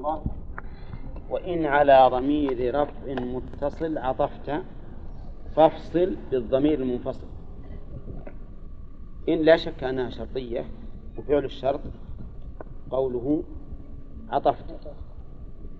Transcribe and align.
الله. 0.00 0.22
وإن 1.30 1.66
على 1.66 2.08
ضمير 2.12 2.74
رفع 2.80 3.14
متصل 3.14 3.98
عطفت 3.98 4.62
فافصل 5.56 6.16
بالضمير 6.30 6.80
المنفصل. 6.80 7.26
إن 9.28 9.38
لا 9.38 9.56
شك 9.56 9.84
أنها 9.84 10.10
شرطية 10.10 10.64
وفعل 11.18 11.44
الشرط 11.44 11.80
قوله 12.90 13.42
عطفت. 14.30 14.64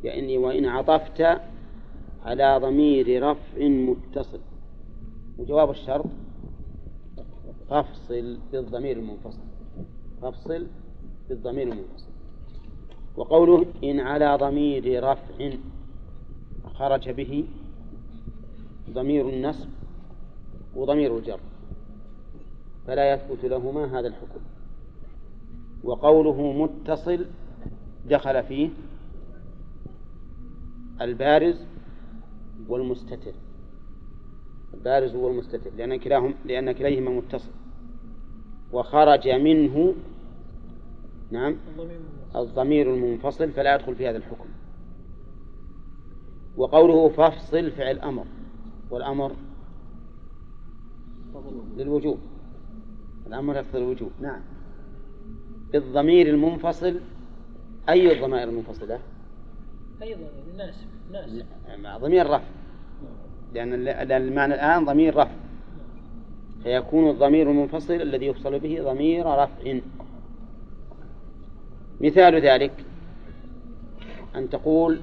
يعني 0.05 0.39
وإن 0.39 0.67
عطفت 0.67 1.41
على 2.25 2.59
ضمير 2.63 3.31
رفع 3.31 3.59
متصل. 3.69 4.41
وجواب 5.39 5.71
الشرط 5.71 6.07
فافصل 7.69 8.39
بالضمير 8.53 8.97
المنفصل. 8.97 9.43
فافصل 10.23 10.67
بالضمير 11.29 11.73
المنفصل. 11.73 12.10
وقوله 13.17 13.67
إن 13.85 14.01
على 14.01 14.37
ضمير 14.37 15.05
رفع 15.05 15.51
خرج 16.75 17.11
به 17.11 17.45
ضمير 18.91 19.29
النصب 19.29 19.69
وضمير 20.77 21.19
الجر 21.19 21.41
فلا 22.87 23.13
يثبت 23.13 23.45
لهما 23.45 23.99
هذا 23.99 24.09
الحكم. 24.09 24.41
وقوله 25.85 26.53
متصل 26.53 27.27
دخل 28.11 28.43
فيه 28.43 28.69
البارز 31.01 31.65
والمستتر. 32.69 33.33
البارز 34.75 35.15
والمستتر 35.15 35.71
لأن 35.77 35.97
كلاهم 35.97 36.35
لأن 36.45 36.73
كليهما 36.73 37.11
متصل. 37.11 37.51
وخرج 38.73 39.29
منه 39.29 39.95
نعم. 41.31 41.57
الضمير 42.37 42.95
المنفصل. 42.95 43.51
فلا 43.51 43.75
يدخل 43.75 43.95
في 43.95 44.09
هذا 44.09 44.17
الحكم. 44.17 44.49
وقوله 46.57 47.09
فافصل 47.09 47.71
فعل 47.71 47.99
أمر. 47.99 48.25
والأمر 48.91 49.33
للوجوب. 51.77 52.19
الأمر 53.27 53.57
يقتضي 53.57 53.79
الوجوب. 53.79 54.11
نعم. 54.21 54.41
بالضمير 55.73 56.29
المنفصل 56.29 57.01
أي 57.89 58.13
الضمائر 58.13 58.49
المنفصلة؟ 58.49 58.99
أي 60.03 60.15
ضمير 60.15 60.29
الناس 60.53 60.75
ناس 61.13 62.01
ضمير 62.01 62.27
رفع. 62.27 62.49
لأن 63.55 63.89
المعنى 64.13 64.55
الآن 64.55 64.85
ضمير 64.85 65.17
رفع. 65.17 65.35
فيكون 66.63 67.11
الضمير 67.11 67.51
المنفصل 67.51 67.95
الذي 67.95 68.27
يفصل 68.27 68.59
به 68.59 68.83
ضمير 68.83 69.27
رفع. 69.27 69.81
مثال 72.01 72.35
ذلك 72.35 72.85
أن 74.37 74.51
تقول 74.51 75.01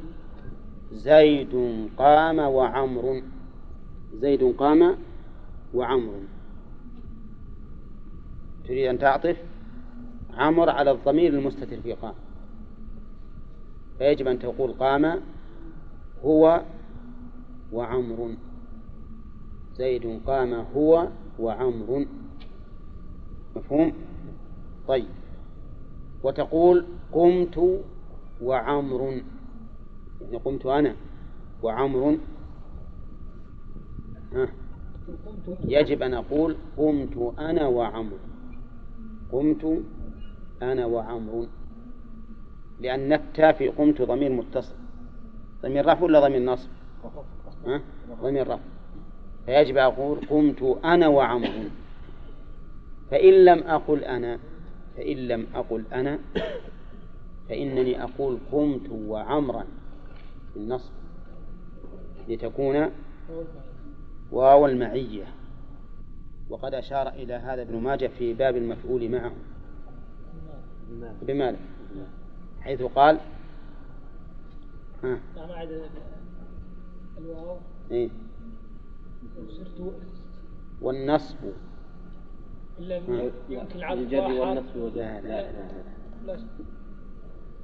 زيد 0.91 1.87
قام 1.97 2.39
وعمر. 2.39 3.23
زيد 4.13 4.43
قام 4.43 4.97
وعمر. 5.73 6.19
تريد 8.67 8.87
أن 8.87 8.99
تعطف؟ 8.99 9.37
عمر 10.33 10.69
على 10.69 10.91
الضمير 10.91 11.33
المستتر 11.33 11.81
في 11.81 11.93
قام. 11.93 12.13
فيجب 13.97 14.27
أن 14.27 14.39
تقول 14.39 14.73
قام 14.73 15.21
هو 16.23 16.61
وعمر. 17.71 18.35
زيد 19.75 20.19
قام 20.25 20.53
هو 20.53 21.07
وعمر. 21.39 22.05
مفهوم؟ 23.55 23.93
طيب. 24.87 25.07
وتقول 26.23 26.85
قمت 27.11 27.83
وعمر. 28.41 29.21
يعني 30.21 30.37
قمت 30.37 30.65
أنا 30.65 30.95
وعمر. 31.63 32.17
ها. 34.33 34.47
يجب 35.65 36.01
أن 36.01 36.13
أقول 36.13 36.55
قمت 36.77 37.33
أنا 37.39 37.67
وعمر. 37.67 38.17
قمت 39.31 39.83
أنا 40.61 40.85
وعمر. 40.85 41.47
لأن 42.79 43.13
التاء 43.13 43.53
في 43.53 43.67
قمت 43.67 44.01
ضمير 44.01 44.31
متصل. 44.31 44.75
ضمير 45.63 45.85
رفع 45.85 46.03
ولا 46.03 46.19
ضمير 46.19 46.41
نصب؟ 46.41 46.69
ضمير 48.21 48.47
رفع. 48.47 48.63
فيجب 49.45 49.77
أقول 49.77 50.19
قمت 50.29 50.79
أنا 50.85 51.07
وعمر. 51.07 51.69
فإن 53.11 53.33
لم 53.33 53.59
أقل 53.59 54.03
أنا 54.03 54.39
فإن 54.97 55.17
لم 55.27 55.47
أقل 55.55 55.83
أنا 55.93 56.19
فإنني 57.49 58.03
أقول 58.03 58.37
قمت 58.51 58.89
وعمرا 58.89 59.65
بالنصب 60.55 60.91
لتكون 62.29 62.89
واو 64.31 64.65
المعية 64.65 65.25
وقد 66.49 66.73
أشار 66.73 67.07
إلى 67.07 67.33
هذا 67.33 67.61
ابن 67.61 67.75
ماجه 67.77 68.07
في 68.07 68.33
باب 68.33 68.55
المفعول 68.57 69.09
معه 69.11 69.31
بماذا؟ 71.21 71.57
حيث 72.61 72.81
قال 72.81 73.19
ها 75.03 75.19
الواو 77.17 77.57
إيه؟ 77.91 78.09
والنصب 80.81 81.37
إلا 82.79 82.95
يمكن 83.49 83.79
العطف 83.79 84.13
والنصب 84.13 84.95
لا 84.95 85.21
لا 85.21 85.51
لا. 86.25 86.37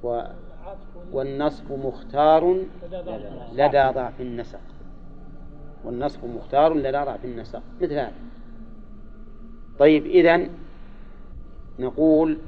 و 0.02 0.22
والنصب 1.12 1.72
مختار 1.72 2.64
لدى 3.52 3.90
ضعف 3.94 4.20
النسق. 4.20 4.60
والنصب 5.84 6.24
مختار 6.24 6.74
لدى 6.74 6.90
ضعف 6.90 7.24
النسق. 7.24 7.62
مثل 7.82 7.92
هذا. 7.92 8.12
طيب 9.78 10.06
إذن 10.06 10.50
نقول 11.78 12.38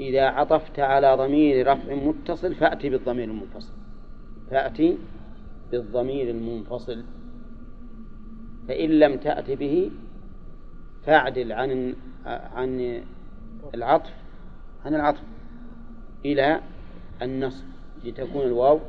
إذا 0.00 0.26
عطفت 0.26 0.78
على 0.78 1.14
ضمير 1.14 1.72
رفع 1.72 1.94
متصل 1.94 2.54
فأتي 2.54 2.90
بالضمير 2.90 3.24
المنفصل. 3.24 3.72
فأتي 4.50 4.98
بالضمير 5.70 6.30
المنفصل. 6.30 7.04
فإن 8.68 8.90
لم 8.90 9.16
تأت 9.16 9.50
به 9.50 9.90
فاعدل 11.08 11.52
عن 11.52 11.94
عن 12.26 13.02
العطف 13.74 14.14
عن 14.84 14.94
العطف 14.94 15.22
إلى 16.24 16.60
النصب 17.22 17.64
لتكون 18.04 18.42
الواو 18.42 18.80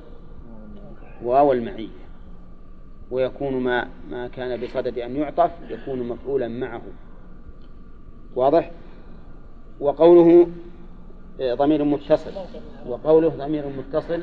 واو 1.23 1.53
المعية 1.53 1.87
ويكون 3.11 3.53
ما 3.53 3.89
ما 4.09 4.27
كان 4.27 4.61
بصدد 4.61 4.97
أن 4.97 5.15
يعطف 5.15 5.51
يكون 5.69 6.09
مفعولا 6.09 6.47
معه. 6.47 6.81
واضح؟ 8.35 8.71
وقوله 9.79 10.47
آه، 11.41 11.53
ضمير 11.53 11.83
متصل. 11.83 12.31
وقوله 12.87 13.29
ضمير 13.29 13.67
متصل 13.67 14.21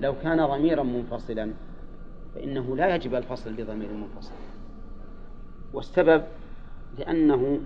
لو 0.00 0.14
كان 0.22 0.46
ضميرا 0.46 0.82
منفصلا 0.82 1.50
فإنه 2.34 2.76
لا 2.76 2.94
يجب 2.94 3.14
الفصل 3.14 3.52
بضمير 3.52 3.88
منفصل. 3.92 4.34
والسبب 5.72 6.22
لأنه 6.98 7.60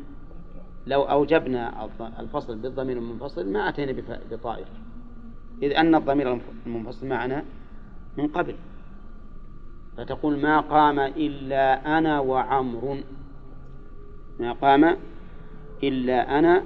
لو 0.86 1.02
أوجبنا 1.02 1.88
الفصل 2.20 2.58
بالضمير 2.58 2.96
المنفصل 2.96 3.52
ما 3.52 3.68
أتينا 3.68 4.02
بطائر. 4.30 4.66
إذ 5.62 5.72
أن 5.72 5.94
الضمير 5.94 6.40
المنفصل 6.66 7.06
معنا 7.06 7.44
من 8.16 8.28
قبل. 8.28 8.54
فتقول 9.96 10.38
ما 10.38 10.60
قام 10.60 10.98
إلا 10.98 11.98
أنا 11.98 12.20
وعمر. 12.20 13.02
ما 14.40 14.52
قام 14.52 14.96
إلا 15.82 16.38
أنا 16.38 16.62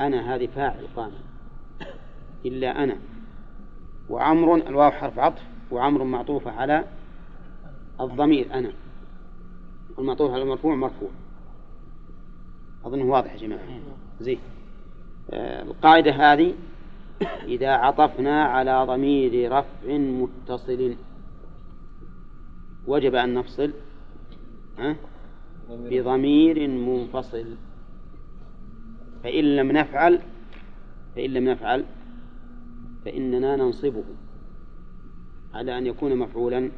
أنا 0.00 0.34
هذه 0.34 0.46
فاعل 0.46 0.86
قام. 0.96 1.10
إلا 2.46 2.84
أنا. 2.84 2.96
وعمر 4.08 4.54
الواو 4.54 4.90
حرف 4.90 5.18
عطف 5.18 5.42
وعمر 5.70 6.04
معطوفة 6.04 6.50
على 6.50 6.84
الضمير 8.00 8.54
أنا. 8.54 8.72
والمعطوف 10.00 10.30
على 10.30 10.42
المرفوع 10.42 10.74
مرفوع. 10.74 11.08
أظنه 12.84 13.04
واضح 13.04 13.32
يا 13.32 13.38
جماعة. 13.38 13.60
زين. 14.20 14.38
آه 15.30 15.62
القاعدة 15.62 16.12
هذه 16.12 16.54
إذا 17.54 17.70
عطفنا 17.70 18.44
على 18.44 18.84
ضمير 18.88 19.52
رفع 19.52 19.98
متصل. 19.98 20.96
وجب 22.86 23.14
أن 23.14 23.34
نفصل 23.34 23.72
بضمير 25.70 26.68
منفصل. 26.68 27.46
فإن 29.24 29.56
لم 29.56 29.72
نفعل 29.72 30.20
فإن 31.16 31.30
لم 31.30 31.44
نفعل 31.48 31.84
فإننا 33.04 33.56
ننصبه 33.56 34.04
على 35.54 35.78
أن 35.78 35.86
يكون 35.86 36.16
مفعولا. 36.16 36.70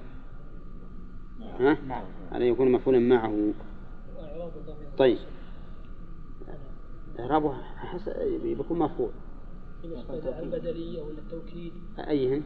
ها؟ 1.61 1.77
أن 2.35 2.43
يكون 2.43 2.73
مفعولا 2.73 2.99
معه. 2.99 3.53
طيب. 4.99 5.19
إعرابه 7.21 7.55
بيكون 8.43 8.79
مفعول. 8.79 9.11
البدلية 10.43 11.03
ولا 11.03 11.19
التوكيد 11.19 11.73
أيهن؟ 11.99 12.43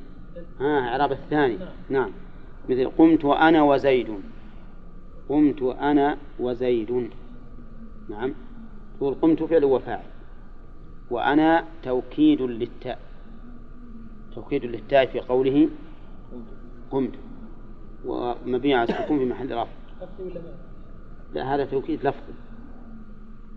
ها 0.60 0.88
إعراب 0.88 1.12
الثاني. 1.12 1.56
نعم. 1.56 1.69
نعم 1.90 2.10
مثل 2.69 2.88
قمت 2.98 3.25
أنا 3.25 3.62
وزيد. 3.62 4.08
قمت 5.28 5.62
أنا 5.62 6.19
وزيد. 6.40 7.10
نعم. 8.08 8.34
تقول 8.99 9.14
قمت 9.14 9.42
فعل 9.42 9.64
وفاعل. 9.64 10.06
وأنا 11.10 11.64
توكيد 11.82 12.42
للتاء. 12.42 12.99
توكيد 14.34 14.64
للتاء 14.64 15.06
في 15.06 15.20
قوله 15.20 15.69
قمت. 16.90 17.14
ومبني 18.04 18.75
على 18.75 18.88
السكون 18.88 19.19
في 19.19 19.25
محل 19.25 19.52
رفع 19.52 19.70
لا 21.34 21.54
هذا 21.54 21.64
توكيد 21.64 22.06
لفظي. 22.06 22.32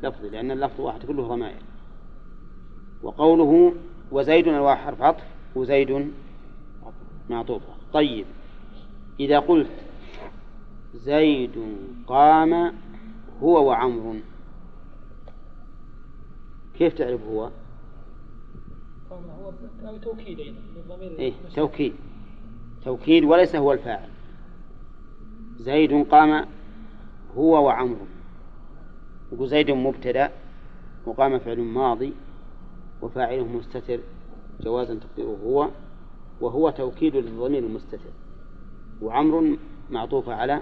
لفظي 0.04 0.30
لأن 0.30 0.52
اللفظ 0.52 0.82
واحد 0.82 1.06
كله 1.06 1.28
ضمائر. 1.28 1.62
وقوله 3.04 3.74
وزيد 4.12 4.48
الواحد 4.48 4.86
حرف 4.86 5.02
عطف 5.02 5.24
وزيد 5.56 6.12
معطوفة 7.30 7.74
طيب 7.94 8.26
إذا 9.20 9.40
قلت 9.40 9.70
زيد 10.96 11.78
قام 12.08 12.74
هو 13.42 13.68
وعمر 13.68 14.20
كيف 16.78 16.94
تعرف 16.94 17.22
هو؟ 17.24 17.50
قام 19.10 19.24
هو 19.86 19.98
توكيد 19.98 20.40
إيه 21.20 21.34
توكيد. 21.56 21.94
توكيد 22.86 23.24
وليس 23.24 23.56
هو 23.56 23.74
الفاعل. 23.74 24.10
زيد 25.60 26.08
قام 26.08 26.46
هو 27.38 27.66
وعمر. 27.66 27.98
يقول 29.32 29.48
زيد 29.48 29.72
مبتدأ 29.72 30.32
وقام 31.06 31.40
فعل 31.40 31.60
ماضي 31.60 32.14
وفاعله 33.02 33.48
مستتر 33.48 34.00
جوازا 34.62 35.00
تقديره 35.00 35.38
هو 35.46 35.70
وهو 36.42 36.70
توكيد 36.70 37.16
للضمير 37.16 37.64
المستتر. 37.64 38.00
وعمر 39.02 39.58
معطوف 39.90 40.30
على 40.30 40.62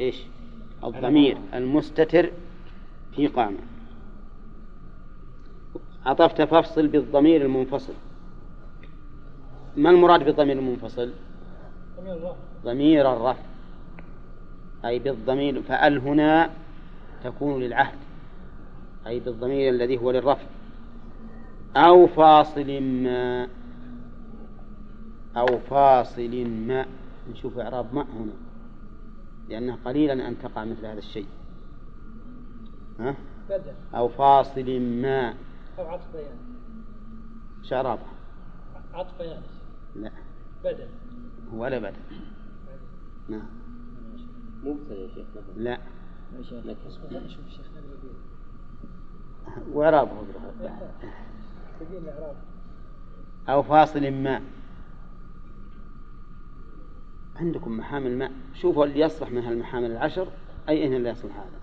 إيش؟ 0.00 0.22
الضمير 0.84 1.38
المستتر 1.54 2.30
في 3.16 3.26
قامة 3.26 3.58
عطفت 6.06 6.42
فافصل 6.42 6.88
بالضمير 6.88 7.42
المنفصل. 7.42 7.92
ما 9.76 9.90
المراد 9.90 10.24
بالضمير 10.24 10.58
المنفصل؟ 10.58 11.10
ضمير 12.64 13.12
الرفع. 13.12 13.42
أي 14.84 14.98
بالضمير 14.98 15.62
فأل 15.62 15.98
هنا 15.98 16.50
تكون 17.24 17.62
للعهد. 17.62 17.98
أي 19.06 19.20
بالضمير 19.20 19.70
الذي 19.72 19.98
هو 19.98 20.10
للرفع. 20.10 20.46
أو 21.76 22.06
فاصل 22.06 22.80
ما. 22.80 23.48
أو 25.36 25.58
فاصل 25.58 26.46
ما. 26.48 26.86
نشوف 27.30 27.58
إعراب 27.58 27.94
ما 27.94 28.02
هنا. 28.02 28.32
لأنه 29.48 29.78
قليلا 29.84 30.28
أن 30.28 30.38
تقع 30.42 30.64
مثل 30.64 30.86
هذا 30.86 30.98
الشيء. 30.98 31.26
ها؟ 33.00 33.14
بدل 33.48 33.72
أو 33.94 34.08
فاصل 34.08 34.80
ما. 34.80 35.34
أو 35.78 35.84
عطف 35.84 36.12
بيان. 36.12 36.36
شو 37.62 37.74
إعرابها؟ 37.74 38.12
عطف 38.94 39.18
بيان. 39.18 39.42
لا. 39.96 40.10
بدل 40.64 40.88
ولا 41.54 41.78
بدل 41.78 41.96
نعم. 43.28 43.46
مبتدا 44.64 44.94
يا 44.94 45.08
شيخ 45.08 45.26
لا. 45.56 45.70
يا 46.38 46.42
شيخ 46.42 46.66
نشوف 46.66 47.46
الشيخ 47.46 47.66
وإعرابه 49.72 50.10
أو 53.48 53.62
فاصل 53.62 54.10
ما. 54.10 54.42
عندكم 57.36 57.78
محامل 57.78 58.18
ماء 58.18 58.32
شوفوا 58.54 58.84
اللي 58.84 59.00
يصلح 59.00 59.30
من 59.30 59.44
هالمحامل 59.44 59.90
العشر 59.90 60.28
أي 60.68 60.86
إن 60.86 60.94
اللي 60.94 61.08
يصلح 61.08 61.36
هذا. 61.36 61.60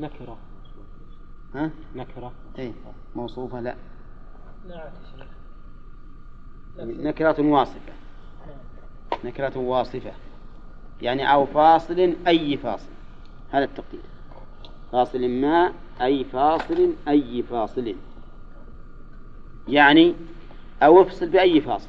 نكرة. 0.00 0.38
ها؟ 1.54 1.70
نكرة. 1.94 2.32
إيه 2.58 2.72
موصوفة 3.16 3.60
لا. 3.60 3.76
نعم 4.68 4.90
نكرة 6.78 7.42
واصفة. 7.42 7.92
نكرة 9.24 9.58
واصفة. 9.58 10.12
يعني 11.02 11.32
أو 11.32 11.46
فاصل 11.46 12.14
أي 12.26 12.56
فاصل. 12.56 12.88
هذا 13.50 13.64
التقدير. 13.64 14.00
فاصل 14.92 15.28
ما 15.28 15.72
أي 16.00 16.24
فاصل 16.24 16.94
أي 17.08 17.42
فاصل. 17.42 17.94
يعني 19.68 20.14
أو 20.82 21.02
افصل 21.02 21.28
بأي 21.28 21.60
فاصل. 21.60 21.88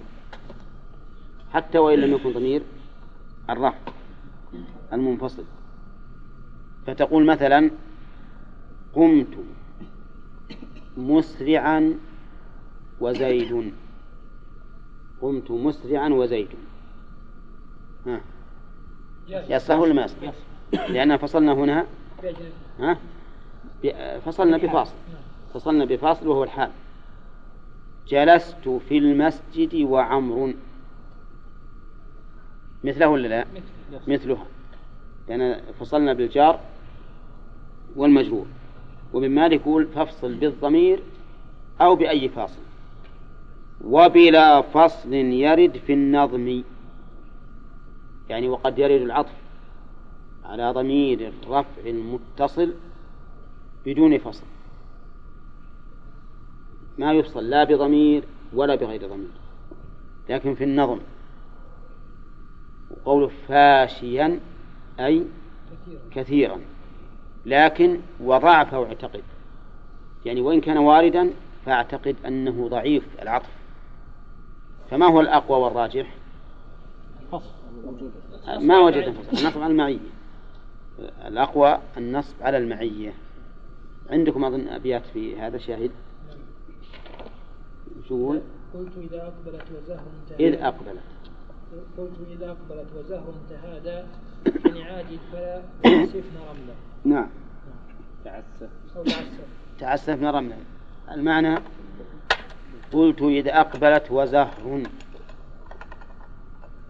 حتى 1.54 1.78
وإن 1.78 2.00
لم 2.00 2.14
يكن 2.14 2.32
ضمير 2.32 2.62
الرفع 3.50 3.78
المنفصل. 4.94 5.44
فتقول 6.88 7.26
مثلا 7.26 7.72
قمت 8.94 9.38
مسرعا 10.98 12.00
وزيد 13.00 13.74
قمت 15.22 15.52
مسرعا 15.52 16.10
وزيد 16.10 16.48
ها. 18.08 18.22
يصح 19.28 19.76
ولا 19.76 19.94
ما 19.94 20.04
يصح؟ 20.04 20.18
لأن 20.90 21.18
فصلنا 21.18 21.54
هنا. 21.54 21.86
ها؟ 22.80 22.98
فصلنا 24.20 24.58
بفاصل. 24.58 24.96
فصلنا 25.54 25.86
بفاصل 25.86 26.28
وهو 26.28 26.44
الحال. 26.44 26.72
جلست 28.08 28.70
في 28.70 28.98
المسجد 28.98 29.76
وعمر. 29.76 30.54
مثله 32.84 33.08
ولا 33.08 33.28
لا؟ 33.28 33.46
مثلها. 34.08 34.46
لأن 35.30 35.62
فصلنا 35.80 36.14
بالجار 36.14 36.60
والمجرور. 37.96 38.46
ومن 39.14 39.36
مالك 39.36 39.62
يقول 39.62 39.88
فافصل 39.88 40.34
بالضمير 40.34 41.00
أو 41.82 41.96
بأي 41.96 42.30
فاصل. 42.30 42.60
وبلا 43.84 44.62
فصل 44.62 45.14
يرد 45.14 45.78
في 45.78 45.94
النظم. 45.94 46.64
يعني 48.30 48.50
وقد 48.50 48.80
يرد 48.80 49.02
العطف 49.02 49.34
على 50.46 50.72
ضمير 50.72 51.34
الرفع 51.44 51.82
المتصل 51.86 52.74
بدون 53.86 54.18
فصل. 54.18 54.46
ما 56.98 57.14
يفصل 57.14 57.50
لا 57.50 57.64
بضمير 57.64 58.24
ولا 58.54 58.76
بغير 58.76 59.08
ضمير 59.08 59.32
لكن 60.30 60.56
في 60.56 60.64
النظم. 60.64 61.00
وقول 62.92 63.32
فاشيا 63.48 64.40
أي 65.00 65.26
كثيرا 66.12 66.62
لكن 67.46 68.00
وضعف 68.20 68.74
واعتقد. 68.74 69.24
يعني 70.26 70.42
وإن 70.42 70.62
كان 70.62 70.78
واردا 70.78 71.30
فأعتقد 71.66 72.16
أنه 72.26 72.68
ضعيف 72.68 73.04
العطف. 73.22 73.57
فما 74.90 75.06
هو 75.06 75.22
الأقوى 75.22 75.60
والراجح؟ 75.60 76.16
ما 78.60 78.80
وجد 78.80 79.16
النصب 79.34 79.62
على 79.62 79.72
المعية. 79.72 80.00
الأقوى 81.26 81.80
النصب 81.98 82.36
على 82.42 82.58
المعية. 82.58 83.14
عندكم 84.10 84.46
أظن 84.46 84.68
أبيات 84.68 85.06
في 85.06 85.40
هذا 85.40 85.58
شاهد؟ 85.58 85.92
شو 88.08 88.40
قلت 88.74 88.98
إذا 88.98 89.22
أقبلت 89.24 89.66
وزهر 89.78 90.06
إذ 90.40 90.54
أقبلت. 90.54 91.04
قلت 91.98 92.18
إذا 92.30 92.46
أقبلت 92.50 92.88
وزهر 92.96 93.34
تهادى 93.50 94.08
يعني 94.66 94.84
عادي 94.84 95.20
فلا 95.32 95.62
يسفن 95.86 96.38
رملا. 96.50 96.74
نعم. 97.06 97.30
تعسف 98.26 98.70
أو 98.96 99.04
تعسف. 99.04 99.48
تعسفنا 99.80 100.32
رملا. 100.32 100.56
المعنى؟ 101.12 101.60
قلت 102.94 103.22
إذا 103.22 103.60
أقبلت 103.60 104.12
وزهر. 104.12 104.84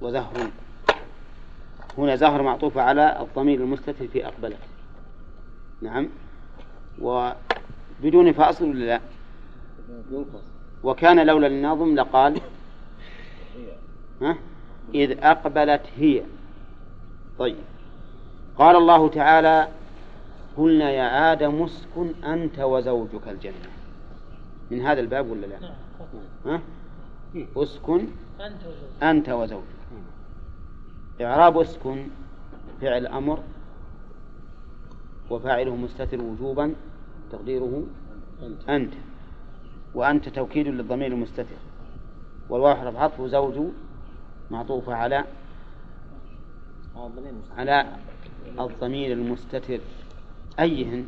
وزهر. 0.02 0.52
هنا 1.98 2.16
زهر 2.16 2.42
معطوفة 2.42 2.82
على 2.82 3.22
الضمير 3.22 3.60
المستتر 3.60 4.08
في 4.08 4.28
أقبلت. 4.28 4.60
نعم. 5.82 6.10
وبدون 7.02 8.32
فاصل 8.32 8.70
ولا 8.70 8.86
لا؟ 8.86 9.02
وكان 10.84 11.26
لولا 11.26 11.48
الناظم 11.48 11.96
لقال 11.96 12.42
ها؟ 14.22 14.38
إذ 14.96 15.18
أقبلت 15.24 15.82
هي. 15.98 16.24
طيب. 17.40 17.58
قال 18.58 18.76
الله 18.76 19.10
تعالى 19.10 19.68
قلنا 20.58 20.92
يا 20.92 21.32
آدم 21.32 21.64
اسكن 21.64 22.26
أنت 22.26 22.60
وزوجك 22.60 23.28
الجنة. 23.28 23.77
من 24.72 24.82
هذا 24.82 25.00
الباب 25.00 25.30
ولا 25.30 25.46
لا؟ 25.46 25.60
نعم 25.60 25.76
ها؟ 26.46 26.62
أسكن. 27.58 28.08
أنت 28.42 28.66
وزوجك. 28.66 29.04
أنت 29.04 29.30
وزوجك. 29.30 29.64
إعراب 31.22 31.58
أسكن 31.58 32.08
فعل 32.82 33.08
أمر 33.08 33.40
وفاعله 35.30 35.76
مستتر 35.76 36.22
وجوبا 36.22 36.76
تقديره 37.32 37.84
أنت. 38.70 38.94
وأنت 39.96 40.30
توكيد 40.30 40.68
للضمير 40.68 41.12
المستتر. 41.12 41.58
والواو 42.50 42.76
حرف 42.76 42.96
عطف 42.96 43.22
زوج 43.22 43.72
معطوفة 44.52 44.94
على 44.94 45.24
على 47.58 47.98
الضمير 48.60 49.12
المستتر. 49.12 49.80
أيهن 50.60 51.08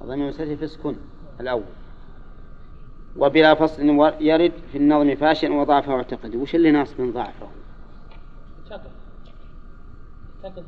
الضمير 0.00 0.24
المستتر 0.24 0.56
في 0.56 0.64
السكون 0.64 0.96
الأول. 1.40 1.62
وبلا 3.16 3.54
فصل 3.54 3.82
يرد 4.20 4.52
في 4.72 4.78
النظم 4.78 5.14
فاشيا 5.14 5.50
وضعفه 5.50 5.94
واعتقد. 5.94 6.36
وش 6.36 6.54
اللي 6.54 6.70
ناصب 6.70 7.00
من 7.00 7.12
ضعفه؟ 7.12 7.48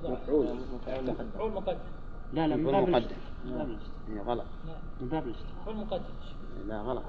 مفعول. 0.04 0.58
مفعول 1.34 1.52
مقدم. 1.52 1.78
لا 2.32 2.48
لا 2.48 2.56
من 2.56 2.62
مفعول 2.62 2.84
باب 2.84 2.88
مقدم 2.88 3.16
إيه، 4.08 4.20
غلط. 4.20 4.44
من 5.00 5.08
باب 5.08 5.24
الاشتراك 5.26 5.52
مفعول 5.60 5.76
مقدم. 5.76 6.14
لا 6.68 6.80
غلط. 6.80 7.02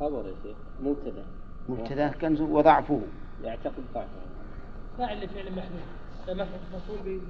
خبر 0.00 0.26
يا 0.26 0.34
شيخ. 0.42 0.56
مبتدأ. 0.82 1.24
مبتدأ 1.68 2.08
كنز 2.08 2.40
وضعفه. 2.40 3.00
يعتقد 3.44 3.84
ضعفه. 3.94 4.08
فاعل 4.98 5.24
لفعل 5.24 5.52
محذوف. 5.52 5.82
مفعول 6.74 6.98
به 7.04 7.20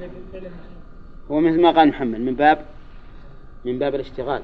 لفعل 0.00 0.50
محذوف. 0.50 0.81
هو 1.30 1.40
مثل 1.40 1.60
ما 1.60 1.70
قال 1.70 1.88
محمد 1.88 2.20
من 2.20 2.34
باب 2.34 2.66
من 3.64 3.78
باب 3.78 3.94
الاشتغال. 3.94 4.42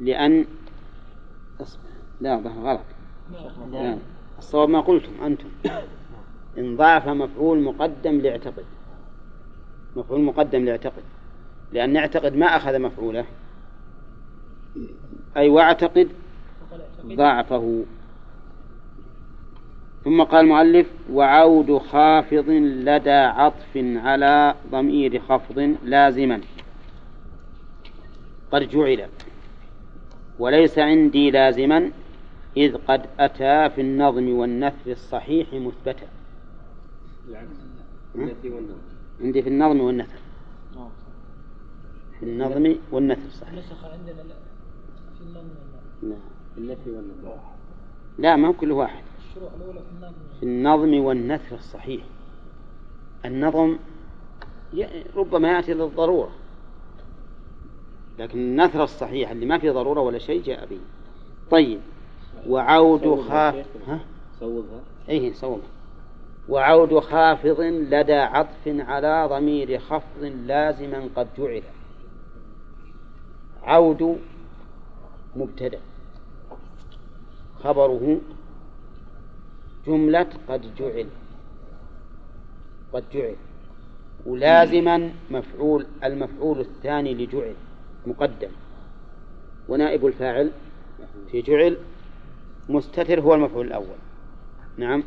لأن 0.00 0.46
لا 2.20 2.36
غلط. 2.36 2.80
الصواب 4.38 4.68
ما 4.68 4.80
قلتم 4.80 5.24
أنتم. 5.24 5.48
إن 6.58 6.76
ضعف 6.76 7.08
مفعول 7.08 7.62
مقدم 7.62 8.20
لاعتقد 8.20 8.64
مفعول 9.96 10.20
مقدم 10.20 10.64
لاعتقد 10.64 11.02
لأن 11.72 11.96
اعتقد 11.96 12.34
ما 12.34 12.46
أخذ 12.46 12.78
مفعوله. 12.78 13.24
أي 15.36 15.48
واعتقد 15.48 16.08
ضعفه. 17.06 17.84
ثم 20.06 20.22
قال 20.22 20.44
المؤلف 20.44 20.86
وعود 21.12 21.78
خافض 21.78 22.50
لدى 22.88 23.10
عطف 23.10 23.76
على 23.76 24.54
ضمير 24.70 25.20
خفض 25.20 25.76
لازما. 25.84 26.40
قد 28.52 28.68
جعل. 28.68 29.08
وليس 30.38 30.78
عندي 30.78 31.30
لازما 31.30 31.90
إذ 32.56 32.76
قد 32.76 33.06
أتى 33.18 33.74
في 33.74 33.80
النظم 33.80 34.28
والنثر 34.28 34.90
الصحيح 34.90 35.52
مثبتا. 35.52 36.06
عندي 39.20 39.42
في 39.42 39.48
النظم 39.48 39.80
والنثر. 39.80 40.18
في 42.18 42.22
النظم 42.22 42.74
والنثر 42.92 43.30
صحيح. 43.30 43.54
نسخ 43.54 43.84
عندنا 43.84 44.22
لا. 44.22 44.34
في 45.18 45.22
النظم 45.22 45.48
والنظم. 46.86 47.28
نعم. 47.28 47.40
لا 48.18 48.36
ما 48.36 48.48
هو 48.48 48.52
كل 48.52 48.72
واحد. 48.72 49.05
الشروح 49.36 49.52
الأولى 49.54 49.80
في 49.80 49.92
النظم 49.92 50.14
في 50.40 50.42
النظم 50.42 51.04
والنثر 51.04 51.56
الصحيح. 51.56 52.04
النظم 53.24 53.76
ربما 55.16 55.48
يأتي 55.48 55.74
للضرورة 55.74 56.30
لكن 58.18 58.38
النثر 58.38 58.84
الصحيح 58.84 59.30
اللي 59.30 59.46
ما 59.46 59.58
فيه 59.58 59.70
ضرورة 59.70 60.00
ولا 60.00 60.18
شيء 60.18 60.42
جاء 60.42 60.66
به. 60.66 60.80
طيب 61.50 61.80
وعود 62.48 63.00
صوبها 63.00 63.50
خاف. 63.52 63.66
ها؟ 63.86 64.00
صوبها. 64.40 64.80
إيه 65.08 65.32
صوم 65.32 65.62
وعود 66.48 66.98
خافض 66.98 67.60
لدى 67.60 68.14
عطف 68.14 68.66
على 68.66 69.28
ضمير 69.30 69.78
خفض 69.78 70.24
لازما 70.24 71.08
قد 71.16 71.28
جعل. 71.38 71.62
عود 73.62 74.18
مبتدأ. 75.36 75.80
خبره 77.64 78.20
جملة 79.86 80.26
قد 80.48 80.74
جعل. 80.78 81.06
قد 82.92 83.04
جعل. 83.12 83.36
ولازما 84.26 85.12
مفعول 85.30 85.86
المفعول 86.04 86.60
الثاني 86.60 87.14
لجعل 87.14 87.54
مقدم. 88.06 88.50
ونائب 89.68 90.06
الفاعل 90.06 90.50
في 91.30 91.42
جعل 91.42 91.76
مستتر 92.68 93.20
هو 93.20 93.34
المفعول 93.34 93.66
الأول. 93.66 93.96
نعم. 94.78 95.02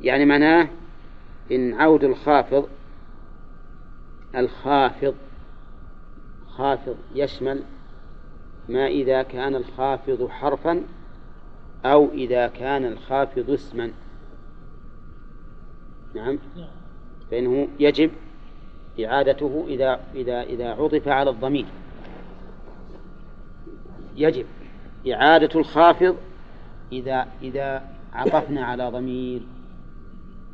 يعني 0.00 0.24
معناه 0.24 0.68
إن 1.52 1.74
عود 1.74 2.04
الخافض 2.04 2.68
الخافض 4.36 5.14
خافض 6.48 6.96
يشمل 7.14 7.62
ما 8.68 8.86
إذا 8.86 9.22
كان 9.22 9.54
الخافض 9.54 10.28
حرفا 10.28 10.82
أو 11.84 12.08
إذا 12.12 12.48
كان 12.48 12.84
الخافض 12.84 13.50
اسما. 13.50 13.90
نعم. 16.14 16.38
نعم. 16.56 16.68
فإنه 17.30 17.68
يجب 17.80 18.10
إعادته 19.04 19.64
إذا 19.68 20.00
إذا 20.14 20.42
إذا 20.42 20.68
عطف 20.68 21.08
على 21.08 21.30
الضمير. 21.30 21.66
يجب 24.16 24.46
إعادة 25.12 25.60
الخافض 25.60 26.16
إذا 26.92 27.26
إذا 27.42 27.82
عطفنا 28.12 28.64
على 28.64 28.88
ضمير. 28.90 29.42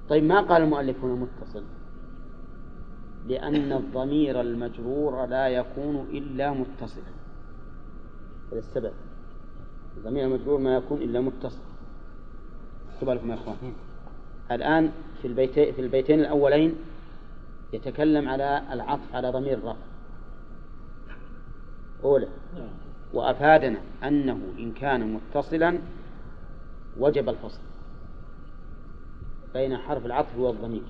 طيب 0.08 0.24
ما 0.24 0.40
قال 0.40 0.62
المؤلف 0.62 1.04
هنا 1.04 1.14
متصل؟ 1.14 1.62
لأن 3.28 3.72
الضمير 3.72 4.40
المجرور 4.40 5.26
لا 5.26 5.48
يكون 5.48 6.08
إلا 6.12 6.52
متصلا 6.52 7.02
هذا 8.52 8.58
السبب. 8.58 8.92
الضمير 9.96 10.26
المجرور 10.26 10.58
ما 10.58 10.76
يكون 10.76 11.02
إلا 11.02 11.20
متصل. 11.20 11.62
اكتبوا 12.94 13.14
لكم 13.14 13.30
يا 13.30 13.34
إخوان. 13.34 13.56
الآن 14.50 14.92
في 15.22 15.28
البيتين 15.28 15.72
في 15.72 15.80
البيتين 15.80 16.20
الأولين 16.20 16.74
يتكلم 17.72 18.28
على 18.28 18.62
العطف 18.72 19.14
على 19.14 19.30
ضمير 19.30 19.58
الرفع. 19.58 19.80
أولى 22.04 22.28
وأفادنا 23.12 23.78
أنه 24.04 24.40
إن 24.58 24.72
كان 24.72 25.14
متصلا 25.14 25.78
وجب 26.98 27.28
الفصل 27.28 27.60
بين 29.54 29.76
حرف 29.76 30.06
العطف 30.06 30.36
والضمير. 30.38 30.82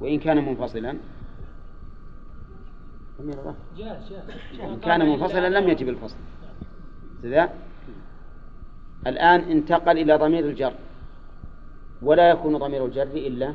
وإن 0.00 0.18
كان 0.18 0.44
منفصلا 0.44 0.98
ضمير 3.20 3.34
الرفع. 3.34 3.58
إن 4.64 4.80
كان 4.80 5.08
منفصلا 5.08 5.48
لم 5.48 5.68
يجب 5.68 5.88
الفصل. 5.88 6.16
كذا 7.22 7.50
الآن 9.06 9.40
انتقل 9.40 9.98
إلى 9.98 10.16
ضمير 10.16 10.44
الجر. 10.44 10.72
ولا 12.02 12.30
يكون 12.30 12.56
ضمير 12.58 12.84
الجر 12.84 13.02
إلا 13.02 13.54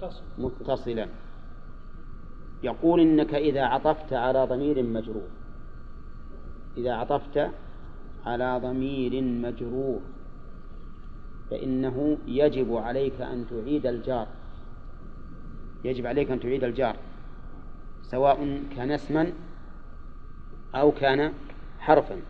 تصل 0.00 0.22
متصلا. 0.38 1.08
يقول 2.62 3.00
إنك 3.00 3.34
إذا 3.34 3.62
عطفت 3.62 4.12
على 4.12 4.44
ضمير 4.44 4.82
مجرور. 4.82 5.28
إذا 6.76 6.92
عطفت 6.92 7.50
على 8.26 8.60
ضمير 8.62 9.22
مجرور 9.22 10.00
فإنه 11.50 12.18
يجب 12.26 12.76
عليك 12.76 13.20
أن 13.20 13.46
تعيد 13.50 13.86
الجار. 13.86 14.26
يجب 15.84 16.06
عليك 16.06 16.30
أن 16.30 16.40
تعيد 16.40 16.64
الجار 16.64 16.96
سواء 18.02 18.62
كان 18.76 18.90
اسما 18.90 19.32
أو 20.74 20.92
كان 20.92 21.32
حرفا. 21.78 22.20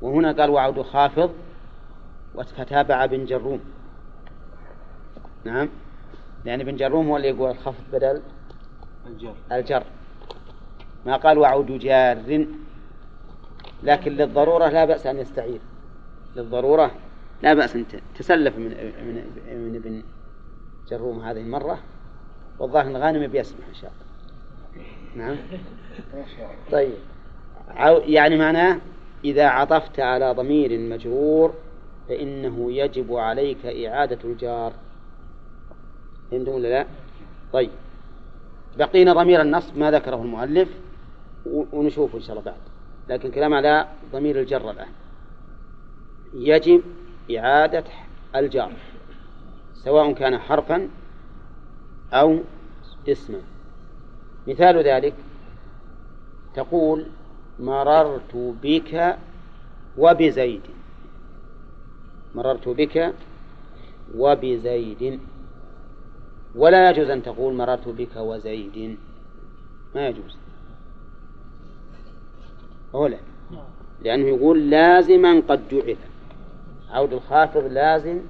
وهنا 0.00 0.32
قال 0.32 0.50
وعود 0.50 0.82
خافض 0.82 1.30
فتابع 2.56 3.06
ابن 3.06 3.24
جروم 3.24 3.60
نعم. 5.44 5.68
لأن 6.44 6.60
ابن 6.60 6.76
جروم 6.76 7.08
هو 7.08 7.16
اللي 7.16 7.28
يقول 7.28 7.50
الخفض 7.50 7.84
بدل 7.92 8.22
الجر. 9.06 9.34
الجر. 9.52 9.82
ما 11.06 11.16
قال 11.16 11.38
وعود 11.38 11.78
جار 11.78 12.46
لكن 13.82 14.12
للضرورة 14.12 14.68
لا 14.68 14.84
بأس 14.84 15.06
أن 15.06 15.18
يستعير. 15.18 15.60
للضرورة 16.36 16.90
لا 17.42 17.54
بأس 17.54 17.76
أن 17.76 17.84
تسلف 18.14 18.56
من 18.56 18.64
من 18.64 19.24
من 19.48 19.76
ابن 19.76 20.02
جروم 20.90 21.20
هذه 21.20 21.40
المرة. 21.40 21.78
والظاهر 22.58 22.86
الغانم 22.86 23.26
بيسمح 23.26 23.68
إن 23.68 23.74
شاء 23.74 23.90
الله. 23.90 24.08
نعم. 25.16 25.36
طيب. 26.72 26.94
يعني 28.06 28.36
معناه 28.36 28.78
إذا 29.24 29.46
عطفت 29.46 30.00
على 30.00 30.32
ضمير 30.32 30.78
مجرور 30.78 31.54
فإنه 32.08 32.72
يجب 32.72 33.14
عليك 33.14 33.66
إعادة 33.66 34.18
الجار. 34.24 34.72
فهمتم 36.30 36.52
ولا 36.52 36.68
لا؟ 36.68 36.86
طيب. 37.52 37.70
بقينا 38.78 39.12
ضمير 39.12 39.40
النصب 39.40 39.78
ما 39.78 39.90
ذكره 39.90 40.16
المؤلف 40.16 40.68
ونشوفه 41.46 42.18
إن 42.18 42.22
شاء 42.22 42.30
الله 42.30 42.42
بعد. 42.42 42.60
لكن 43.08 43.30
كلام 43.30 43.54
على 43.54 43.88
ضمير 44.12 44.40
الجر 44.40 44.70
الآن 44.70 44.88
يجب 46.34 46.82
إعادة 47.36 47.84
الجار 48.36 48.72
سواء 49.74 50.12
كان 50.12 50.38
حرفا 50.38 50.88
أو 52.12 52.38
اسما. 53.08 53.40
مثال 54.46 54.76
ذلك 54.76 55.14
تقول 56.54 57.06
مررت 57.58 58.36
بك 58.62 59.16
وبزيد. 59.98 60.62
مررت 62.34 62.68
بك 62.68 63.14
وبزيد. 64.16 65.20
ولا 66.54 66.90
يجوز 66.90 67.10
أن 67.10 67.22
تقول 67.22 67.54
مررت 67.54 67.88
بك 67.88 68.16
وزيد. 68.16 68.98
ما 69.94 70.08
يجوز. 70.08 70.36
أولا 72.94 73.18
لأنه 74.02 74.26
يقول 74.26 74.70
لازما 74.70 75.42
قد 75.48 75.68
جعل. 75.68 75.96
عود 76.90 77.12
الخافض 77.12 77.64
لازم 77.64 78.20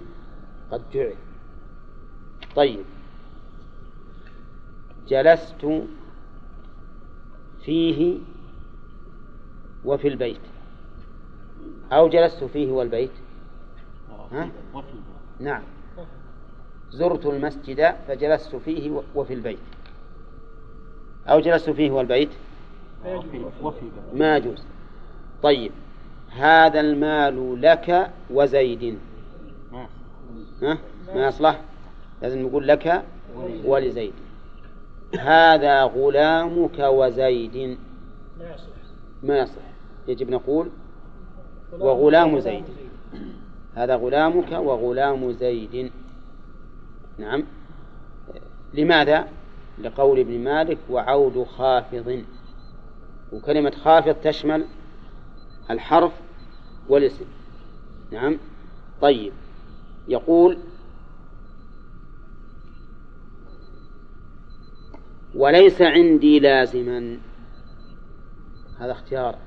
قد 0.71 0.83
جعل. 0.93 1.15
طيب. 2.57 2.85
جلست 5.09 5.87
فيه 7.65 8.19
وفي 9.85 10.09
البيت. 10.09 10.41
أو 11.93 12.09
جلست 12.09 12.45
فيه 12.45 12.71
والبيت. 12.73 13.11
ها؟ 14.33 14.51
نعم. 15.41 15.63
زرت 16.91 17.27
المسجد 17.27 17.95
فجلست 18.09 18.57
فيه 18.57 19.03
وفي 19.15 19.35
البيت. 19.35 19.59
أو 21.27 21.41
جلست 21.41 21.71
فيه 21.71 21.91
والبيت؟ 21.91 22.31
ما 24.15 24.37
يجوز 24.37 24.63
طيب 25.43 25.73
هذا 26.31 26.81
المال 26.81 27.61
لك 27.61 28.11
وزيد. 28.31 28.99
ها؟ 30.63 30.79
ما 31.15 31.27
يصلح؟ 31.27 31.61
لازم 32.23 32.43
نقول 32.43 32.69
لك 32.69 33.03
ولزيد. 33.65 34.13
هذا 35.19 35.83
غلامك 35.83 36.79
وزيد. 36.79 37.79
ما 39.23 39.39
يصلح. 39.39 39.63
يجب 40.09 40.31
نقول 40.31 40.71
وغلام 41.81 42.41
زيد. 42.41 42.65
هذا 43.75 43.97
غلامك 43.97 44.53
وغلام 44.53 45.33
زيد. 45.33 45.93
نعم. 47.19 47.45
لماذا؟ 48.75 49.29
لقول 49.79 50.19
ابن 50.19 50.39
مالك 50.39 50.79
وعود 50.91 51.45
خافض. 51.45 52.25
وكلمة 53.33 53.71
خافض 53.71 54.15
تشمل 54.15 54.65
الحرف 55.71 56.13
والاسم. 56.89 57.25
نعم. 58.13 58.39
طيب. 59.01 59.33
يقول 60.09 60.59
وليس 65.35 65.83
عندي 65.83 66.41
لازما. 66.41 67.19
هذا 68.79 68.93
اختيار 68.93 69.39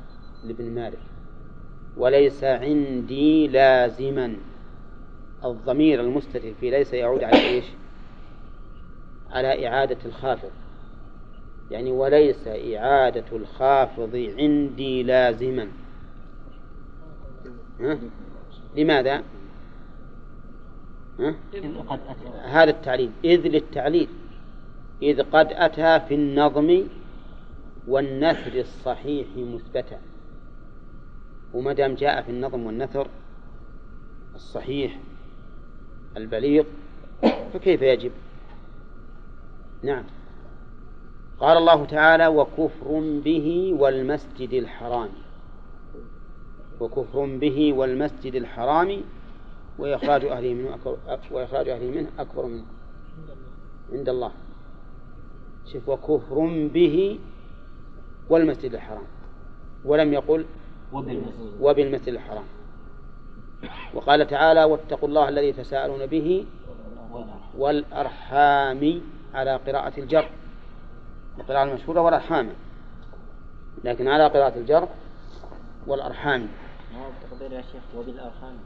لابن 0.43 0.71
مالك. 0.71 0.99
وليس 1.97 2.43
عندي 2.43 3.47
لازما. 3.47 4.50
الضمير 5.45 6.01
المستتر 6.01 6.53
في 6.59 6.69
ليس 6.69 6.93
يعود 6.93 7.23
على 7.23 7.37
إيش؟ 7.37 7.65
على 9.31 9.67
إعادة 9.67 9.97
الخافض 10.05 10.51
يعني 11.71 11.91
وليس 11.91 12.47
إعادة 12.47 13.25
الخافض 13.31 14.15
عندي 14.39 15.03
لازما 15.03 15.67
ها؟ 17.79 17.99
لماذا؟ 18.75 19.23
ها؟ 21.19 21.35
هذا 22.43 22.69
التعليل 22.69 23.11
إذ 23.23 23.47
للتعليل 23.47 24.07
إذ 25.01 25.21
قد 25.21 25.47
أتى 25.51 26.07
في 26.07 26.15
النظم 26.15 26.83
والنثر 27.87 28.59
الصحيح 28.59 29.27
مثبتا 29.37 29.99
وما 31.53 31.73
دام 31.73 31.95
جاء 31.95 32.21
في 32.21 32.29
النظم 32.29 32.65
والنثر 32.65 33.07
الصحيح 34.35 34.99
البليغ 36.17 36.63
فكيف 37.53 37.81
يجب؟ 37.81 38.11
نعم. 39.83 40.03
قال 41.39 41.57
الله 41.57 41.85
تعالى 41.85 42.27
وكفر 42.27 43.19
به 43.25 43.75
والمسجد 43.79 44.53
الحرام. 44.53 45.09
وكفر 46.79 47.25
به 47.25 47.73
والمسجد 47.73 48.35
الحرام 48.35 49.01
وإخراج 49.79 50.25
أهله 50.25 50.53
منه 50.53 50.75
أكبر 50.75 50.97
وإخراج 51.31 51.69
أهله 51.69 51.91
منه 51.91 52.09
أكبر 52.19 52.45
منه. 52.45 52.65
عند 53.93 54.09
الله. 54.09 54.31
شوف 55.73 55.89
وكفر 55.89 56.67
به 56.73 57.19
والمسجد 58.29 58.73
الحرام. 58.73 59.07
ولم 59.85 60.13
يقل 60.13 60.45
وبالمسجد. 61.61 62.09
الحرام. 62.09 62.43
وقال 63.93 64.27
تعالى 64.27 64.63
واتقوا 64.63 65.09
الله 65.09 65.29
الذي 65.29 65.53
تساءلون 65.53 66.05
به 66.05 66.45
والأرحام 67.57 69.01
على 69.33 69.55
قراءة 69.55 69.99
الجر. 69.99 70.29
القراءة 71.39 71.63
المشهورة 71.63 72.01
والأرحام. 72.01 72.49
لكن 73.83 74.07
على 74.07 74.27
قراءة 74.27 74.57
الجر 74.57 74.87
والأرحام. 75.87 76.47
تقدير 77.31 77.51
يا 77.51 77.61
شيخ 77.61 77.81
وبالأرحام 77.97 78.57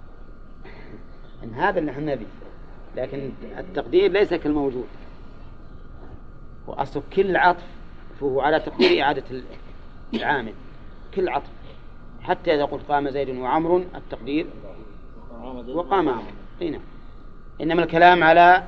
إن 1.43 1.53
هذا 1.53 1.79
اللي 1.79 1.91
إحنا 1.91 2.15
نبي. 2.15 2.27
لكن 2.95 3.31
التقدير 3.57 4.11
ليس 4.11 4.33
كالموجود. 4.33 4.87
وأصل 6.67 7.03
كل 7.15 7.37
عطف 7.37 7.63
فهو 8.19 8.41
على 8.41 8.59
تقدير 8.59 9.01
إعادة 9.03 9.23
العامل. 10.13 10.53
كل 11.15 11.29
عطف. 11.29 11.49
حتى 12.21 12.55
إذا 12.55 12.65
قلت 12.65 12.91
قام 12.91 13.09
زيد 13.09 13.29
وعمر 13.29 13.85
التقدير 13.95 14.47
وقام 15.51 16.09
عمرو 16.09 16.23
هنا 16.61 16.79
إنما 17.61 17.83
الكلام 17.83 18.23
على 18.23 18.63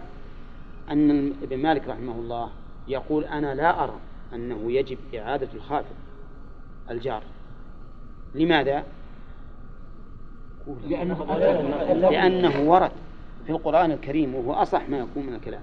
أن 0.91 1.33
ابن 1.43 1.57
مالك 1.57 1.87
رحمه 1.87 2.15
الله 2.15 2.49
يقول 2.87 3.23
أنا 3.23 3.55
لا 3.55 3.83
أرى 3.83 3.99
أنه 4.33 4.71
يجب 4.71 4.97
إعادة 5.15 5.49
الخافض 5.53 5.95
الجار. 6.89 7.23
لماذا؟ 8.35 8.83
لأنه, 10.87 11.37
لأنه 11.93 12.69
ورد 12.69 12.91
في 13.45 13.51
القرآن 13.51 13.91
الكريم 13.91 14.35
وهو 14.35 14.53
أصح 14.53 14.89
ما 14.89 14.97
يكون 14.97 15.25
من 15.25 15.33
الكلام. 15.33 15.61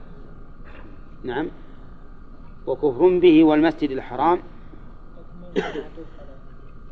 نعم. 1.24 1.48
وكفر 2.66 3.18
به 3.18 3.44
والمسجد 3.44 3.90
الحرام. 3.90 4.38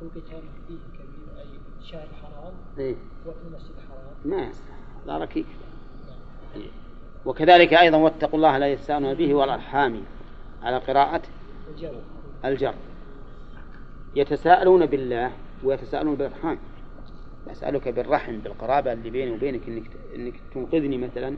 القتال 0.02 0.42
فيه 0.68 0.78
كبير 0.94 1.38
أي 1.38 1.46
شهر 1.82 2.06
الحرام 2.10 2.52
إيه؟ 2.78 2.94
وفي 3.26 3.38
المسجد 3.48 3.70
الحرام 3.70 3.81
ما 4.24 4.48
لا 5.06 5.18
ركيك. 5.18 5.46
وكذلك 7.26 7.74
أيضا 7.74 7.96
واتقوا 7.96 8.34
الله 8.36 8.58
لا 8.58 8.66
يستأنون 8.66 9.14
به 9.14 9.34
والأرحام 9.34 10.02
على 10.62 10.76
قراءة 10.76 11.22
الجر. 11.68 11.94
الجر 12.44 12.74
يتساءلون 14.16 14.86
بالله 14.86 15.32
ويتساءلون 15.64 16.14
بالأرحام. 16.14 16.58
أسألك 17.50 17.88
بالرحم 17.88 18.38
بالقرابة 18.38 18.92
اللي 18.92 19.10
بيني 19.10 19.30
وبينك 19.30 19.68
إنك, 19.68 19.90
إنك 20.16 20.34
تنقذني 20.54 20.98
مثلا 20.98 21.36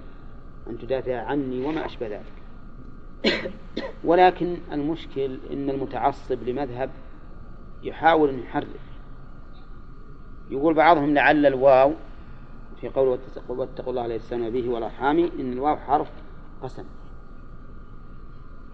أن 0.70 0.78
تدافع 0.78 1.16
عني 1.16 1.66
وما 1.66 1.86
أشبه 1.86 2.06
ذلك. 2.06 2.44
ولكن 4.04 4.56
المشكل 4.72 5.38
أن 5.52 5.70
المتعصب 5.70 6.42
لمذهب 6.42 6.90
يحاول 7.82 8.28
أن 8.28 8.38
يحرف 8.38 8.94
يقول 10.50 10.74
بعضهم 10.74 11.14
لعل 11.14 11.46
الواو 11.46 11.92
في 12.84 12.90
قول 12.90 13.18
واتقوا 13.48 13.90
الله 13.90 14.06
لا 14.06 14.14
يستنوا 14.14 14.50
به 14.50 14.68
والأرحام. 14.68 15.18
إن 15.18 15.52
الواو 15.52 15.76
حرف 15.76 16.10
قسم. 16.62 16.84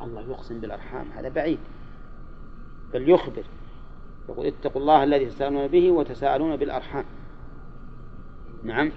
الله 0.03 0.21
يقسم 0.21 0.61
بالأرحام 0.61 1.07
هذا 1.11 1.29
بعيد. 1.29 1.59
بل 2.93 3.11
يخبر. 3.11 3.45
يقول 4.29 4.47
اتقوا 4.47 4.81
الله 4.81 5.05
الذي 5.05 5.27
تساءلون 5.27 5.67
به 5.67 5.91
وتساءلون 5.91 6.57
بالأرحام. 6.57 7.05
نعم. 8.65 8.93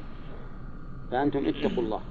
فأنتم 1.11 1.45
اتقوا 1.45 1.83
الله. 1.83 2.01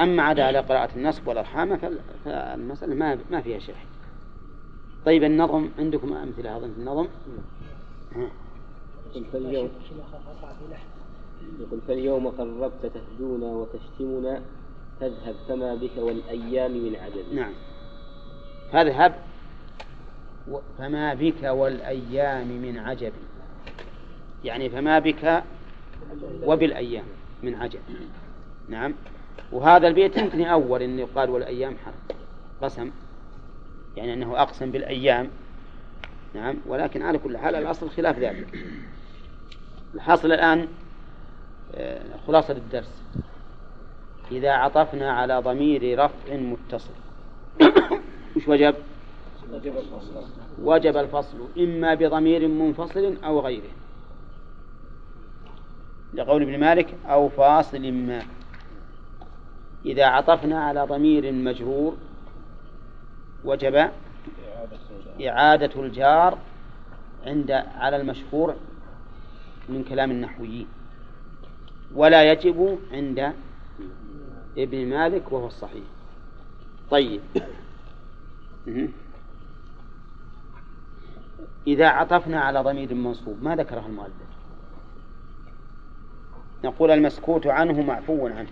أما 0.00 0.22
عدا 0.22 0.44
على 0.44 0.58
قراءة 0.58 0.96
النصب 0.96 1.28
والأرحام 1.28 1.76
فالمسألة 2.24 2.94
ما 2.94 3.18
ما 3.30 3.40
فيها 3.40 3.58
شيء 3.58 3.74
طيب 5.06 5.24
النظم 5.24 5.68
عندكم 5.78 6.12
أمثلة 6.12 6.56
أظن 6.56 6.72
النظم؟ 6.78 7.06
ها. 8.14 8.28
يقول 11.60 11.80
فاليوم 11.88 12.28
قربت 12.28 12.92
تهدونا 12.94 13.46
وتشتمنا 13.46 14.42
تذهب 15.00 15.34
فما 15.48 15.74
بك 15.74 15.90
والأيام 15.98 16.72
من 16.72 16.96
عدد. 16.96 17.24
نعم. 17.34 17.52
فاذهب 18.72 19.14
فما 20.78 21.14
بك 21.14 21.42
والأيام 21.42 22.48
من 22.48 22.78
عجب. 22.78 23.12
يعني 24.44 24.70
فما 24.70 24.98
بك 24.98 25.42
وبالأيام 26.42 27.04
من 27.42 27.54
عجب. 27.54 27.80
نعم. 28.68 28.94
وهذا 29.52 29.88
البيت 29.88 30.16
يمكن 30.16 30.42
أول 30.42 30.82
أن 30.82 30.98
يقال 30.98 31.30
والأيام 31.30 31.76
حرب 31.84 32.16
قسم. 32.62 32.90
يعني 33.96 34.12
أنه 34.12 34.42
أقسم 34.42 34.70
بالأيام. 34.70 35.28
نعم. 36.34 36.56
ولكن 36.66 37.02
على 37.02 37.18
كل 37.18 37.38
حال 37.38 37.54
الأصل 37.54 37.90
خلاف 37.90 38.18
ذلك. 38.18 38.58
الحاصل 39.94 40.32
الآن 40.32 40.68
خلاصة 42.26 42.56
الدرس. 42.56 43.02
إذا 44.32 44.50
عطفنا 44.50 45.12
على 45.12 45.38
ضمير 45.38 46.04
رفع 46.04 46.36
متصل. 46.36 46.92
وش 48.36 48.48
وجب؟ 48.48 48.74
وجب 50.62 50.96
الفصل. 50.96 51.48
إما 51.58 51.94
بضمير 51.94 52.48
منفصل 52.48 53.16
أو 53.24 53.40
غيره. 53.40 53.70
لقول 56.14 56.42
ابن 56.42 56.60
مالك 56.60 56.94
أو 57.06 57.28
فاصل 57.28 57.92
ما. 57.92 58.22
إذا 59.86 60.06
عطفنا 60.06 60.64
على 60.64 60.82
ضمير 60.82 61.32
مجرور 61.32 61.96
وجب 63.44 63.90
إعادة 65.26 65.80
الجار 65.80 66.38
عند 67.26 67.50
على 67.50 67.96
المشهور 67.96 68.54
من 69.68 69.84
كلام 69.84 70.10
النحويين. 70.10 70.66
ولا 71.94 72.32
يجب 72.32 72.78
عند 72.92 73.32
ابن 74.58 74.86
مالك 74.86 75.32
وهو 75.32 75.46
الصحيح. 75.46 75.84
طيب. 76.90 77.20
إذا 81.66 81.88
عطفنا 81.88 82.40
على 82.40 82.60
ضمير 82.60 82.94
منصوب 82.94 83.42
ما 83.42 83.56
ذكره 83.56 83.86
المؤلف؟ 83.86 84.12
نقول 86.64 86.90
المسكوت 86.90 87.46
عنه 87.46 87.82
معفو 87.82 88.26
عنه. 88.26 88.50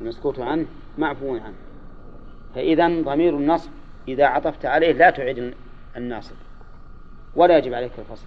المسكوت 0.00 0.40
عنه 0.40 0.66
معفو 0.98 1.36
عنه. 1.36 1.54
فإذا 2.54 2.88
ضمير 2.88 3.36
النصب 3.36 3.70
إذا 4.08 4.26
عطفت 4.26 4.66
عليه 4.66 4.92
لا 4.92 5.10
تعيد 5.10 5.54
الناصب 5.96 6.36
ولا 7.36 7.58
يجب 7.58 7.74
عليك 7.74 7.92
الفصل. 7.98 8.26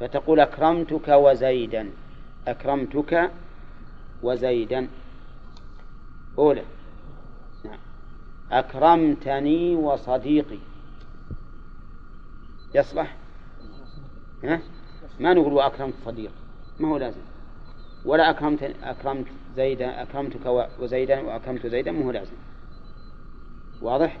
فتقول 0.00 0.40
أكرمتك 0.40 1.08
وزيدا. 1.08 1.90
أكرمتك 2.50 3.30
وزيدا. 4.22 4.88
أولى. 6.38 6.64
نعم. 7.64 7.78
أكرمتني 8.52 9.74
وصديقي. 9.76 10.58
يصلح؟ 12.74 13.16
ها؟ 14.44 14.60
ما 15.20 15.34
نقول 15.34 15.52
وأكرمت 15.52 15.94
صديق. 16.04 16.30
ما 16.80 16.88
هو 16.88 16.96
لازم. 16.96 17.20
ولا 18.04 18.30
أكرمت 18.30 18.62
أكرمت 18.82 19.26
زيدا 19.56 20.02
أكرمتك 20.02 20.70
وزيدا 20.80 21.20
وأكرمت 21.20 21.66
زيدا 21.66 21.92
ما 21.92 22.04
هو 22.06 22.10
لازم. 22.10 22.36
واضح؟ 23.82 24.18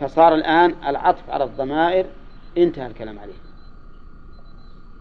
فصار 0.00 0.34
الآن 0.34 0.74
العطف 0.86 1.30
على 1.30 1.44
الضمائر 1.44 2.06
انتهى 2.58 2.86
الكلام 2.86 3.18
عليه. 3.18 3.34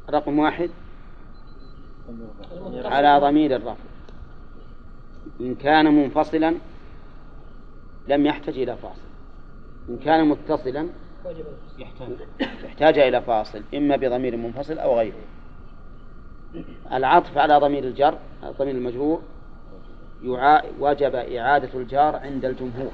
رقم 0.09 0.39
واحد. 0.39 0.69
على 2.86 3.19
ضمير 3.19 3.56
الرفع. 3.56 3.84
إن 5.41 5.56
كان 5.56 5.86
منفصلا 5.86 6.56
لم 8.08 8.26
يحتج 8.26 8.60
إلى 8.60 8.78
فاصل. 8.78 9.02
إن 9.89 9.98
كان 9.98 10.28
متصلا 10.28 10.88
يحتاج 12.39 13.00
إلى 13.00 13.22
فاصل 13.22 13.63
إما 13.76 13.95
بضمير 13.95 14.38
منفصل 14.38 14.80
أو 14.80 14.98
غيره. 14.98 15.13
العطف 16.91 17.38
على 17.38 17.58
ضمير 17.58 17.84
الجر 17.84 18.17
ضمير 18.43 18.76
المجرور 18.76 19.22
وجب 20.80 21.15
إعادة 21.15 21.80
الجار 21.80 22.15
عند 22.15 22.45
الجمهور 22.45 22.91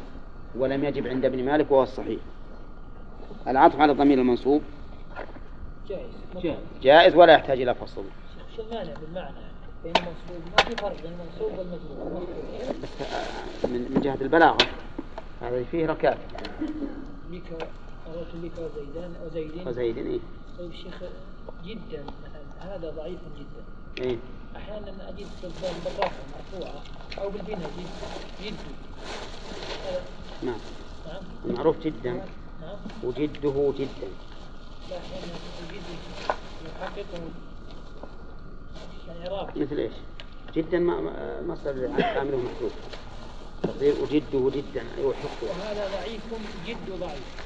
ولم 0.56 0.84
يجب 0.84 1.08
عند 1.08 1.25
ابن 1.25 1.45
مالك 1.45 1.71
وهو 1.71 1.84
الصحيح. 1.84 2.19
العطف 3.47 3.80
على 3.80 3.91
الضمير 3.91 4.19
المنصوب 4.19 4.62
جائز. 5.88 6.58
جائز 6.82 7.15
ولا 7.15 7.34
يحتاج 7.34 7.62
إلى 7.62 7.75
فصل. 7.75 8.04
شو 8.55 8.61
المانع 8.61 8.93
بالمعنى. 8.93 9.45
بين 9.83 9.93
المنصوب 9.95 10.51
ما 10.57 10.63
في 10.63 10.75
فرق 10.75 11.01
بين 11.01 11.11
المنصوب 11.11 11.59
والمجرور. 11.59 12.27
بس 12.83 13.01
آه، 13.01 13.67
من 13.67 13.91
من 13.91 14.01
جهة 14.01 14.17
البلاغة. 14.21 14.57
هذا 15.41 15.63
فيه 15.63 15.85
ركات 15.85 16.17
بك 17.31 17.51
أردت 18.07 18.35
بك 18.35 18.51
وزيدان 18.57 19.13
وزيد 19.25 19.67
وزيد 19.67 19.97
إيه. 19.97 20.19
طيب 20.59 20.71
شيخ 20.73 21.03
جدا 21.65 22.03
هذا 22.59 22.89
ضعيف 22.89 23.19
جدا. 23.39 24.05
إيه. 24.05 24.17
أحيانا 24.55 25.09
أجد 25.09 25.27
بالرفع 25.41 26.11
مرفوعة 26.35 26.81
أو 27.17 27.29
بالبناء 27.29 27.71
جد 27.79 28.45
جد. 28.45 28.53
نعم. 30.43 30.55
نعم. 31.07 31.55
معروف 31.55 31.79
جدا. 31.79 32.13
نعم. 32.61 32.77
وجده 33.03 33.73
جدا. 33.77 34.09
لا 34.89 34.97
أحيانا 34.97 35.33
الجد 35.69 35.83
يحققه 36.65 37.29
مثل 39.55 39.77
إيش؟ 39.77 39.93
جدا 40.55 40.79
ما 40.79 41.01
ما- 41.01 41.41
مصدر 41.47 41.89
عامله 42.03 42.37
محذوف 42.37 42.73
تقدير 43.63 43.93
وجده 44.01 44.49
جدا 44.55 44.81
أي 44.97 45.03
يحقه 45.03 45.43
وهذا 45.49 45.87
ضعيف 46.01 46.21
جد 46.67 46.99
ضعيف. 46.99 47.45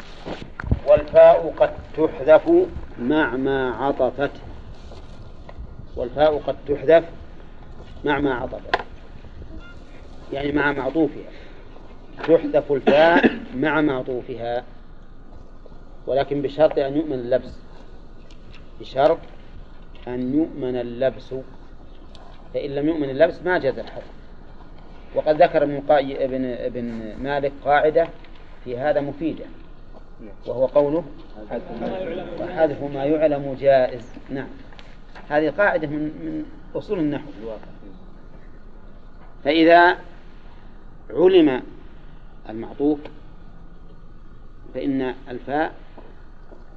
والفاء 0.88 1.54
قد 1.60 1.74
تحذف 1.98 2.68
مع 3.00 3.36
ما 3.36 3.72
عطفت. 3.76 4.32
والفاء 5.96 6.38
قد 6.38 6.56
تحذف 6.68 7.06
مع 8.06 8.20
ما 8.20 8.34
عطفت. 8.34 8.76
يعني 10.34 10.52
مع 10.52 10.72
معطوفها 10.72 11.30
تحذف 12.28 12.72
الفاء 12.72 13.40
مع 13.56 13.82
معطوفها 13.82 14.64
ولكن 16.08 16.42
بشرط 16.42 16.80
أن 16.80 16.98
يؤمن 16.98 17.14
اللبس 17.14 17.54
بشرط 18.82 19.18
أن 20.08 20.36
يؤمن 20.36 20.76
اللبس. 20.76 21.36
فإن 22.54 22.70
لم 22.70 22.88
يؤمن 22.88 23.10
اللبس 23.10 23.42
ما 23.46 23.58
جاز 23.58 23.80
الحذف 23.80 24.12
وقد 25.16 25.42
ذكر 25.42 25.64
ابن 25.64 25.82
ابن 25.90 26.46
ابن 26.46 27.14
مالك 27.24 27.52
قاعدة 27.66 28.08
في 28.64 28.78
هذا 28.78 29.02
مفيدة. 29.02 29.46
وهو 30.48 30.66
قوله 30.66 31.04
وحذف 32.40 32.84
ما 32.84 33.06
يعلم 33.06 33.58
جائز. 33.60 34.14
نعم. 34.30 34.48
هذه 35.30 35.50
قاعدة 35.50 35.88
من 35.88 36.02
من 36.02 36.46
أصول 36.76 37.00
النحو. 37.00 37.28
فإذا 39.44 39.98
علم 41.10 41.62
المعطوف 42.50 43.00
فإن 44.74 45.16
الفاء 45.30 45.74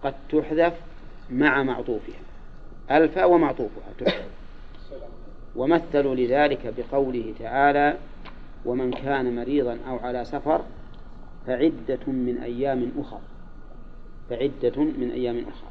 قد 0.03 0.15
تحذف 0.31 0.75
مع 1.31 1.63
معطوفها. 1.63 2.32
الفاء 2.91 3.31
ومعطوفها 3.31 3.93
تحذف 3.99 4.31
ومثلوا 5.57 6.15
لذلك 6.15 6.75
بقوله 6.77 7.35
تعالى 7.39 7.97
ومن 8.65 8.91
كان 8.91 9.37
مريضا 9.37 9.79
أو 9.89 9.99
على 9.99 10.25
سفر 10.25 10.65
فعدة 11.47 12.07
من 12.07 12.39
أيام 12.43 12.93
أخر. 12.99 13.21
فعدة 14.31 14.83
من 14.83 15.11
أيام 15.15 15.39
أخرى 15.39 15.71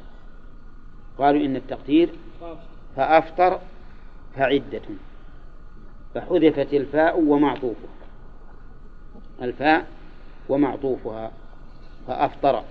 قالوا 1.18 1.46
إن 1.46 1.56
التقدير 1.56 2.10
فأفطر 2.96 3.60
فعدة. 4.36 4.82
فحذفت 6.16 6.74
الفاء 6.74 7.20
ومعطوفها. 7.20 7.90
الفاء 9.42 9.88
ومعطوفها. 10.50 11.32
فأفطر. 12.08 12.64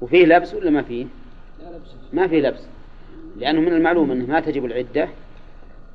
وفيه 0.00 0.26
لبس 0.26 0.54
ولا 0.54 0.70
ما 0.70 0.82
فيه؟ 0.82 1.06
ما 2.12 2.28
فيه 2.28 2.40
لبس. 2.40 2.66
لأنه 3.38 3.60
من 3.60 3.72
المعلوم 3.72 4.10
أنه 4.10 4.26
ما 4.26 4.40
تجب 4.40 4.64
العدة 4.64 5.08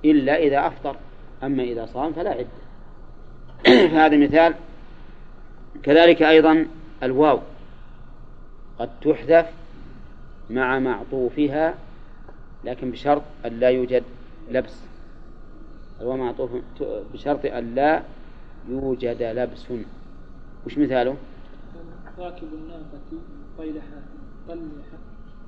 إلا 0.06 0.36
إذا 0.36 0.68
أفطر. 0.68 0.96
أما 1.44 1.64
إذا 1.64 1.86
صام 1.86 2.14
فلا 2.14 2.30
عدة. 2.30 2.48
فهذا 3.92 4.18
مثال. 4.18 4.54
كذلك 5.84 6.22
أيضا 6.22 6.68
الواو. 7.04 7.40
قد 8.80 8.90
تحذف 9.02 9.50
مع 10.50 10.80
معطوفها 10.80 11.76
لكن 12.64 12.92
بشرط 12.92 13.22
أن 13.46 13.60
لا 13.60 13.70
يوجد 13.70 14.04
لبس. 14.52 14.84
الواو 16.02 16.18
معطوف 16.18 16.52
بشرط 17.14 17.46
أن 17.46 17.76
لا 17.76 18.04
يوجد 18.70 19.24
لبس. 19.24 19.66
وش 20.66 20.78
مثاله؟ 20.78 21.16
راكب 22.20 22.48
الناقة 22.54 23.00
طيلحان 23.58 24.04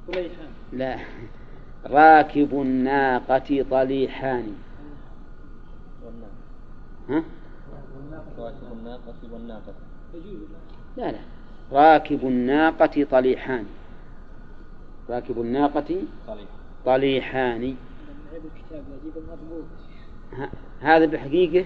طليحان 0.08 0.49
لا. 0.73 0.99
راكب 1.89 2.61
الناقة 2.61 3.65
طليحان. 3.71 4.55
ها؟ 7.09 7.23
راكب 8.43 8.71
الناقة 8.75 9.13
والناقة 9.33 9.73
لا 10.97 11.11
لا. 11.11 11.19
راكب 11.71 12.27
الناقة 12.27 13.07
طليحان. 13.11 13.65
راكب 15.09 15.41
الناقة 15.41 16.01
طليحان. 16.85 17.75
هذا 20.81 21.05
بالحقيقة 21.05 21.65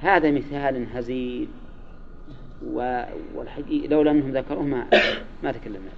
هذا 0.00 0.30
مثال 0.30 0.86
هزيل. 0.96 1.48
والحقيقة 3.34 3.88
لولا 3.88 4.10
أنهم 4.10 4.30
ذكروه 4.30 4.62
ما 4.62 4.86
ما 5.42 5.52
تكلمنا. 5.52 5.90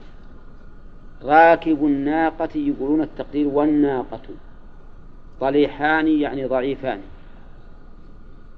راكب 1.24 1.84
الناقة 1.84 2.48
يقولون 2.54 3.02
التقدير 3.02 3.48
والناقة. 3.48 4.20
طليحان 5.40 6.08
يعني 6.08 6.44
ضعيفان. 6.44 7.00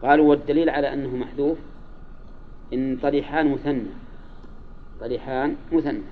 قالوا 0.02 0.30
والدليل 0.30 0.70
على 0.70 0.92
أنه 0.92 1.16
محذوف 1.16 1.58
إن 2.72 2.98
طليحان 3.02 3.52
مثنى. 3.52 3.90
طليحان 5.00 5.56
مثنى. 5.72 6.02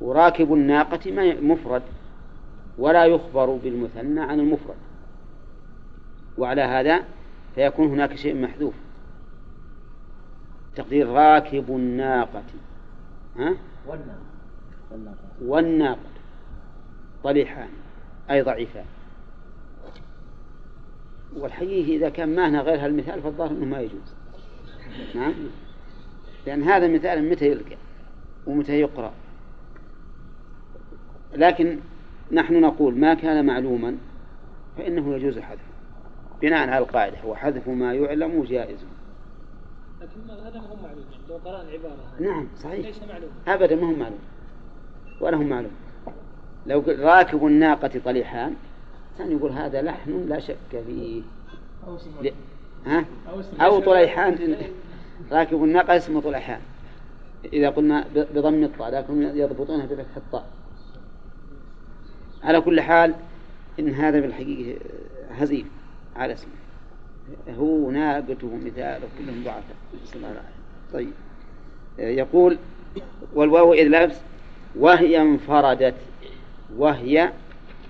وراكب 0.00 0.52
الناقة 0.52 1.12
ما 1.12 1.40
مفرد. 1.40 1.82
ولا 2.78 3.04
يخبر 3.04 3.46
بالمثنى 3.46 4.20
عن 4.20 4.40
المفرد. 4.40 4.76
وعلى 6.38 6.62
هذا 6.62 7.04
فيكون 7.54 7.86
هناك 7.88 8.14
شيء 8.14 8.42
محذوف. 8.42 8.74
تقدير 10.76 11.08
راكب 11.08 11.70
الناقة. 11.70 12.42
ها؟ 13.36 13.54
والناقة. 13.86 14.31
طليحان 17.24 17.68
أي 18.30 18.42
ضعيفان. 18.42 18.84
والحقيقة 21.36 21.96
إذا 21.96 22.08
كان 22.08 22.36
معنا 22.36 22.60
غير 22.60 22.84
هالمثال 22.84 23.22
فالظاهر 23.22 23.50
أنه 23.50 23.64
ما 23.64 23.80
يجوز. 23.80 24.14
نعم؟ 25.14 25.34
لأن 26.46 26.62
هذا 26.62 26.88
مثال 26.88 27.30
متى 27.30 27.46
يلقى 27.46 27.76
ومتى 28.46 28.80
يقرأ؟ 28.80 29.12
لكن 31.34 31.78
نحن 32.32 32.60
نقول 32.60 32.98
ما 32.98 33.14
كان 33.14 33.46
معلوما 33.46 33.96
فإنه 34.78 35.14
يجوز 35.14 35.38
حذفه. 35.38 35.72
بناء 36.42 36.68
على 36.68 36.78
القاعدة 36.78 37.24
وحذف 37.24 37.68
ما 37.68 37.94
يعلم 37.94 38.44
جائز 38.44 38.86
لكن 40.00 40.30
هذا 40.30 40.60
ما 40.60 40.66
هو 40.66 40.76
معلوم 40.82 41.04
لو 41.28 41.36
قرأنا 41.36 41.68
العبارة 41.68 41.96
نعم 42.20 42.48
صحيح. 42.56 42.86
ليس 42.86 43.02
معلوم. 43.02 43.30
أبدا 43.48 43.76
ما 43.76 43.90
هم 43.90 43.98
معلوم. 43.98 44.18
ولا 45.22 45.36
هم 45.36 45.48
معلوم. 45.48 45.72
لو 46.66 46.84
راكب 46.86 47.46
الناقة 47.46 48.00
طليحان 48.04 48.54
كان 49.18 49.32
يقول 49.32 49.52
هذا 49.52 49.82
لحن 49.82 50.28
لا 50.28 50.40
شك 50.40 50.82
فيه. 50.86 51.22
ل... 52.22 52.30
ها؟ 52.86 53.04
أو 53.60 53.80
طليحان. 53.80 54.56
راكب 55.32 55.64
الناقة 55.64 55.96
اسمه 55.96 56.20
طليحان. 56.20 56.60
إذا 57.52 57.70
قلنا 57.70 58.06
بضم 58.14 58.64
الطاء 58.64 58.90
لكن 58.90 59.22
يضبطونها 59.22 59.86
بفتح 59.86 60.16
الطاء. 60.16 60.46
على 62.42 62.60
كل 62.60 62.80
حال 62.80 63.14
إن 63.78 63.88
هذا 63.88 64.20
بالحقيقة 64.20 64.78
هزيل 65.30 65.66
على 66.16 66.32
اسمه. 66.32 66.52
هو 67.48 67.90
ناقته 67.90 68.56
مثال 68.64 69.00
كلهم 69.18 69.44
ضعفاء. 69.44 69.76
نسأل 70.02 70.16
الله 70.16 70.30
العافية. 70.30 70.52
طيب. 70.92 71.12
يقول 71.98 72.58
والواو 73.34 73.72
إذ 73.72 73.88
لبس 73.88 74.16
وهي 74.76 75.22
انفردت 75.22 75.94
وهي 76.76 77.32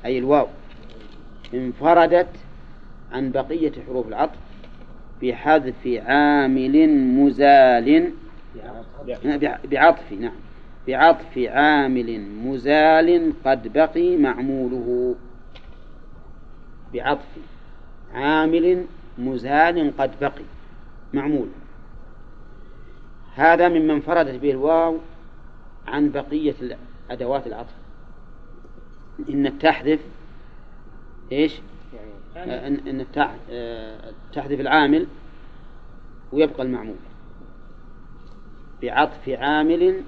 أي 0.04 0.18
الواو 0.18 0.46
انفردت 1.54 2.28
عن 3.12 3.30
بقية 3.30 3.72
حروف 3.86 4.08
العطف 4.08 4.38
بحذف 5.22 5.86
عامل 6.06 6.88
مزال. 6.88 8.12
بع- 9.06 9.66
بعطف 9.66 10.12
نعم. 10.12 10.32
بعطف 10.88 11.38
عامل 11.38 12.20
مزال 12.44 13.32
قد 13.44 13.72
بقي 13.72 14.16
معموله. 14.16 15.14
بعطف 16.94 17.28
عامل 18.14 18.84
مزال 19.18 19.92
قد 19.98 20.10
بقي 20.20 20.44
معمول. 21.14 21.48
هذا 23.34 23.68
مما 23.68 23.92
انفردت 23.92 24.40
به 24.40 24.50
الواو 24.50 24.96
عن 25.86 26.10
بقية 26.10 26.54
أدوات 27.10 27.46
العطف. 27.46 27.74
إن 29.28 29.58
تحذف 29.58 30.00
إيش؟ 31.32 31.60
آه، 32.36 32.68
إن 32.68 32.74
إن 32.88 33.06
آه، 33.50 34.12
تحذف 34.32 34.60
العامل 34.60 35.06
ويبقى 36.32 36.62
المعمول. 36.62 36.96
بعطف 38.82 39.28
عامل 39.28 40.02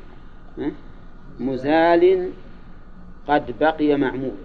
مزال 1.40 2.30
قد 3.28 3.58
بقي 3.60 3.96
معمول. 3.96 4.36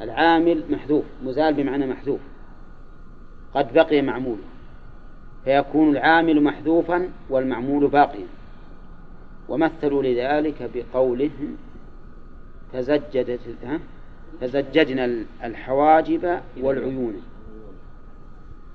العامل 0.00 0.64
محذوف 0.70 1.04
مزال 1.24 1.54
بمعنى 1.54 1.86
محذوف. 1.86 2.20
قد 3.54 3.72
بقي 3.72 4.02
معمول. 4.02 4.38
فيكون 5.44 5.90
العامل 5.90 6.42
محذوفا 6.42 7.10
والمعمول 7.30 7.88
باقيا. 7.88 8.26
ومثلوا 9.48 10.02
لذلك 10.02 10.70
بقولهم 10.74 11.56
تزجدت؟ 12.72 13.40
تزججنا 14.40 15.24
الحواجب 15.44 16.40
والعيون. 16.60 17.22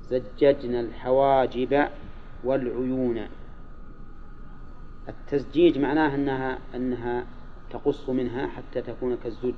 زججنا 0.09 0.79
الحواجب 0.79 1.87
والعيون. 2.43 3.27
التزجيج 5.09 5.79
معناه 5.79 6.15
أنها 6.15 6.59
أنها 6.75 7.25
تقص 7.71 8.09
منها 8.09 8.47
حتى 8.47 8.81
تكون 8.81 9.17
كالزج 9.23 9.53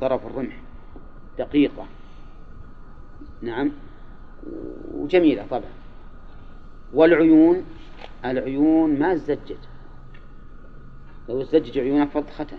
طرف 0.00 0.26
الرمح. 0.26 0.56
دقيقة. 1.38 1.86
نعم. 3.42 3.70
وجميلة 4.94 5.46
طبعا. 5.50 5.70
والعيون 6.94 7.64
العيون 8.24 8.98
ما 8.98 9.14
زجت 9.14 9.58
لو 11.28 11.42
زجج 11.42 11.78
عيونك 11.78 12.10
فضخته 12.10 12.58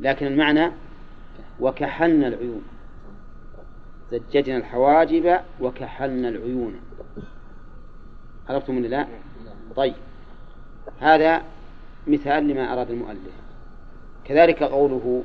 لكن 0.00 0.26
المعنى 0.26 0.72
وكحلنا 1.60 2.28
العيون. 2.28 2.62
زججنا 4.10 4.56
الحواجب 4.56 5.40
وكحلنا 5.60 6.28
العيون. 6.28 6.80
عرفتم 8.48 8.76
ولا 8.76 8.86
لا؟ 8.86 9.06
طيب. 9.76 9.94
هذا 11.00 11.42
مثال 12.06 12.48
لما 12.48 12.72
أراد 12.72 12.90
المؤلف. 12.90 13.32
كذلك 14.24 14.62
قوله 14.62 15.24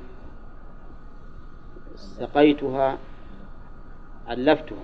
سقيتها 1.95 2.97
علفتها 4.27 4.83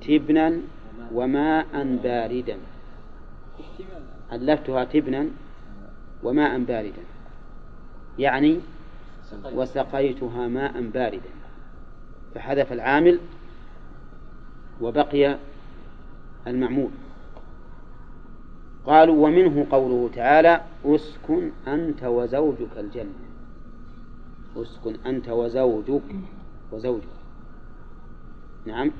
تبنا 0.00 0.60
وماء 1.12 1.98
باردا. 2.02 2.58
علفتها 4.32 4.84
تبنا 4.84 5.28
وماء 6.22 6.58
باردا. 6.58 7.02
يعني 8.18 8.60
وسقيتها 9.52 10.48
ماء 10.48 10.82
باردا. 10.82 11.30
فحذف 12.34 12.72
العامل 12.72 13.18
وبقي 14.80 15.38
المعمول. 16.46 16.90
قالوا 18.86 19.26
ومنه 19.26 19.66
قوله 19.70 20.10
تعالى 20.14 20.60
أسكن 20.84 21.50
أنت 21.66 22.04
وزوجك 22.04 22.76
الجنة. 22.76 23.26
أسكن 24.56 24.96
أنت 25.06 25.28
وزوجك 25.28 26.02
وزوجك. 26.72 27.16
نعم. 28.66 28.90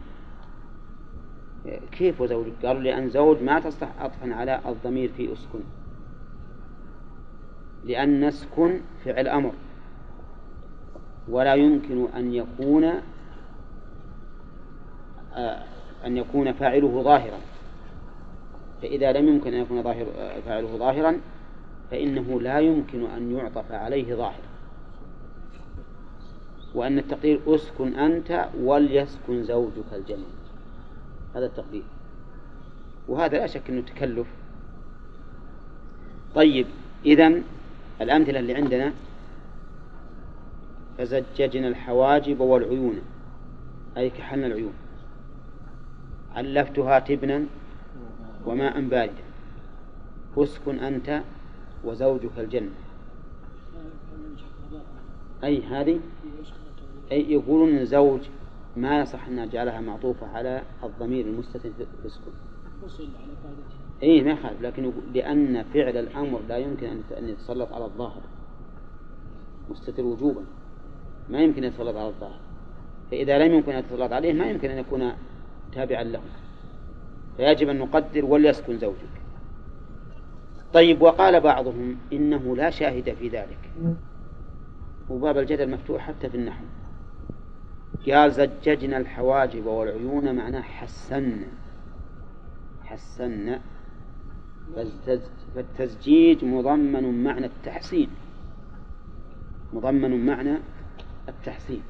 كيف 1.92 2.20
وزوجك؟ 2.20 2.52
قالوا 2.64 2.82
لأن 2.82 3.10
زوج 3.10 3.42
ما 3.42 3.60
تصلح 3.60 3.92
عطفا 3.98 4.34
على 4.34 4.60
الضمير 4.66 5.12
في 5.16 5.32
أسكن. 5.32 5.60
لأن 7.86 8.24
اسكن 8.24 8.80
فعل 9.04 9.28
أمر. 9.28 9.52
ولا 11.28 11.54
يمكن 11.54 12.08
أن 12.16 12.34
يكون 12.34 12.84
آه، 15.34 15.62
أن 16.06 16.16
يكون 16.16 16.52
فاعله 16.52 17.02
ظاهرا. 17.02 17.38
فإذا 18.82 19.12
لم 19.12 19.28
يمكن 19.28 19.54
أن 19.54 19.60
يكون 19.60 19.82
ظاهر 19.82 20.06
آه، 20.18 20.40
فاعله 20.40 20.76
ظاهرا 20.76 21.20
فإنه 21.90 22.40
لا 22.40 22.58
يمكن 22.58 23.06
أن 23.06 23.36
يعطف 23.36 23.72
عليه 23.72 24.14
ظاهرا. 24.14 24.46
وأن 26.74 26.98
التقدير 26.98 27.40
أسكن 27.46 27.94
أنت 27.94 28.48
وليسكن 28.60 29.42
زوجك 29.42 29.92
الجنة 29.92 30.26
هذا 31.34 31.46
التقدير. 31.46 31.82
وهذا 33.08 33.38
لا 33.38 33.46
شك 33.46 33.70
أنه 33.70 33.80
تكلف. 33.80 34.26
طيب 36.34 36.66
إذن 37.06 37.42
الأمثلة 38.00 38.38
اللي 38.38 38.54
عندنا 38.54 38.92
فزججنا 40.98 41.68
الحواجب 41.68 42.40
والعيون. 42.40 43.00
أي 43.96 44.10
كحلنا 44.10 44.46
العيون. 44.46 44.72
علفتها 46.34 46.98
تبنا 46.98 47.44
وماء 48.46 48.80
باردا. 48.80 49.24
اسكن 50.38 50.78
أنت 50.78 51.22
وزوجك 51.84 52.38
الجنة. 52.38 52.70
أي 55.44 55.62
هذه؟ 55.62 56.00
أي 57.12 57.32
يقولون 57.32 57.78
الزوج 57.78 58.20
ما 58.76 59.00
يصح 59.00 59.26
أن 59.26 59.36
نجعلها 59.36 59.80
معطوفة 59.80 60.26
على 60.26 60.62
الضمير 60.84 61.24
المستتر 61.26 61.60
في 61.60 61.84
قاعدته 62.88 63.85
اي 64.02 64.22
ما 64.22 64.30
يخالف. 64.30 64.62
لكن 64.62 64.92
لأن 65.14 65.62
فعل 65.62 65.96
الأمر 65.96 66.40
لا 66.48 66.56
يمكن 66.56 66.86
أن- 66.86 67.22
يتسلط 67.22 67.72
على 67.72 67.84
الظاهر. 67.84 68.20
مستتر 69.70 70.02
وجوبا. 70.02 70.42
ما 71.30 71.38
يمكن 71.38 71.64
أن 71.64 71.68
يتسلط 71.68 71.96
على 71.96 72.08
الظاهر. 72.08 72.40
فإذا 73.10 73.38
لم 73.38 73.54
يمكن 73.54 73.72
أن 73.72 73.78
يتسلط 73.78 74.12
عليه 74.12 74.32
ما 74.32 74.46
يمكن 74.46 74.70
أن 74.70 74.78
يكون 74.78 75.12
تابعا 75.72 76.02
له. 76.02 76.20
فيجب 77.36 77.68
أن 77.68 77.78
نقدر 77.78 78.24
وليسكن 78.24 78.78
زوجك. 78.78 79.22
طيب 80.72 81.02
وقال 81.02 81.40
بعضهم 81.40 81.96
إنه 82.12 82.56
لا 82.56 82.70
شاهد 82.70 83.14
في 83.14 83.28
ذلك. 83.28 83.58
وباب 85.10 85.38
الجدل 85.38 85.70
مفتوح 85.70 86.02
حتى 86.02 86.28
في 86.28 86.36
النحو. 86.36 86.64
قال 88.08 88.32
زججنا 88.32 88.96
الحواجب 88.96 89.66
والعيون 89.66 90.34
معناه 90.34 90.60
حسنا 90.60 91.46
حسنا 92.84 93.60
فالتزجيج 95.54 96.44
مضمن 96.44 97.24
معنى 97.24 97.46
التحسين. 97.46 98.08
مضمن 99.72 100.26
معنى 100.26 100.58
التحسين. 101.28 101.82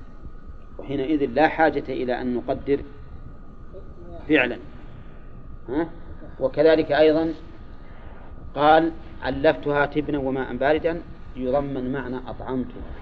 وحينئذ 0.78 1.30
لا 1.30 1.48
حاجة 1.48 1.84
إلى 1.88 2.20
أن 2.20 2.34
نقدر 2.34 2.80
فعلا. 4.28 4.58
ها؟ 5.68 5.90
وكذلك 6.40 6.92
أيضا 6.92 7.34
قال 8.54 8.92
علفتها 9.22 9.86
تبنا 9.86 10.18
وماء 10.18 10.56
باردا 10.56 11.02
يضمن 11.36 11.92
معنى 11.92 12.16
أطعمتها 12.16 12.92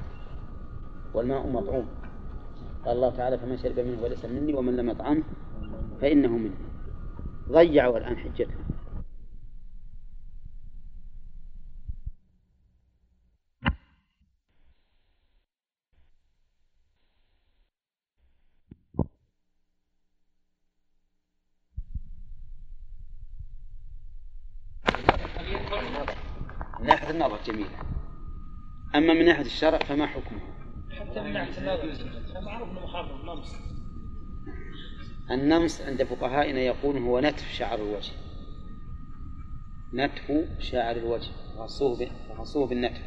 والماء 1.15 1.47
مطعوم. 1.47 1.87
قال 2.85 2.97
الله 2.97 3.11
تعالى 3.11 3.39
فمن 3.39 3.57
شرب 3.57 3.79
منه 3.79 4.03
وليس 4.03 4.25
مني 4.25 4.55
ومن 4.55 4.77
لم 4.77 4.91
يطعمه 4.91 5.23
فإنه 6.01 6.29
مني. 6.29 6.51
ضيعوا 7.51 7.99
الآن 7.99 8.17
حجتهم 8.17 8.65
من 26.81 26.87
ناحية 26.87 27.11
النظر 27.11 27.38
جميلة. 27.47 27.79
أما 28.94 29.14
من 29.14 29.25
ناحية 29.25 29.44
الشرع 29.44 29.79
فما 29.79 30.07
حكمه؟ 30.07 30.40
حتى 30.90 31.20
من 31.20 31.33
ناحيه 31.33 31.59
النظر. 31.59 32.11
معروف 32.40 32.68
إنه 32.68 32.81
محرم 32.81 33.23
نمص 33.23 33.55
النمس 35.31 35.81
عند 35.81 36.03
فقهائنا 36.03 36.61
يقول 36.61 36.99
هو 36.99 37.20
نتف 37.20 37.53
شعر 37.53 37.79
الوجه. 37.79 38.12
نتف 39.94 40.33
شعر 40.59 40.97
الوجه. 40.97 41.31
خصوه 42.38 42.66
بالنتف. 42.66 43.03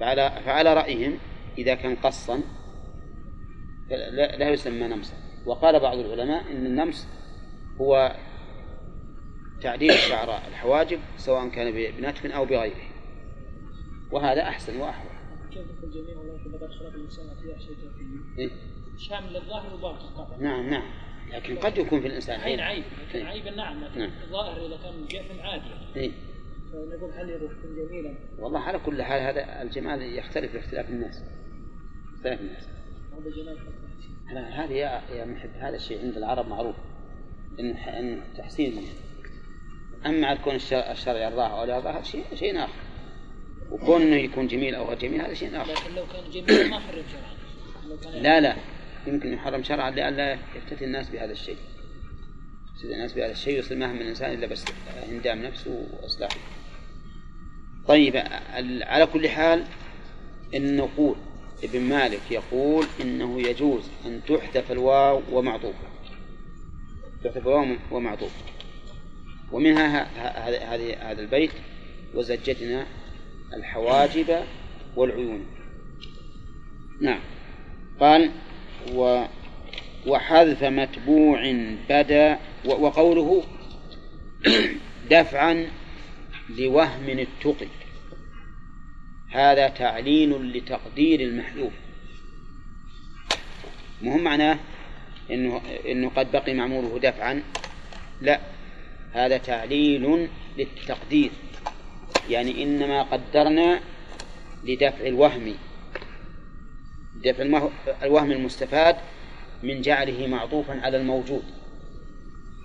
فعلى 0.00 0.42
فعلى 0.44 0.74
رأيهم 0.74 1.18
إذا 1.58 1.74
كان 1.74 1.96
قصا 1.96 2.40
لا 4.38 4.48
يسمى 4.50 4.88
نمسا. 4.88 5.14
وقال 5.46 5.80
بعض 5.80 5.98
العلماء 5.98 6.52
إن 6.52 6.66
النمس 6.66 7.08
هو 7.80 8.16
تعديل 9.64 9.92
شعر 9.92 10.36
الحواجب 10.48 10.98
سواء 11.16 11.48
كان 11.48 11.72
بنتف 11.72 12.26
أو 12.26 12.44
بغيره 12.44 12.82
وهذا 14.12 14.42
أحسن 14.42 14.76
وأحوط 14.80 15.10
كيف 15.50 15.62
يكون 15.78 15.90
جميع 15.90 16.18
ولكن 16.18 16.50
لقد 16.52 16.72
خلق 16.72 16.94
الانسان 16.94 17.26
فيها 17.42 17.58
شيء 17.58 17.76
إيه؟ 18.38 18.50
شامل 18.98 19.32
للظاهر 19.32 19.74
وباطن 19.74 20.14
طبعا 20.16 20.38
نعم 20.40 20.70
نعم 20.70 20.90
لكن 21.32 21.56
قد 21.56 21.78
يكون 21.78 22.00
في 22.00 22.06
الإنسان 22.06 22.40
عين 22.40 22.60
عيب. 22.60 22.84
عيب 22.84 23.08
لكن 23.08 23.18
إيه. 23.18 23.24
عيب 23.42 23.56
نعم 23.56 23.84
لكن. 23.84 24.10
الظاهر 24.24 24.66
إذا 24.66 24.76
كان 24.82 25.04
جسم 25.06 25.40
عادي 25.40 25.64
إيه؟ 25.96 26.10
فنقول 26.72 27.10
هل 27.12 27.30
يكون 27.30 27.88
جميلا 27.88 28.14
والله 28.38 28.60
على 28.60 28.78
كل 28.78 29.02
حال 29.02 29.20
هذا 29.22 29.62
الجمال 29.62 30.02
يختلف 30.18 30.52
باختلاف 30.52 30.88
الناس 30.88 31.22
اختلاف 32.14 32.40
الناس 32.40 32.68
هذا 33.12 33.30
جمال 33.36 33.58
هذه 34.52 34.72
يا 34.72 35.02
يا 35.10 35.24
محب 35.24 35.50
هذا 35.58 35.76
الشيء 35.76 36.00
عند 36.04 36.16
العرب 36.16 36.48
معروف 36.48 36.76
ح- 37.76 37.88
إن 37.88 38.20
تحسين 38.38 38.82
أما 40.06 40.32
أن 40.32 40.36
يكون 40.36 40.54
الشرع, 40.54 41.24
يرضاه 41.24 41.60
أو 41.60 41.64
لا 41.64 41.74
يرضاه 41.74 41.92
هذا 41.92 42.02
شيء 42.02 42.24
شيء 42.34 42.58
آخر. 42.58 42.72
وكون 43.70 44.12
يكون 44.12 44.46
جميل 44.46 44.74
أو 44.74 44.84
غير 44.84 44.98
جميل 44.98 45.20
هذا 45.20 45.34
شيء 45.34 45.60
آخر. 45.62 45.72
لكن 45.72 45.94
لو 45.94 46.04
كان 46.06 46.30
جميل 46.30 46.70
ما 46.70 46.78
حرم 46.78 47.02
شرعا. 47.12 48.20
لا 48.20 48.40
لا. 48.40 48.56
يمكن 49.06 49.32
يحرم 49.32 49.62
شرعا 49.62 49.90
لئلا 49.90 50.38
يفتتن 50.56 50.84
الناس 50.84 51.10
بهذا 51.10 51.32
الشيء. 51.32 51.56
يفتتن 52.74 52.94
الناس 52.94 53.12
بهذا 53.12 53.32
الشيء 53.32 53.56
ويصير 53.56 53.78
ما 53.78 53.86
هم 53.86 53.96
من 53.96 54.02
الإنسان 54.02 54.32
إلا 54.32 54.46
بس 54.46 54.64
هندام 55.08 55.42
نفسه 55.42 55.86
وإصلاحه. 56.02 56.36
طيب 57.88 58.16
على 58.82 59.06
كل 59.06 59.28
حال 59.28 59.64
إن 60.54 60.76
نقول 60.76 61.16
ابن 61.64 61.80
مالك 61.80 62.30
يقول 62.30 62.86
إنه 63.00 63.40
يجوز 63.40 63.88
أن 64.06 64.20
تحذف 64.28 64.72
الواو 64.72 65.22
ومعطوفة. 65.32 65.88
تحذف 67.24 67.36
الواو 67.36 67.76
ومعطوفة. 67.90 68.53
ومنها 69.52 70.02
هذه- 70.48 71.10
هذا 71.10 71.20
البيت 71.20 71.50
وزجتنا 72.14 72.86
الحواجب 73.56 74.40
والعيون. 74.96 75.46
نعم. 77.00 77.20
قال 78.00 78.30
و 78.94 79.24
وحذف 80.06 80.64
متبوع 80.64 81.52
بدا 81.88 82.38
وقوله 82.64 83.42
دفعا 85.10 85.66
لوهم 86.58 87.18
اتقي 87.18 87.66
هذا 89.30 89.68
تعليل 89.68 90.52
لتقدير 90.56 91.20
المحذوف. 91.20 91.72
مهم 94.02 94.24
معناه 94.24 94.58
انه 95.30 95.60
إنه 95.88 96.08
قد 96.08 96.32
بقي 96.32 96.54
معموله 96.54 96.98
دفعا. 96.98 97.42
لا. 98.20 98.40
هذا 99.14 99.36
تعليل 99.36 100.28
للتقدير. 100.58 101.30
يعني 102.30 102.62
إنما 102.62 103.02
قدرنا 103.02 103.80
لدفع 104.64 105.06
الوهم. 105.06 105.54
دفع 107.24 107.68
الوهم 108.02 108.30
المستفاد 108.30 108.96
من 109.62 109.80
جعله 109.82 110.26
معطوفا 110.26 110.80
على 110.80 110.96
الموجود. 110.96 111.42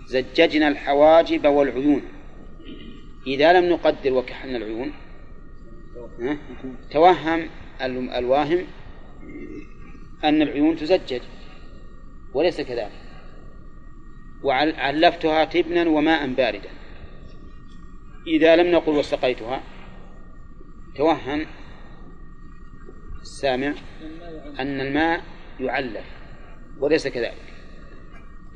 زججنا 0.08 0.68
الحواجب 0.68 1.46
والعيون. 1.46 2.02
إذا 3.28 3.54
لم 3.54 3.70
نقدر 3.70 4.14
وكحلنا 4.14 4.58
العيون 4.58 4.92
توهم 6.92 7.50
ال- 7.82 8.10
الواهم 8.10 8.66
أن 10.24 10.42
العيون 10.42 10.76
تزجج 10.76 11.22
وليس 12.34 12.62
كذلك. 12.62 12.92
وعلفتها 14.44 15.46
تبنا 15.46 15.90
وماء 15.90 16.28
باردا. 16.28 16.70
إذا 18.28 18.56
لم 18.56 18.72
نقل 18.72 18.92
وسقيتها 18.92 19.64
توهم 20.96 21.46
السامع 23.22 23.74
أن 24.60 24.82
الماء 24.82 25.24
يعلف 25.60 26.06
وليس 26.80 27.08
كذلك. 27.08 27.54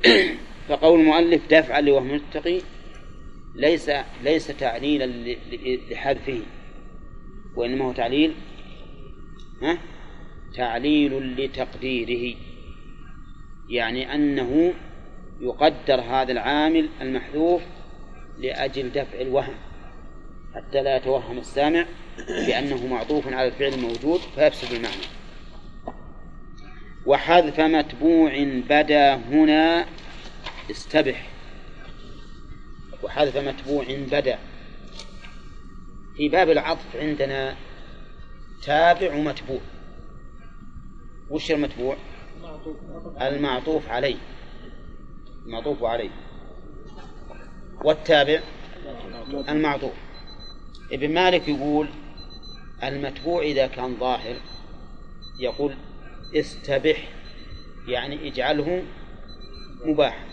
فقول 0.68 1.00
المؤلف 1.00 1.46
دفعا 1.50 1.80
لوهم 1.80 2.10
التقي 2.10 2.60
ليس 3.54 3.90
ليس 4.22 4.46
تعليلا 4.46 5.36
لحذفه 5.90 6.40
وإنما 7.56 7.84
هو 7.84 7.92
تعليل 7.92 8.34
ها؟ 9.62 9.78
تعليل 10.56 11.36
لتقديره. 11.36 12.36
يعني 13.68 14.14
أنه 14.14 14.74
يقدر 15.44 16.00
هذا 16.00 16.32
العامل 16.32 16.88
المحذوف 17.00 17.62
لأجل 18.38 18.92
دفع 18.92 19.20
الوهم. 19.20 19.54
حتى 20.54 20.82
لا 20.82 20.96
يتوهم 20.96 21.38
السامع 21.38 21.86
بأنه 22.46 22.86
معطوف 22.86 23.28
على 23.28 23.46
الفعل 23.48 23.72
الموجود 23.72 24.20
فيفسد 24.34 24.72
المعنى. 24.72 25.02
وحذف 27.06 27.60
متبوع 27.60 28.32
بدا 28.68 29.14
هنا 29.14 29.86
استبح. 30.70 31.26
وحذف 33.02 33.36
متبوع 33.36 33.84
بدا. 33.88 34.38
في 36.16 36.28
باب 36.28 36.50
العطف 36.50 36.96
عندنا 36.96 37.56
تابع 38.62 39.14
ومتبوع. 39.14 39.60
وش 41.30 41.50
المتبوع؟ 41.50 41.96
معطوف 42.42 42.76
المعطوف 43.22 43.88
عليه. 43.88 44.16
المعطوف 45.46 45.84
عليه. 45.84 46.10
والتابع 47.84 48.42
المعطوف. 49.48 49.92
ابن 50.92 51.14
مالك 51.14 51.48
يقول 51.48 51.88
المتبوع 52.82 53.42
إذا 53.42 53.66
كان 53.66 53.96
ظاهر 53.96 54.36
يقول 55.40 55.74
استبح 56.34 57.08
يعني 57.88 58.28
اجعله 58.28 58.82
مباحا 59.84 60.24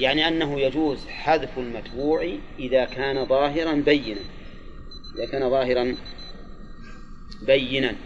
يعني 0.00 0.28
أنه 0.28 0.60
يجوز 0.60 1.06
حذف 1.06 1.58
المتبوع 1.58 2.28
إذا 2.58 2.84
كان 2.84 3.26
ظاهرا 3.26 3.72
بينا. 3.72 4.20
إذا 5.14 5.26
كان 5.26 5.50
ظاهرا 5.50 5.96
بينا. 7.42 7.96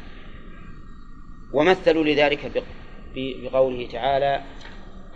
ومثلوا 1.52 2.04
لذلك 2.04 2.64
بقوله 3.16 3.88
تعالى 3.92 4.44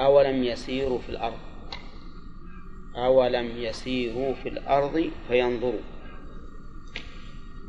أولم 0.01 0.45
يسيروا 0.45 0.99
في 0.99 1.09
الأرض؟ 1.09 1.39
أولم 2.97 3.51
يسيروا 3.57 4.35
في 4.35 4.49
الأرض 4.49 5.11
فينظروا. 5.29 5.81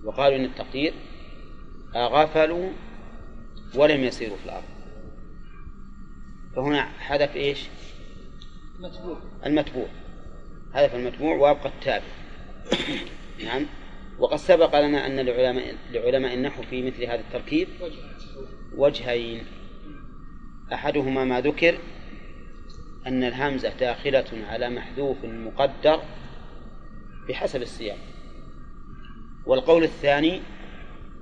وقالوا 0.04 0.38
إن 0.38 0.46
التقدير 0.46 0.94
أغفلوا 1.96 2.72
ولم 3.76 4.04
يسيروا 4.04 4.38
في 4.38 4.46
الأرض. 4.46 4.64
فهنا 6.56 6.84
حذف 6.84 7.36
إيش؟ 7.36 7.68
متبوع 8.80 9.18
المتبوع. 9.46 9.88
حذف 10.74 10.96
المتبوع 10.96 11.36
وأبقى 11.36 11.70
التابع. 11.70 12.06
نعم. 13.44 13.66
وقد 14.20 14.38
سبق 14.38 14.80
لنا 14.80 15.08
أن 15.08 15.20
لعلماء 15.20 15.76
لعلماء 15.92 16.34
النحو 16.34 16.64
في 16.64 16.82
مثل 16.82 17.04
هذا 17.04 17.20
التركيب 17.20 17.68
وجه 17.82 17.98
وجهين. 18.76 19.46
أحدهما 20.74 21.26
ما 21.26 21.42
ذكر 21.42 21.78
أن 23.08 23.24
الهمزة 23.24 23.70
داخلة 23.80 24.46
على 24.50 24.70
محذوف 24.70 25.18
مقدر 25.26 26.02
بحسب 27.30 27.62
السياق. 27.62 27.98
والقول 29.46 29.84
الثاني 29.84 30.42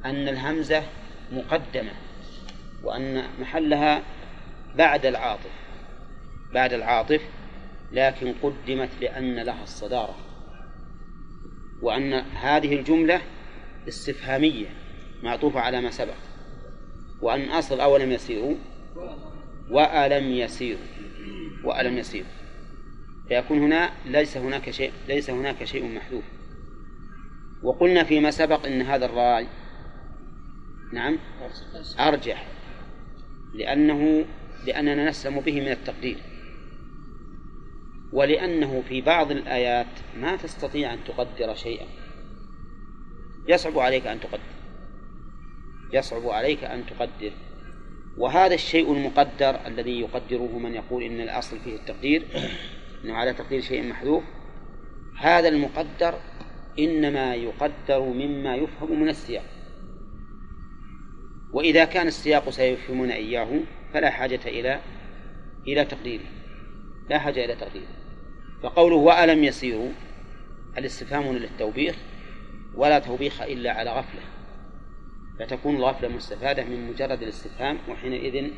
أن 0.06 0.28
الهمزة 0.28 0.84
مقدمة 1.32 1.92
وأن 2.84 3.24
محلها 3.40 4.04
بعد 4.76 5.06
العاطف 5.06 5.52
بعد 6.54 6.74
العاطف 6.74 7.22
لكن 7.92 8.34
قدمت 8.44 8.90
لأن 9.02 9.36
لها 9.36 9.64
الصدارة. 9.64 10.16
وأن 11.82 12.14
هذه 12.14 12.76
الجملة 12.76 13.22
استفهامية 13.88 14.68
معطوفة 15.24 15.60
على 15.60 15.82
ما 15.82 15.92
سبق. 15.92 16.14
وأن 17.22 17.50
أصل 17.50 17.80
أولم 17.80 18.12
يسيروا 18.12 18.56
وألم 19.70 20.32
يسيروا. 20.32 20.86
وألم 21.64 21.98
يسيروا 21.98 22.44
فيكون 23.28 23.60
هنا 23.60 23.92
ليس 24.06 24.38
هناك 24.38 24.70
شيء 24.70 24.92
ليس 25.08 25.30
هناك 25.30 25.64
شيء 25.64 25.96
محذوف. 25.96 26.24
وقلنا 27.64 28.04
فيما 28.04 28.32
سبق 28.32 28.66
أن 28.66 28.82
هذا 28.82 29.06
الرأي 29.06 29.48
نعم 30.94 31.20
أرجح 32.00 32.48
لأنه 33.54 34.26
لأننا 34.66 35.10
نسلم 35.10 35.40
به 35.40 35.62
من 35.62 35.72
التقدير. 35.72 36.18
ولأنه 38.12 38.82
في 38.82 39.02
بعض 39.02 39.32
الآيات 39.32 39.88
ما 40.18 40.36
تستطيع 40.36 40.94
أن 40.94 41.00
تقدر 41.04 41.56
شيئا. 41.56 41.86
يصعب 43.48 43.80
عليك 43.80 44.08
أن 44.08 44.20
تقدر. 44.20 44.40
يصعب 45.94 46.30
عليك 46.30 46.64
أن 46.64 46.86
تقدر. 46.86 47.32
وهذا 48.18 48.54
الشيء 48.54 48.94
المقدر 48.94 49.68
الذي 49.68 50.00
يقدره 50.00 50.58
من 50.58 50.74
يقول 50.74 51.04
إن 51.04 51.22
الأصل 51.22 51.60
فيه 51.60 51.76
التقدير 51.76 52.24
أنه 53.04 53.14
على 53.14 53.34
تقدير 53.34 53.62
شيء 53.62 53.90
محذوف. 53.90 54.24
هذا 55.20 55.48
المقدر 55.48 56.20
إنما 56.80 57.36
يقدر 57.36 58.00
مما 58.00 58.56
يفهم 58.56 59.02
من 59.02 59.10
السياق. 59.10 59.46
وإذا 61.54 61.86
كان 61.86 62.08
السياق 62.08 62.50
سيفهمون 62.50 63.12
إياه 63.12 63.60
فلا 63.94 64.10
حاجة 64.10 64.40
إلى 64.46 64.80
إلى 65.68 65.86
تقديره. 65.86 66.26
لا 67.10 67.20
حاجة 67.20 67.46
إلى 67.46 67.56
تقديره. 67.56 67.94
فقوله 68.64 68.96
وألم 68.96 69.44
يسيروا 69.44 69.92
الاستفهام 70.78 71.34
للتوبيخ 71.34 71.96
ولا 72.76 73.00
توبيخ 73.00 73.42
إلا 73.42 73.72
على 73.72 73.90
غفلة. 73.90 74.22
فتكون 75.40 75.76
الغفلة 75.76 76.10
مستفادة 76.10 76.64
من 76.64 76.88
مجرد 76.88 77.24
الاستفهام 77.24 77.78
وحينئذ 77.90 78.52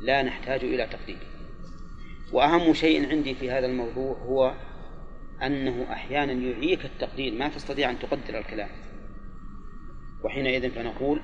لا 0.00 0.22
نحتاج 0.22 0.64
إلى 0.64 0.86
تقدير. 0.86 1.18
وأهم 2.32 2.74
شيء 2.74 3.10
عندي 3.10 3.34
في 3.34 3.50
هذا 3.50 3.66
الموضوع 3.66 4.16
هو 4.18 4.54
أنه 5.42 5.92
أحيانا 5.92 6.32
يعيك 6.32 6.84
التقدير 6.84 7.34
ما 7.34 7.48
تستطيع 7.48 7.90
أن 7.90 7.98
تقدر 7.98 8.38
الكلام. 8.38 8.68
وحينئذ 10.24 10.70
فنقول 10.70 11.20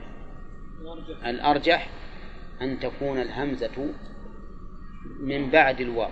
الأرجح 1.26 1.90
أن 2.62 2.78
تكون 2.78 3.18
الهمزة 3.18 3.94
من 5.20 5.50
بعد 5.50 5.80
الواو 5.80 6.10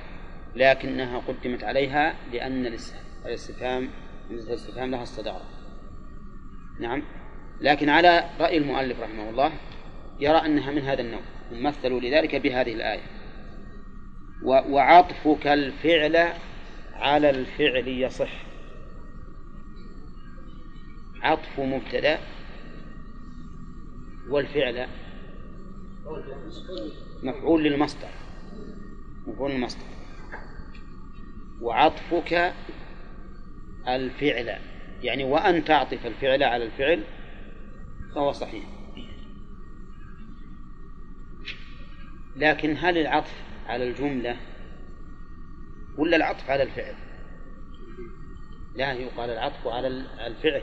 لكنها 0.56 1.18
قدمت 1.18 1.64
عليها 1.64 2.14
لأن 2.32 2.66
الاستفهام 3.26 3.90
الاستفهام 4.30 4.90
لها 4.90 5.02
الصدارة. 5.02 5.44
نعم؟ 6.80 7.02
لكن 7.60 7.88
على 7.88 8.30
رأي 8.40 8.56
المؤلف 8.56 9.00
رحمه 9.00 9.30
الله 9.30 9.52
يرى 10.20 10.36
أنها 10.36 10.70
من 10.70 10.82
هذا 10.82 11.02
النوع 11.02 11.20
مثلوا 11.52 12.00
لذلك 12.00 12.36
بهذه 12.36 12.72
الآية. 12.72 13.02
وعطفك 14.44 15.46
الفعل 15.46 16.32
على 16.94 17.30
الفعل 17.30 17.88
يصح. 17.88 18.42
عطف 21.22 21.60
مبتدأ 21.60 22.18
والفعل 24.28 24.86
مفعول 27.22 27.64
للمصدر 27.64 28.08
مفعول 29.26 29.50
للمصدر. 29.50 29.84
وعطفك 31.60 32.52
الفعل 33.88 34.58
يعني 35.02 35.24
وأن 35.24 35.64
تعطف 35.64 36.06
الفعل 36.06 36.42
على 36.42 36.64
الفعل 36.64 37.02
فهو 38.14 38.32
صحيح. 38.32 38.64
لكن 42.36 42.76
هل 42.78 42.98
العطف 42.98 43.34
على 43.66 43.88
الجملة 43.88 44.36
ولا 45.98 46.16
العطف 46.16 46.50
على 46.50 46.62
الفعل؟ 46.62 46.94
لا 48.76 48.92
يقال 48.92 49.30
العطف 49.30 49.66
على 49.66 49.88
الفعل. 50.26 50.62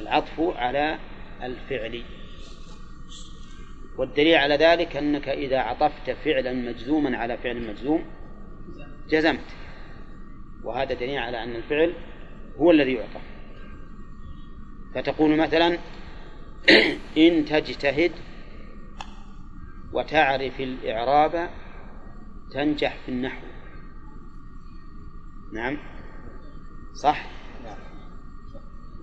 العطف 0.00 0.40
على 0.40 0.98
الفعل. 1.42 2.02
والدليل 3.98 4.34
على 4.34 4.56
ذلك 4.56 4.96
أنك 4.96 5.28
إذا 5.28 5.58
عطفت 5.58 6.10
فعلا 6.10 6.52
مجزوما 6.52 7.16
على 7.16 7.36
فعل 7.36 7.68
مجزوم 7.68 8.04
جزمت. 9.08 9.56
وهذا 10.64 10.94
دليل 10.94 11.18
على 11.18 11.42
أن 11.44 11.56
الفعل 11.56 11.94
هو 12.58 12.70
الذي 12.70 12.92
يعطى 12.92 13.20
فتقول 14.94 15.36
مثلا 15.36 15.78
إن 17.26 17.44
تجتهد 17.44 18.12
وتعرف 19.92 20.60
الإعراب 20.60 21.50
تنجح 22.52 22.96
في 23.06 23.12
النحو. 23.12 23.46
نعم. 25.52 25.78
صح؟ 26.94 27.26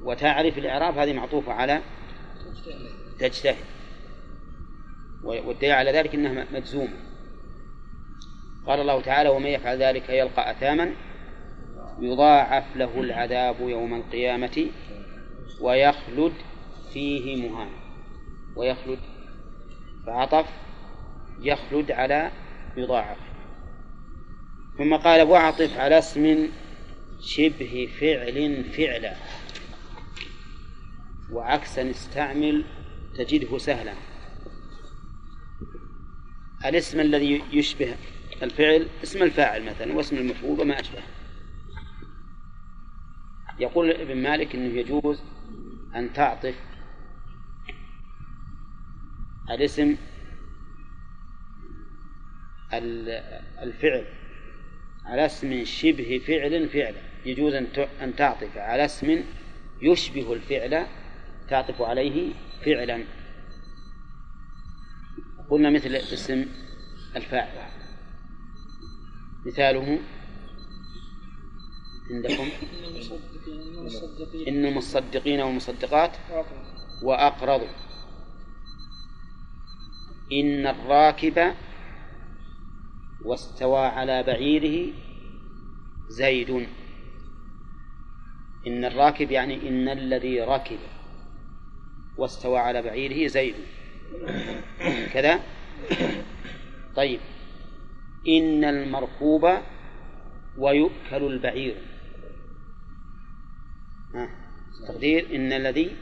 وتعرف 0.04 0.58
الإعراب 0.58 0.98
هذه 0.98 1.14
معطوفة 1.14 1.54
على 1.54 1.82
تجتهد. 3.20 3.66
والدليل 5.24 5.72
على 5.72 5.92
ذلك 5.92 6.16
أنها 6.16 6.46
مجزومة. 6.54 7.08
قال 8.68 8.80
الله 8.80 9.02
تعالى 9.02 9.30
ومن 9.30 9.48
يفعل 9.48 9.78
ذلك 9.78 10.10
يلقى 10.10 10.52
أثاما 10.52 10.94
يضاعف 12.00 12.64
له 12.76 13.00
العذاب 13.00 13.56
يوم 13.60 13.94
القيامة 13.94 14.68
ويخلد 15.62 16.34
فيه 16.94 17.50
مهانا 17.50 17.80
ويخلد. 18.56 19.00
فعطف 20.06 20.46
يخلد 21.42 21.92
على 21.92 22.32
يضاعف. 22.78 23.18
ثم 24.78 24.96
قال 24.96 25.22
واعطف 25.22 25.78
على 25.78 25.98
اسم 25.98 26.50
شبه 27.22 27.90
فعل 28.00 28.64
فعلا. 28.64 29.16
وعكسا 31.32 31.90
استعمل 31.90 32.66
تجده 33.18 33.58
سهلا. 33.58 33.94
الاسم 36.66 37.00
الذي 37.00 37.44
يشبه 37.52 37.96
الفعل 38.44 38.88
اسم 39.04 39.24
الفاعل 39.24 39.64
مثلا 39.64 39.94
واسم 39.94 40.18
المفعول 40.18 40.60
وما 40.60 40.80
أشبه 40.80 41.00
يقول 43.60 43.92
ابن 43.92 44.18
مالك 44.24 44.56
إنه 44.56 44.80
يجوز 44.80 45.22
أن 45.96 46.14
تعطف 46.14 46.56
الاسم 49.50 49.98
الفعل 53.64 54.06
على 55.06 55.26
اسم 55.26 55.64
شبه 55.64 56.22
فعل 56.28 56.70
فعلا 56.70 57.02
يجوز 57.26 57.54
أن 58.02 58.16
تعطف 58.16 58.58
على 58.58 58.86
اسم 58.86 59.24
يشبه 59.82 60.34
الفعل 60.34 60.86
تعطف 61.50 61.82
عليه 61.82 62.34
فعلا. 62.66 63.04
قلنا 65.50 65.70
مثل 65.70 65.96
اسم 65.96 66.46
الفاعل. 67.16 67.70
مثاله 69.46 70.00
عندكم؟ 72.12 72.48
إن 74.48 74.66
المصدقين 74.66 75.42
والمصدقات 75.42 76.18
وأقرضوا 77.04 77.68
إن 80.32 80.68
الراكب 80.68 81.54
واستوى 83.26 83.80
على 83.80 84.24
بعيره 84.24 84.94
زيد. 86.10 86.68
إن 88.68 88.86
الراكب 88.86 89.32
يعني 89.32 89.70
إن 89.70 89.90
الذي 89.90 90.42
ركب 90.42 90.80
واستوى 92.18 92.60
على 92.60 92.82
بعيره 92.82 93.28
زيد. 93.28 93.56
كذا؟ 95.14 95.40
طيب. 96.96 97.20
إن 98.28 98.64
المركوب 98.64 99.50
ويؤكل 100.58 101.24
البعير. 101.24 101.76
تقدير 104.88 105.36
إن 105.36 105.54
الذي 105.54 105.96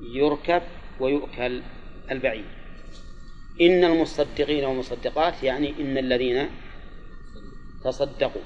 يركب 0.00 0.62
ويؤكل 1.00 1.62
البعير. 2.10 2.44
إن 3.60 3.84
المصدقين 3.84 4.64
والمصدقات 4.64 5.42
يعني 5.42 5.74
إن 5.80 5.98
الذين 5.98 6.48
تصدقوا 7.84 8.42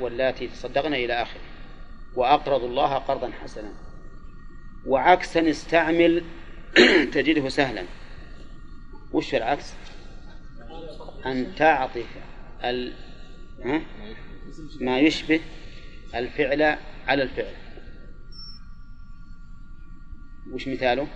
واللاتي 0.00 0.46
تصدقن 0.46 0.94
إلى 0.94 1.22
آخره. 1.22 1.40
وأقرضوا 2.16 2.68
الله 2.68 2.94
قرضا 2.94 3.30
حسنا. 3.30 3.72
وعكسا 4.86 5.50
استعمل 5.50 6.24
تجده 7.14 7.48
سهلا. 7.48 7.84
وش 9.12 9.34
العكس؟ 9.34 9.72
أن 11.26 11.54
تعطف؟ 11.54 12.06
ما 14.80 14.98
يشبه 14.98 15.40
الفعل 16.14 16.62
على 17.06 17.22
الفعل. 17.22 17.54
وش 20.52 20.68
مثاله؟ 20.68 21.08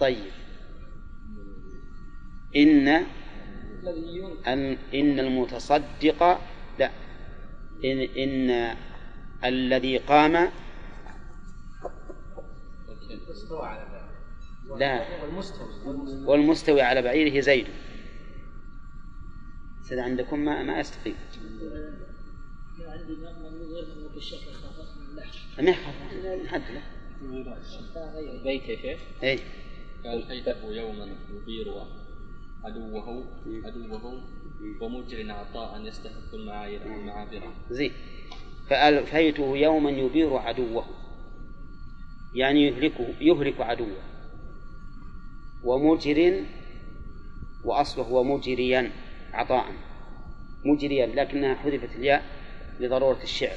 طيب. 0.00 0.32
إن 2.56 2.88
أن 4.46 4.78
إن 4.94 5.20
المتصدق 5.20 6.40
لا. 6.78 6.90
إن, 7.84 8.00
إن 8.00 8.76
الذي 9.44 9.98
قام 9.98 10.48
لا. 14.78 15.04
والمستوي 16.28 16.82
على 16.82 17.02
بعيره 17.02 17.40
زيد. 17.40 17.66
سيد 19.88 19.98
عندكم 19.98 20.38
ما 20.38 20.62
ما 20.62 20.80
يستقيم 20.80 21.14
عندي 22.80 23.14
غير 23.14 23.86
الشكل 24.16 24.50
ما 25.58 25.70
يخاف 25.70 26.12
نعدله 26.44 26.82
بيت 28.44 28.68
يا 28.68 28.76
شيخ؟ 28.76 29.00
اي 29.22 29.38
قال 30.04 30.22
فيته 30.26 30.72
يوما 30.72 31.08
يغير 31.32 31.74
عدوه 32.64 33.24
عدوه 33.64 34.22
ومجر 34.80 35.32
عطاء 35.32 35.86
يستحق 35.86 36.34
المعايير 36.34 36.82
المعابر 36.82 37.42
زين. 37.70 37.92
فألفيته 38.70 39.56
يوما 39.56 39.90
يبير 39.90 40.36
عدوه. 40.36 40.84
يعني 42.34 42.66
يهلكه 42.66 43.14
يهلك 43.20 43.60
عدوه. 43.60 44.02
ومجر 45.64 46.44
وأصله 47.64 48.12
ومجريا. 48.12 48.92
عطاء 49.32 49.72
مجريا 50.64 51.06
لكنها 51.06 51.54
حذفت 51.54 51.96
الياء 51.96 52.24
لضرورة 52.80 53.22
الشعر. 53.22 53.56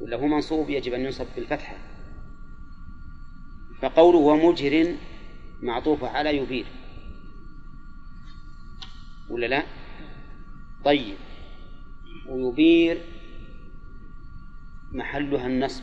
ولا 0.00 0.16
هو 0.16 0.26
منصوب؟ 0.26 0.70
يجب 0.70 0.92
أن 0.92 1.00
ينصب 1.00 1.26
بالفتحة 1.36 1.76
فقوله 3.82 4.18
ومجر 4.18 4.96
معطوف 5.62 6.04
على 6.04 6.36
يبير. 6.36 6.66
ولا 9.30 9.46
لا؟ 9.46 9.62
طيب. 10.84 11.16
ويبير 12.28 13.00
محلها 14.92 15.46
النصب. 15.46 15.82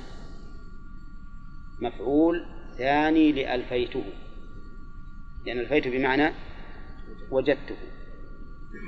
مفعول 1.82 2.46
ثاني 2.78 3.32
لألفيته. 3.32 4.04
لأن 5.46 5.60
ألفيته 5.60 5.90
بمعنى 5.90 6.34
وجدته. 7.32 7.76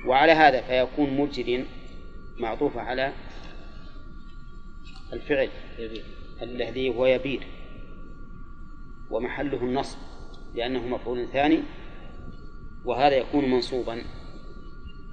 وعلى 0.05 0.31
هذا 0.31 0.61
فيكون 0.61 1.17
مجر 1.17 1.65
معطوف 2.37 2.77
على 2.77 3.13
الفعل 5.13 5.49
الذي 6.41 6.89
هو 6.89 7.05
يبير 7.05 7.47
ومحله 9.09 9.57
النصب 9.63 9.97
لأنه 10.55 10.87
مفعول 10.87 11.27
ثاني 11.33 11.63
وهذا 12.85 13.15
يكون 13.15 13.51
منصوبا. 13.51 14.03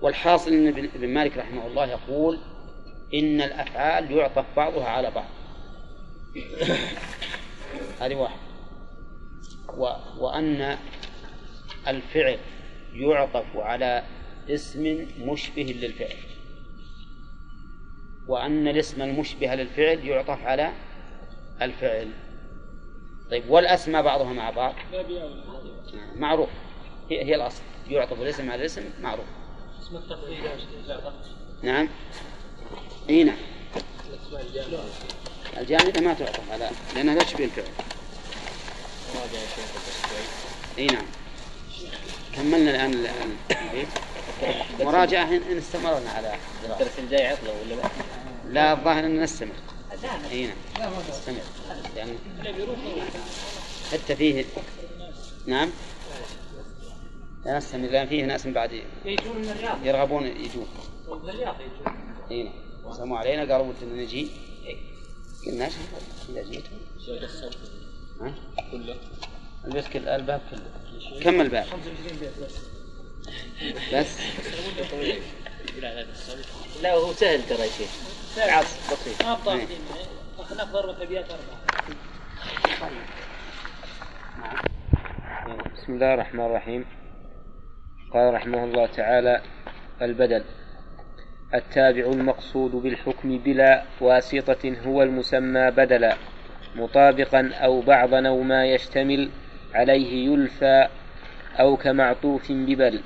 والحاصل 0.02 0.52
أن 0.52 0.68
ابن 0.68 1.08
مالك 1.08 1.38
رحمه 1.38 1.66
الله 1.66 1.86
يقول 1.86 2.38
إن 3.14 3.40
الأفعال 3.40 4.12
يعطف 4.12 4.44
بعضها 4.56 4.88
على 4.88 5.10
بعض. 5.10 5.28
هذه 8.00 8.14
واحد. 8.14 8.38
و... 9.78 9.88
وأن 10.18 10.78
الفعل 11.88 12.38
يعطف 12.92 13.56
على 13.56 14.04
اسم 14.50 15.06
مشبه 15.20 15.62
للفعل. 15.62 16.16
وأن 18.28 18.68
الاسم 18.68 19.02
المشبه 19.02 19.54
للفعل 19.54 19.98
يعطف 19.98 20.44
على 20.44 20.72
الفعل. 21.62 22.10
طيب 23.30 23.50
والأسماء 23.50 24.02
بعضها 24.02 24.32
مع 24.32 24.50
بعض؟ 24.50 24.74
معروف. 26.16 26.48
هي, 27.10 27.24
هي 27.24 27.34
الأصل. 27.34 27.62
يعطف 27.90 28.22
الاسم 28.22 28.50
على 28.50 28.60
الاسم 28.60 28.84
معروف. 29.02 29.26
اسم 29.82 29.96
التفضيل 29.96 30.38
نعم. 31.62 31.88
إي 33.10 33.24
نعم. 33.24 33.36
الجامدة 35.56 36.00
ما 36.00 36.14
تعطف 36.14 36.52
على 36.52 36.70
لأنها 36.94 37.14
لا 37.14 37.24
تشبه 37.24 37.44
الفعل. 37.44 37.64
إي 40.78 40.86
نعم. 40.86 41.06
كملنا 42.36 42.70
الآن 42.86 42.94
البيت 43.50 43.88
مراجعة 44.80 45.36
إن 45.36 45.56
استمرنا 45.58 46.10
على 46.10 46.34
الدرس 46.64 46.98
الجاي 46.98 47.26
عطلة 47.26 47.50
ولا 47.50 47.74
لا؟ 47.74 47.88
لا 48.50 48.72
الظاهر 48.72 49.06
أن 49.06 49.22
نستمر. 49.22 49.52
إي 50.30 50.46
نعم. 50.46 50.92
نستمر. 51.10 51.40
يعني 51.96 52.12
حتى 53.92 54.16
فيه 54.16 54.44
نعم. 55.46 55.70
لا 57.44 57.58
نستمر 57.58 57.88
لأن 57.88 58.06
فيه 58.06 58.24
ناس 58.24 58.46
من 58.46 58.52
بعد 58.52 58.82
يرغبون 59.84 60.26
يجون. 60.26 60.66
من 61.08 61.28
الرياض 61.28 61.56
يجون. 61.60 61.94
إي 62.30 62.42
نعم. 62.42 62.92
سموا 62.92 63.18
علينا. 63.18 63.52
قالوا 63.52 63.66
ودنا 63.66 64.02
نجي. 64.02 64.28
قلنا 65.46 65.68
إذا 66.28 66.42
جيتم؟ 66.42 66.76
كله 68.72 68.96
البيت 69.64 69.88
كله. 69.88 70.16
الباب 70.16 70.40
كله. 70.50 71.20
كم 71.22 71.40
الباب؟ 71.40 71.66
بس. 72.42 72.67
لا 76.82 76.94
هو 76.94 77.12
سهل 77.12 77.42
ترى 77.42 77.58
يا 77.58 77.66
شيخ. 77.78 77.90
عصر 78.38 78.94
بسيط. 78.94 79.22
ما 79.22 79.34
بطاقتين 79.34 79.78
ناخذ 80.38 80.72
ضربة 80.72 81.02
أبيات 81.02 81.24
أربعة. 81.30 81.58
بسم 85.74 85.92
الله 85.94 86.14
الرحمن 86.14 86.44
الرحيم. 86.44 86.84
قال 88.14 88.34
رحمه 88.34 88.64
الله 88.64 88.86
تعالى 88.86 89.42
البدل. 90.02 90.44
التابع 91.54 92.06
المقصود 92.06 92.70
بالحكم 92.70 93.38
بلا 93.38 93.84
واسطة 94.00 94.76
هو 94.86 95.02
المسمى 95.02 95.70
بدلا 95.70 96.16
مطابقا 96.76 97.52
أو 97.54 97.80
بعضا 97.80 98.28
أو 98.28 98.42
ما 98.42 98.66
يشتمل 98.66 99.30
عليه 99.74 100.32
يلفى 100.32 100.88
أو 101.60 101.76
كمعطوف 101.76 102.52
ببل 102.52 103.00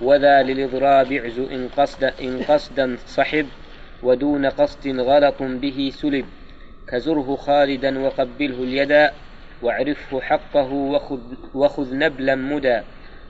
وذا 0.00 0.42
للإضراب 0.42 1.12
اعز 1.12 1.38
إن 1.38 1.68
قصد 1.76 2.04
إن 2.04 2.42
قصدا 2.48 2.96
صحب 3.06 3.46
ودون 4.02 4.46
قصد 4.46 5.00
غلط 5.00 5.42
به 5.42 5.92
سلب. 5.94 6.24
كزره 6.88 7.36
خالدا 7.36 7.98
وقبله 7.98 8.62
اليدا 8.62 9.12
واعرفه 9.62 10.20
حقه 10.20 10.72
وخذ, 10.72 11.20
وخذ 11.54 11.96
نبلا 11.96 12.34
مدى. 12.34 12.80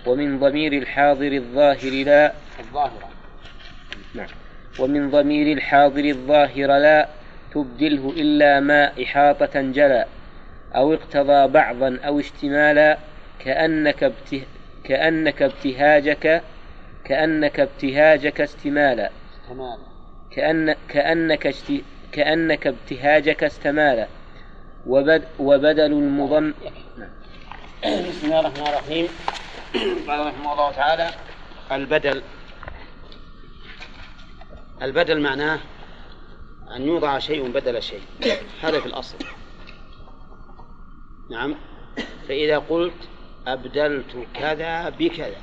ومن 0.06 0.38
ضمير 0.38 0.72
الحاضر 0.72 1.32
الظاهر 1.32 2.04
لا. 2.04 2.32
الظاهرة. 2.60 3.08
نعم. 4.14 4.28
ومن 4.78 5.10
ضمير 5.10 5.56
الحاضر 5.56 6.04
الظاهر 6.04 6.66
لا 6.66 7.08
تبدله 7.54 8.14
إلا 8.16 8.60
ما 8.60 9.02
إحاطة 9.02 9.60
جلا 9.60 10.06
أو 10.74 10.94
اقتضى 10.94 11.46
بعضا 11.46 11.98
أو 12.06 12.20
اشتمالا 12.20 12.98
كأنك 13.44 14.12
كأنك 14.84 15.42
ابتهاجك 15.42 16.42
كأنك 17.04 17.60
ابتهاجك 17.60 18.40
استمالا. 18.40 19.10
كأن 20.30 20.74
كأنك 20.88 21.54
كأنك 22.12 22.66
ابتهاجك 22.66 23.44
استمالا. 23.44 24.06
وبد 24.86 25.24
وبدل 25.38 25.92
المضم 25.92 26.52
بسم 27.84 28.24
الله 28.24 28.40
الرحمن 28.40 28.66
الرحيم. 28.66 29.08
قال 30.08 30.26
رحمه 30.26 30.52
الله 30.52 30.72
تعالى 30.72 31.10
البدل. 31.72 32.22
البدل 34.82 35.20
معناه 35.20 35.58
أن 36.76 36.82
يوضع 36.82 37.18
شيء 37.18 37.50
بدل 37.50 37.82
شيء. 37.82 38.02
هذا 38.62 38.80
في 38.80 38.86
الأصل. 38.86 39.16
نعم. 41.30 41.54
فإذا 42.28 42.58
قلت 42.58 43.08
أبدلت 43.46 44.26
كذا 44.34 44.88
بكذا. 44.88 45.40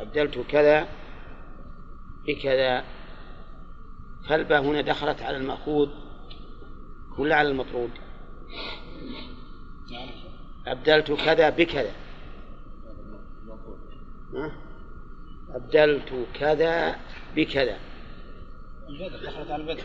أبدلت 0.00 0.38
كذا 0.38 0.88
بكذا. 2.26 2.84
فالباء 4.28 4.62
هنا 4.62 4.80
دخلت 4.80 5.22
على 5.22 5.36
المأخوذ 5.36 5.88
ولا 7.18 7.36
على 7.36 7.48
المطرود؟ 7.48 7.90
أبدلت 10.66 11.12
كذا 11.12 11.50
بكذا؟ 11.50 11.92
أبدلت 15.54 16.26
كذا 16.34 16.96
بكذا. 17.36 17.78
البدل 18.88 19.26
دخلت 19.26 19.50
على 19.50 19.62
البدل. 19.62 19.82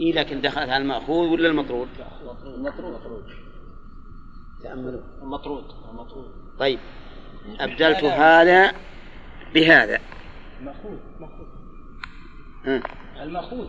إيه 0.00 0.12
لكن 0.12 0.40
دخلت 0.40 0.68
على 0.68 0.82
المأخوذ 0.82 1.28
ولا 1.28 1.48
المطرود 1.48 1.88
المطرود. 2.46 3.24
تأملوا 4.64 5.00
المطرود 5.22 5.64
المطرود 5.90 6.30
طيب. 6.58 6.78
أبدلت 7.60 8.04
هذا 8.04 8.72
بهذا. 9.54 10.00
المأخوذ 10.60 10.98
مأخوذ. 11.20 11.46
ها. 12.64 12.82
المأخوذ. 13.22 13.68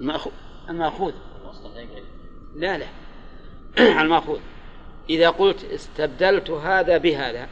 المأخوذ. 0.00 0.32
المأخوذ 0.68 1.12
لا 2.54 2.78
لا. 2.78 2.86
على 3.78 4.02
المأخوذ. 4.06 4.40
إذا 5.10 5.30
قلت 5.30 5.64
استبدلت 5.64 6.50
هذا 6.50 6.98
بهذا. 6.98 7.48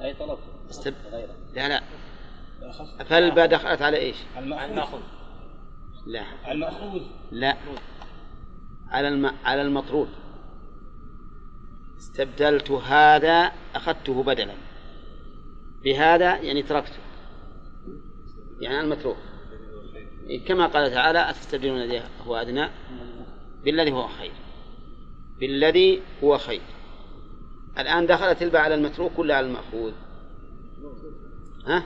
أي 0.00 0.14
طلب؟ 0.14 0.38
استب... 0.70 0.94
لا 1.54 1.68
لا. 1.68 1.82
فالباء 3.04 3.46
دخلت 3.46 3.82
على 3.82 3.96
إيش؟ 3.96 4.16
المأخوذ. 4.38 5.00
لا. 6.06 6.24
المأخوذ. 6.52 7.02
لا. 7.30 7.56
على 8.88 9.08
الم... 9.08 9.32
على 9.44 9.62
المطرود. 9.62 10.08
استبدلت 11.98 12.70
هذا 12.70 13.52
أخذته 13.74 14.22
بدلا. 14.22 14.54
بهذا 15.84 16.36
يعني 16.36 16.62
تركته. 16.62 16.98
يعني 18.60 18.80
المتروك. 18.80 19.16
كما 20.48 20.66
قال 20.66 20.90
تعالى 20.90 21.30
أتستبدلون 21.30 21.82
الذي 21.82 22.02
هو 22.26 22.36
أدنى 22.36 22.68
بالذي 23.64 23.92
هو 23.92 24.06
خير. 24.06 24.32
بالذي 25.40 26.02
هو 26.24 26.38
خير. 26.38 26.60
الآن 27.78 28.06
دخلت 28.06 28.42
الباء 28.42 28.62
على 28.62 28.74
المتروك 28.74 29.18
ولا 29.18 29.36
على 29.36 29.46
المأخوذ؟ 29.46 29.92
ها؟ 31.66 31.82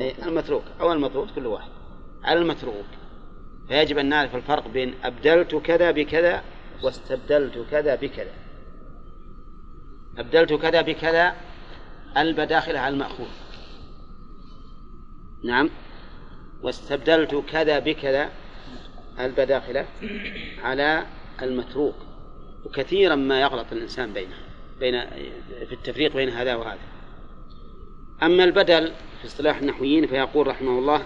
إيه، 0.00 0.26
المتروك. 0.26 0.64
أو 0.80 0.92
المطرود 0.92 1.30
كل 1.30 1.46
واحد. 1.46 1.70
على 2.24 2.40
المتروك. 2.40 2.86
فيجب 3.68 3.98
أن 3.98 4.08
نعرف 4.08 4.36
الفرق 4.36 4.68
بين 4.68 4.94
أبدلت 5.04 5.54
كذا 5.54 5.90
بكذا 5.90 6.42
واستبدلت 6.82 7.66
كذا 7.70 7.94
بكذا. 7.94 8.32
أبدلت 10.18 10.52
كذا 10.52 10.80
بكذا 10.80 11.34
الب 12.16 12.40
داخلة 12.40 12.78
على 12.78 12.94
المأخوذ. 12.94 13.28
نعم. 15.44 15.70
واستبدلت 16.62 17.34
كذا 17.34 17.78
بكذا 17.78 18.30
الب 19.20 19.40
داخلة 19.40 19.86
على 20.62 21.06
المتروك. 21.42 21.96
وكثيرا 22.64 23.14
ما 23.14 23.40
يغلط 23.40 23.72
الإنسان 23.72 24.12
بينها 24.12 24.38
بين 24.80 25.04
في 25.66 25.72
التفريق 25.72 26.16
بين 26.16 26.28
هذا 26.28 26.54
وهذا. 26.54 26.78
أما 28.22 28.44
البدل 28.44 28.92
في 29.20 29.26
اصطلاح 29.26 29.58
النحويين 29.58 30.06
فيقول 30.06 30.46
رحمه 30.46 30.78
الله 30.78 31.04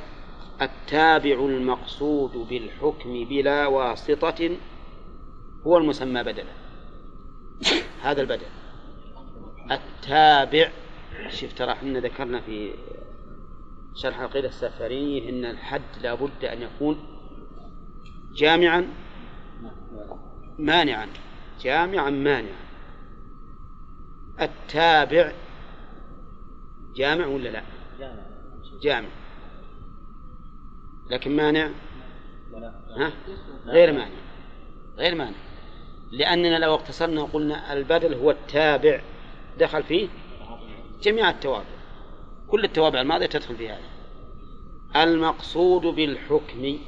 التابع 0.63 1.47
المقصود 1.47 2.49
بالحكم 2.49 3.25
بلا 3.25 3.67
واسطة 3.67 4.57
هو 5.67 5.79
المسمى 5.79 6.23
بدلا. 6.23 6.53
هذا 8.03 8.21
البدل. 8.21 8.47
التابع 9.71 10.71
شوف 11.29 11.53
ترى 11.53 11.73
إحنا 11.73 12.01
ذكرنا 12.01 12.41
في 12.41 12.75
شرح 13.95 14.19
العقيدة 14.19 14.49
السفرية 14.49 15.31
أن 15.31 15.45
الحد 15.45 15.83
لا 16.03 16.15
بد 16.15 16.45
أن 16.45 16.63
يكون 16.63 16.99
جامعا 18.35 18.89
مانعا. 20.59 21.09
جامعا 21.61 22.11
مانعا. 22.11 22.59
التابع 24.41 25.33
جامع 26.97 27.27
ولا 27.27 27.49
لا؟ 27.49 27.63
جامع. 28.83 29.09
لكن 31.11 31.37
مانع؟ 31.37 31.71
ها؟ 32.97 33.13
غير 33.67 33.93
مانع. 33.93 34.19
غير 34.97 35.15
مانع. 35.15 35.37
لأننا 36.13 36.59
لو 36.59 36.75
اقتصرنا 36.75 37.23
وقلنا 37.23 37.73
البدل 37.73 38.15
هو 38.15 38.31
التابع 38.31 39.01
دخل 39.59 39.83
فيه 39.83 40.09
جميع 41.03 41.31
التوابع. 41.31 41.79
كل 42.49 42.65
التوابع 42.65 43.01
الماضية 43.01 43.27
تدخل 43.27 43.57
في 43.57 43.69
هذا. 43.69 43.89
المقصود 44.97 45.83
بالحكم. 45.83 46.79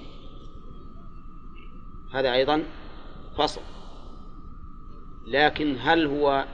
هذا 2.15 2.33
أيضا 2.33 2.63
فصل. 3.39 3.61
لكن 5.27 5.77
هل 5.81 6.07
هو 6.07 6.47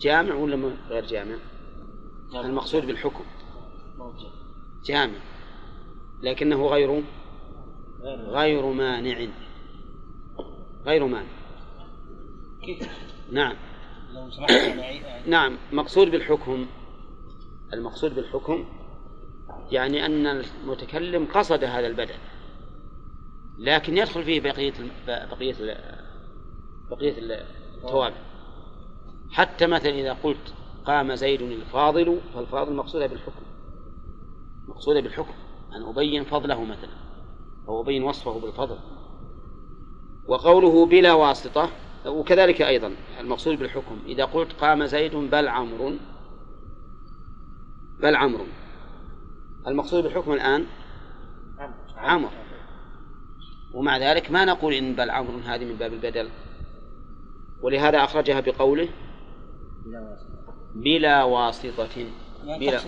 جامع 0.00 0.34
ولا 0.34 0.72
غير 0.88 1.06
جامع؟ 1.06 1.36
المقصود 2.34 2.86
بالحكم. 2.86 3.24
جامع. 4.84 5.18
لكنه 6.22 6.66
غير 6.66 7.02
غير 8.28 8.66
مانع. 8.66 9.26
غير 10.86 11.06
مانع. 11.06 11.28
نعم. 13.32 13.56
نعم. 15.26 15.56
مقصود 15.72 16.10
بالحكم 16.10 16.66
المقصود 17.72 18.14
بالحكم 18.14 18.64
يعني 19.72 20.06
أن 20.06 20.26
المتكلم 20.26 21.24
قصد 21.34 21.64
هذا 21.64 21.86
البدل 21.86 22.14
لكن 23.58 23.96
يدخل 23.96 24.24
فيه 24.24 24.40
بقية 24.40 24.72
بقية 25.06 25.54
بقية 26.90 27.14
التوابع. 27.76 28.16
حتى 29.30 29.66
مثلا 29.66 29.90
إذا 29.92 30.12
قلت 30.12 30.54
قام 30.84 31.14
زيد 31.14 31.42
الفاضل 31.42 32.20
فالفاضل 32.34 32.72
مقصودة 32.72 33.06
بالحكم. 33.06 33.42
مقصودة 34.68 35.00
بالحكم. 35.00 35.34
أن 35.76 35.88
أبين 35.88 36.24
فضله 36.24 36.64
مثلا 36.64 36.96
أو 37.68 37.82
أبين 37.82 38.02
وصفه 38.02 38.40
بالفضل. 38.40 38.78
وقوله 40.28 40.86
بلا 40.86 41.12
واسطة 41.12 41.70
وكذلك 42.06 42.62
أيضا 42.62 42.92
المقصود 43.20 43.58
بالحكم. 43.58 43.98
إذا 44.06 44.24
قلت 44.24 44.52
قام 44.52 44.86
زيد 44.86 45.14
بل 45.14 45.48
عمرو 45.48 45.92
بل 48.00 48.16
عمرو. 48.16 48.44
المقصود 49.66 50.02
بالحكم 50.02 50.32
الآن 50.32 50.66
عمرو. 51.96 52.30
ومع 53.74 53.98
ذلك 53.98 54.30
ما 54.30 54.44
نقول 54.44 54.72
إن 54.72 54.94
بل 54.94 55.10
عمرو 55.10 55.38
هذه 55.38 55.64
من 55.64 55.76
باب 55.76 55.92
البدل. 55.92 56.28
ولهذا 57.62 58.04
أخرجها 58.04 58.40
بقوله 58.40 58.88
بلا 60.74 61.22
واسطة. 61.24 61.88
بلا 62.44 62.80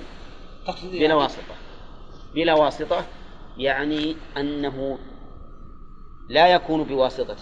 بلا 0.93 1.15
واسطة. 1.15 1.55
بلا 2.35 2.55
واسطة 2.55 3.05
يعني 3.57 4.17
أنه 4.37 4.99
لا 6.29 6.49
يكون 6.49 6.85
بواسطة 6.85 7.37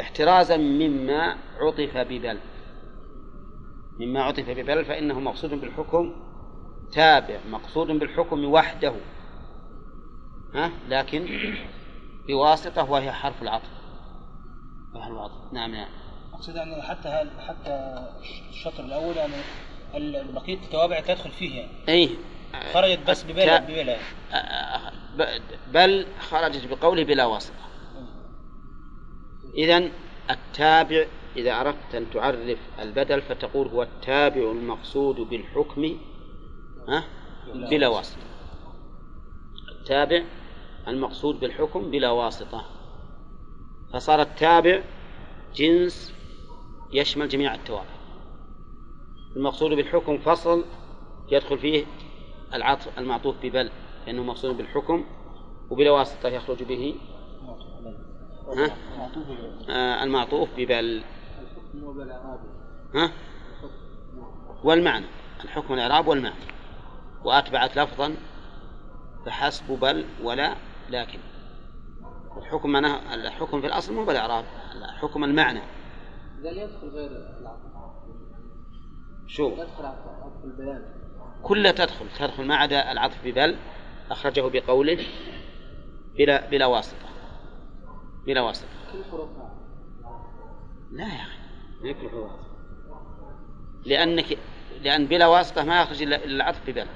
احترازا 0.00 0.56
مما 0.56 1.36
عطف 1.60 1.96
ببل. 1.96 2.38
مما 4.00 4.22
عطف 4.22 4.50
ببل 4.50 4.84
فإنه 4.84 5.20
مقصود 5.20 5.50
بالحكم 5.50 6.14
تابع 6.92 7.38
مقصود 7.50 7.86
بالحكم 7.86 8.44
وحده. 8.44 8.94
ها؟ 10.54 10.70
لكن 10.88 11.26
بواسطة 12.28 12.90
وهي 12.90 13.12
حرف 13.12 13.42
العطف. 13.42 13.70
حرف 14.94 15.12
العطف. 15.12 15.52
نعم 15.52 15.70
نعم. 15.70 15.88
أقصد 16.34 16.56
يعني 16.56 16.82
حتى 16.82 17.30
حتى 17.38 18.04
الشطر 18.50 18.84
الأول 18.84 19.16
يعني 19.16 19.32
بقية 20.32 20.54
التوابع 20.54 21.00
تدخل 21.00 21.30
فيه 21.30 21.60
يعني. 21.60 21.88
أي 21.88 22.10
خرجت 22.74 23.10
بس 23.10 23.24
ببلا 23.24 23.58
ببلا 23.58 23.96
بل 25.72 26.06
خرجت 26.20 26.66
بقوله 26.66 27.04
بلا 27.04 27.26
واسطة. 27.26 27.64
إذن 29.56 29.90
التابع 30.30 31.06
إذا 31.36 31.60
أردت 31.60 31.94
أن 31.94 32.10
تعرف 32.10 32.58
البدل 32.80 33.22
فتقول 33.22 33.68
هو 33.68 33.82
التابع 33.82 34.50
المقصود 34.50 35.16
بالحكم 35.16 35.98
ها؟ 36.88 37.04
بلا 37.54 37.88
واسطة. 37.88 38.22
التابع 39.68 40.22
المقصود 40.88 41.40
بالحكم 41.40 41.90
بلا 41.90 42.10
واسطة. 42.10 42.64
فصار 43.92 44.22
التابع 44.22 44.82
جنس 45.54 46.14
يشمل 46.92 47.28
جميع 47.28 47.54
التوابع. 47.54 47.94
المقصود 49.36 49.70
بالحكم 49.70 50.18
فصل 50.18 50.64
يدخل 51.32 51.58
فيه 51.58 51.84
العطف 52.54 52.98
المعطوف 52.98 53.36
ببل 53.42 53.70
لأنه 54.06 54.22
مقصود 54.22 54.56
بالحكم 54.56 55.04
وبلا 55.70 55.90
واسطة 55.90 56.28
يخرج 56.28 56.62
به. 56.62 56.94
ها؟ 58.56 58.70
آه 59.68 60.04
المعطوف 60.04 60.48
ببل. 60.56 61.02
ها؟ 62.94 63.10
والمعنى 64.64 65.06
الحكم 65.44 65.74
الإعراب 65.74 66.06
والمعنى. 66.06 66.44
وأتبعت 67.24 67.78
لفظا 67.78 68.14
فحسب 69.26 69.80
بل 69.80 70.04
ولا 70.22 70.54
لكن. 70.90 71.18
الحكم 72.36 72.70
معناه 72.70 73.14
الحكم 73.14 73.60
في 73.60 73.66
الأصل 73.66 73.94
مو 73.94 74.04
بالإعراب 74.04 74.44
الحكم 74.74 75.24
المعنى. 75.24 75.60
إذا 76.40 76.50
يدخل 76.50 76.88
غير 76.88 77.10
العطف. 77.10 77.74
شو 79.26 79.48
يدخل 79.48 79.84
عطف 79.84 80.44
البيان. 80.44 81.03
كلها 81.44 81.72
تدخل 81.72 82.06
تدخل 82.18 82.44
ما 82.44 82.56
عدا 82.56 82.92
العطف 82.92 83.24
ببل 83.24 83.56
أخرجه 84.10 84.40
بقوله 84.40 84.98
بلا 86.18 86.50
بلا 86.50 86.66
واسطة. 86.66 87.06
بلا 88.26 88.40
واسطة. 88.40 88.68
لا 90.92 91.04
يا 91.04 91.22
أخي 91.22 91.38
ما 91.82 92.30
لأنك 93.86 94.38
لأن 94.82 95.06
بلا 95.06 95.26
واسطة 95.26 95.64
ما 95.64 95.82
يخرج 95.82 96.02
إلا 96.02 96.24
العطف 96.24 96.60
ببل 96.66 96.86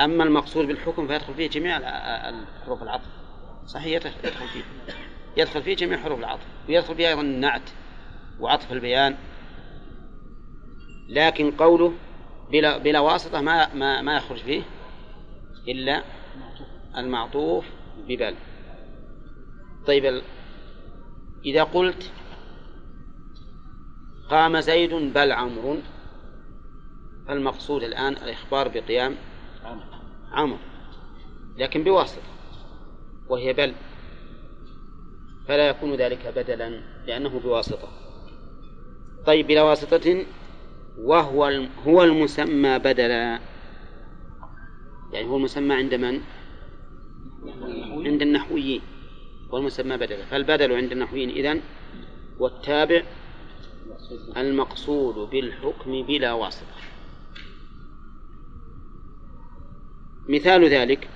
أما 0.00 0.24
المقصود 0.24 0.66
بالحكم 0.66 1.06
فيدخل 1.06 1.34
فيه 1.34 1.48
جميع 1.48 1.78
حروف 2.66 2.82
العطف. 2.82 3.08
صحيح 3.66 3.86
يدخل 4.24 4.48
فيه. 4.48 4.62
يدخل 5.36 5.62
فيه 5.62 5.76
جميع 5.76 5.98
حروف 5.98 6.18
العطف. 6.18 6.46
ويدخل 6.68 6.94
فيه 6.94 7.08
أيضا 7.08 7.20
النعت 7.20 7.70
وعطف 8.40 8.72
البيان. 8.72 9.16
لكن 11.08 11.50
قوله 11.50 11.92
بلا 12.52 12.78
بلا 12.78 13.00
واسطة 13.00 13.40
ما 13.40 13.74
ما 13.74 14.02
ما 14.02 14.16
يخرج 14.16 14.38
فيه 14.38 14.62
إلا 15.68 16.02
المعطوف 16.96 17.64
ببل. 18.08 18.34
طيب 19.86 20.22
إذا 21.44 21.62
قلت 21.62 22.12
قام 24.30 24.60
زيد 24.60 24.94
بل 24.94 25.32
عمرو 25.32 25.76
فالمقصود 27.28 27.82
الآن 27.82 28.12
الإخبار 28.12 28.68
بقيام 28.68 29.16
عمرو 30.32 30.58
لكن 31.56 31.84
بواسطة 31.84 32.22
وهي 33.28 33.52
بل 33.52 33.74
فلا 35.48 35.68
يكون 35.68 35.94
ذلك 35.94 36.32
بدلا 36.36 36.80
لأنه 37.06 37.40
بواسطة. 37.40 37.88
طيب 39.26 39.46
بلا 39.46 39.62
واسطة 39.62 40.24
وهو 41.04 41.66
هو 41.86 42.04
المسمى 42.04 42.78
بدلا. 42.78 43.40
يعني 45.12 45.28
هو 45.28 45.36
المسمى 45.36 45.74
عند 45.74 45.94
من؟ 45.94 46.20
عند 48.06 48.22
النحويين. 48.22 48.80
والمسمى 49.50 49.96
بدلا. 49.96 50.24
فالبدل 50.24 50.72
عند 50.72 50.92
النحويين. 50.92 51.30
إذن 51.30 51.60
والتابع 52.38 53.02
المقصود 54.36 55.30
بالحكم 55.30 56.02
بلا 56.02 56.32
واسطة. 56.32 56.66
مثال 60.28 60.64
ذلك 60.64 61.08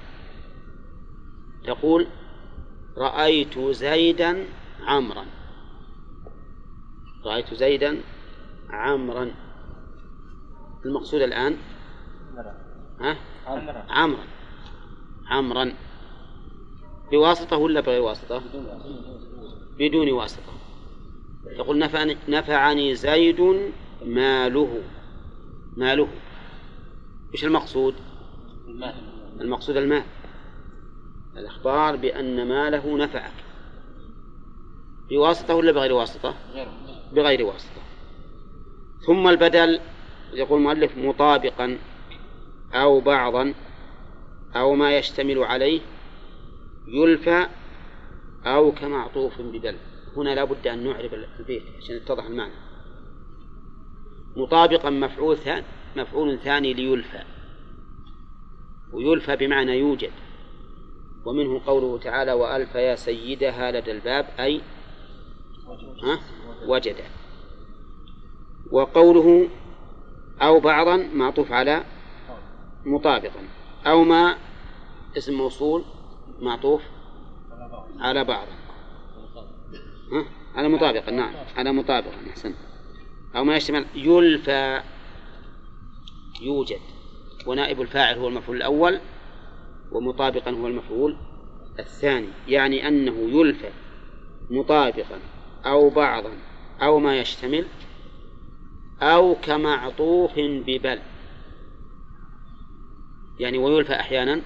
تقول 1.64 2.06
رأيت 2.96 3.58
زيدا 3.58 4.44
عمرا. 4.86 5.26
رأيت 7.24 7.54
زيدا 7.54 8.00
عمرا. 8.70 9.43
المقصود 10.84 11.22
الآن؟ 11.22 11.56
ها؟ 13.00 13.16
عمرا. 13.88 14.24
عمرا. 15.26 15.72
بواسطة 17.10 17.56
ولا 17.56 17.80
بغير 17.80 18.02
واسطة؟ 18.02 18.42
بدون 19.78 20.12
واسطة. 20.12 20.52
يقول 21.46 21.78
نفعني, 21.78 22.16
نفعني 22.28 22.94
زيد 22.94 23.40
ماله. 24.06 24.82
ماله. 25.76 26.08
إيش 27.32 27.44
المقصود؟ 27.44 27.94
المقصود 29.40 29.76
المال. 29.76 30.04
الإخبار 31.36 31.96
بأن 31.96 32.48
ماله 32.48 32.96
نفعك 32.96 33.32
بواسطة 35.10 35.54
ولا 35.54 35.72
بغير 35.72 35.92
واسطة؟ 35.92 36.34
بغير 37.12 37.46
واسطة. 37.46 37.80
ثم 39.06 39.28
البدل 39.28 39.80
يقول 40.34 40.58
المؤلف 40.58 40.98
مطابقا 40.98 41.78
أو 42.74 43.00
بعضا 43.00 43.54
أو 44.56 44.74
ما 44.74 44.98
يشتمل 44.98 45.38
عليه 45.38 45.80
يلفى 46.88 47.46
أو 48.46 48.72
كمعطوف 48.72 49.40
بدل 49.40 49.76
هنا 50.16 50.34
لا 50.34 50.44
بد 50.44 50.66
أن 50.66 50.84
نعرف 50.84 51.14
البيت 51.40 51.62
عشان 51.78 51.96
يتضح 51.96 52.24
المعنى. 52.24 52.54
مطابقا 54.36 54.90
مفعول 54.90 55.36
ثاني 55.36 55.64
مفعول 55.96 56.38
ثاني 56.38 56.74
ليلفى. 56.74 57.22
ويلفى 58.92 59.36
بمعنى 59.36 59.78
يوجد. 59.78 60.12
ومنه 61.24 61.60
قوله 61.66 61.98
تعالى 61.98 62.32
وألف 62.32 62.74
يا 62.74 62.94
سيدها 62.94 63.72
لدى 63.72 63.92
الباب 63.92 64.26
أي 64.38 64.60
وجد. 66.68 66.96
وقوله 68.70 69.48
أو 70.42 70.60
بعضا 70.60 70.96
معطوف 70.96 71.52
على 71.52 71.84
مطابقا 72.86 73.48
أو 73.86 74.04
ما 74.04 74.36
اسم 75.18 75.34
موصول 75.34 75.84
معطوف 76.40 76.82
على 77.98 78.24
بعض؟ 78.24 78.46
على 80.54 80.68
مطابقا 80.68 81.10
نعم 81.10 81.34
على 81.56 81.72
مطابقا 81.72 82.16
أحسن. 82.30 82.54
أو 83.36 83.44
ما 83.44 83.56
يشتمل 83.56 83.86
يلفى 83.94 84.82
يوجد. 86.42 86.80
ونائب 87.46 87.80
الفاعل 87.80 88.18
هو 88.18 88.28
المفعول 88.28 88.56
الأول 88.56 89.00
ومطابقا 89.92 90.50
هو 90.50 90.66
المفعول 90.66 91.16
الثاني. 91.78 92.28
يعني 92.48 92.88
أنه 92.88 93.40
يلفى 93.40 93.70
مطابقا 94.50 95.18
أو 95.66 95.90
بعضا 95.90 96.32
أو 96.82 96.98
ما 96.98 97.18
يشتمل 97.18 97.66
أو 99.04 99.34
كمعطوف 99.42 100.32
ببل. 100.38 100.98
يعني 103.40 103.58
ويلفى 103.58 103.92
أحيانا 103.92 104.40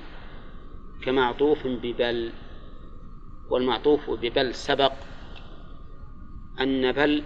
كمعطوف 1.02 1.66
ببل 1.66 2.32
والمعطوف 3.50 4.10
ببل 4.10 4.54
سبق 4.54 4.92
أن 6.60 6.92
بل 6.92 7.22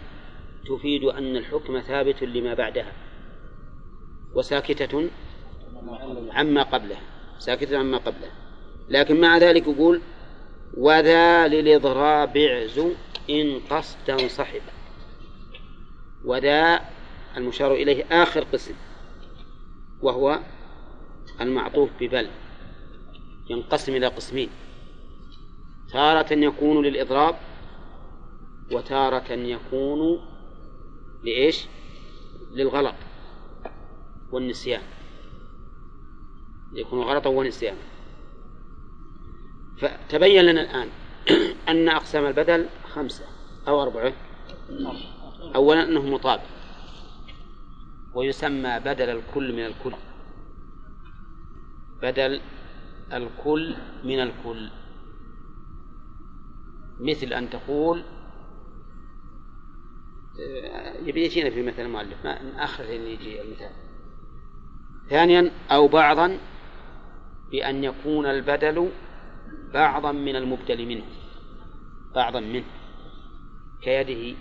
تفيد 0.66 1.04
أن 1.04 1.36
الحكم 1.36 1.80
ثابت 1.80 2.22
لما 2.22 2.54
بعدها 2.54 2.92
وساكتة 4.34 5.10
عما 6.30 6.62
قبله 6.62 6.96
ساكتة 7.38 7.78
عما 7.78 7.98
قبله 7.98 8.30
لكن 8.88 9.20
مع 9.20 9.38
ذلك 9.38 9.66
يقول 9.66 10.00
وذا 10.76 11.48
للإضراب 11.48 12.36
اعز 12.36 12.78
إن 13.30 13.60
قصدا 13.70 14.28
صحب 14.28 14.62
وذا 16.24 16.80
المشار 17.36 17.72
إليه 17.72 18.22
آخر 18.22 18.44
قسم 18.44 18.74
وهو 20.02 20.40
المعطوف 21.40 21.90
ببل 22.00 22.28
ينقسم 23.50 23.94
إلى 23.94 24.06
قسمين 24.06 24.48
تارة 25.92 26.32
يكون 26.32 26.86
للإضراب 26.86 27.36
وتارة 28.72 29.32
يكون 29.32 30.20
لإيش؟ 31.24 31.66
للغلط 32.52 32.94
والنسيان 34.32 34.82
يكون 36.72 37.02
غلطا 37.02 37.30
ونسيانا. 37.30 37.78
فتبين 39.78 40.44
لنا 40.44 40.60
الآن 40.60 40.88
أن 41.68 41.88
أقسام 41.88 42.26
البدل 42.26 42.66
خمسة 42.84 43.24
أو 43.68 43.82
أربعة. 43.82 44.12
أولا 45.54 45.82
أنه 45.82 46.02
مطابق. 46.02 46.42
ويسمى 48.14 48.80
بدل 48.80 49.10
الكل 49.10 49.52
من 49.52 49.66
الكل. 49.66 49.94
بدل 52.02 52.40
الكل 53.12 53.74
من 54.04 54.20
الكل. 54.20 54.70
مثل 57.00 57.32
أن 57.32 57.50
تقول 57.50 58.02
يبي 61.02 61.24
يجينا 61.24 61.50
في 61.50 61.62
مثل 61.62 61.82
المؤلف. 61.82 62.24
ما 62.24 62.64
آخر 62.64 62.84
يجي 62.84 63.42
المثال. 63.42 63.70
ثانيا 65.10 65.50
أو 65.70 65.88
بعضا 65.88 66.38
بأن 67.50 67.84
يكون 67.84 68.26
البدل 68.26 68.90
بعضا 69.74 70.12
من 70.12 70.36
المبدل 70.36 70.86
منه. 70.86 71.04
بعضا 72.14 72.40
منه. 72.40 72.64
كيده 73.82 74.38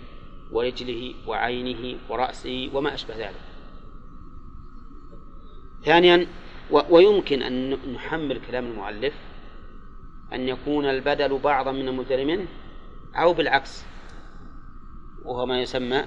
ورجله 0.52 1.14
وعينه 1.26 1.98
ورأسه 2.08 2.70
وما 2.74 2.94
أشبه 2.94 3.16
ذلك. 3.16 3.51
ثانيا 5.84 6.26
ويمكن 6.70 7.42
أن 7.42 7.78
نحمل 7.94 8.40
كلام 8.46 8.66
المؤلف 8.66 9.14
أن 10.32 10.48
يكون 10.48 10.86
البدل 10.86 11.38
بعضا 11.38 11.72
من 11.72 11.88
المبدل 11.88 12.26
منه 12.26 12.46
أو 13.14 13.32
بالعكس. 13.32 13.84
وهو 15.24 15.46
ما 15.46 15.60
يسمى 15.60 16.04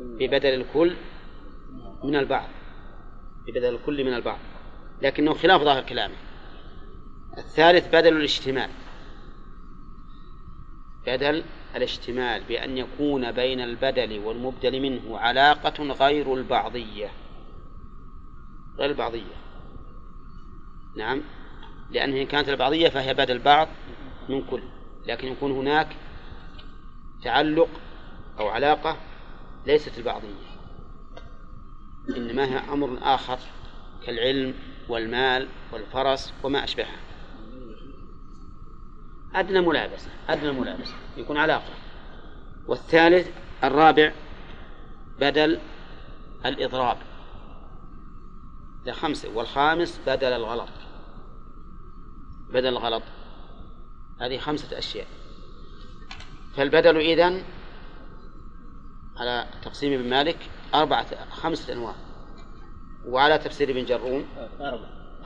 ببدل 0.00 0.54
الكل 0.54 0.96
من 2.04 2.16
البعض 2.16 2.48
ببدل 3.46 3.74
الكل 3.74 4.04
من 4.04 4.14
البعض. 4.14 4.38
لكنه 5.02 5.34
خلاف 5.34 5.62
ظاهر 5.62 5.82
كلامه. 5.82 6.14
الثالث 7.38 7.88
بدل 7.88 8.16
الاشتمال 8.16 8.70
بدل 11.06 11.42
الاشتمال 11.76 12.44
بأن 12.44 12.78
يكون 12.78 13.32
بين 13.32 13.60
البدل 13.60 14.18
والمبدل 14.18 14.80
منه 14.80 15.18
علاقة 15.18 15.82
غير 15.84 16.34
البعضية. 16.34 17.10
غير 18.80 18.90
البعضية. 18.90 19.34
نعم. 20.96 21.22
لأنه 21.90 22.20
إن 22.22 22.26
كانت 22.26 22.48
البعضية 22.48 22.88
فهي 22.88 23.14
بدل 23.14 23.38
بعض 23.38 23.68
من 24.28 24.42
كل. 24.42 24.62
لكن 25.06 25.28
يكون 25.28 25.52
هناك 25.52 25.88
تعلق 27.22 27.68
أو 28.38 28.48
علاقة 28.48 28.96
ليست 29.66 29.98
البعضية. 29.98 30.50
إنما 32.16 32.44
هي 32.44 32.72
أمر 32.72 32.98
آخر 33.02 33.38
كالعلم 34.06 34.54
والمال 34.88 35.48
والفرس 35.72 36.32
وما 36.42 36.64
أشبهها. 36.64 37.00
أدنى 39.34 39.60
ملابسة 39.60 40.10
أدنى 40.28 40.52
ملابسة. 40.52 40.94
يكون 41.16 41.36
علاقة. 41.36 41.72
والثالث 42.66 43.28
الرابع 43.64 44.12
بدل 45.20 45.60
الإضراب. 46.46 47.09
ده 48.84 48.92
خمسة 48.92 49.28
والخامس 49.34 50.00
بدل 50.06 50.32
الغلط. 50.32 50.68
بدل 52.52 52.66
الغلط. 52.66 53.02
هذه 54.20 54.38
خمسة 54.38 54.78
أشياء. 54.78 55.06
فالبدل 56.56 56.96
إذن 56.96 57.44
على 59.16 59.46
تقسيم 59.62 60.00
ابن 60.00 60.10
مالك 60.10 60.38
أربعة 60.74 61.30
خمسة 61.30 61.72
أنواع. 61.72 61.94
وعلى 63.06 63.38
تفسير 63.38 63.70
ابن 63.70 63.84
جروم 63.84 64.24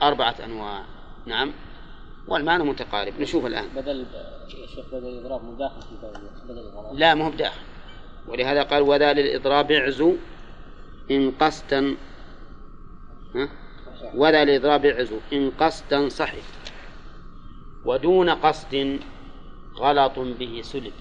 أربعة. 0.01 0.35
أنواع. 0.45 0.85
نعم. 1.25 1.53
والمعنى 2.27 2.63
متقارب. 2.63 3.13
نشوف 3.19 3.45
الآن. 3.45 3.67
بدل 3.75 4.05
الشيخ 4.45 4.85
بدل 4.91 5.07
الإضراب 5.07 5.43
من 5.43 5.57
داخل 5.57 5.81
في 5.81 5.95
بدل 6.45 6.59
الغلط. 6.59 6.89
لا 6.93 7.15
ما 7.15 7.25
هو 7.25 7.29
بداخل. 7.29 7.61
ولهذا 8.27 8.63
قال 8.63 8.81
وذا 8.81 9.13
للإضراب 9.13 9.71
اعزو 9.71 10.15
إن 11.11 11.31
قصدا 11.31 11.95
ها؟ 13.35 13.49
وذا 14.15 14.45
للإضراب 14.45 14.85
اعزو 14.85 15.19
إن 15.33 15.51
قصدا 15.51 16.09
صحي 16.09 16.41
ودون 17.85 18.29
قصد 18.29 18.99
غلط 19.75 20.19
به 20.19 20.61
سلب. 20.63 20.93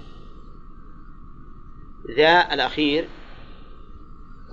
ذا 2.16 2.54
الأخير 2.54 3.08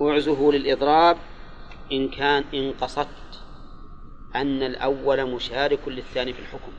أعزه 0.00 0.50
للإضراب 0.52 1.16
إن 1.92 2.08
كان 2.08 2.44
إن 2.54 2.72
قصدت 2.72 3.42
أن 4.34 4.62
الأول 4.62 5.30
مشارك 5.30 5.88
للثاني 5.88 6.32
في 6.32 6.40
الحكم. 6.40 6.72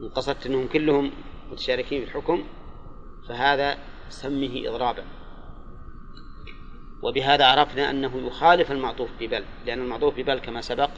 إن 0.00 0.08
قصدت 0.08 0.46
أنهم 0.46 0.68
كلهم 0.68 1.10
متشاركين 1.52 2.04
في 2.04 2.08
الحكم 2.08 2.44
فهذا 3.28 3.78
سمه 4.08 4.62
إضرابا. 4.66 5.04
وبهذا 7.04 7.46
عرفنا 7.46 7.90
أنه 7.90 8.26
يخالف 8.26 8.72
المعطوف 8.72 9.10
ببل 9.20 9.44
لأن 9.66 9.80
المعطوف 9.80 10.16
ببل 10.16 10.38
كما 10.38 10.60
سبق 10.60 10.90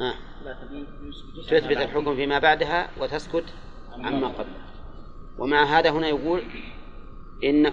ها 0.00 0.14
تثبت 1.48 1.76
الحكم 1.76 2.16
فيما 2.16 2.38
بعدها 2.38 2.88
وتسكت 3.00 3.44
عما 3.92 4.28
قبله 4.28 4.64
ومع 5.38 5.64
هذا 5.64 5.90
هنا 5.90 6.08
يقول 6.08 6.42
إن 7.44 7.72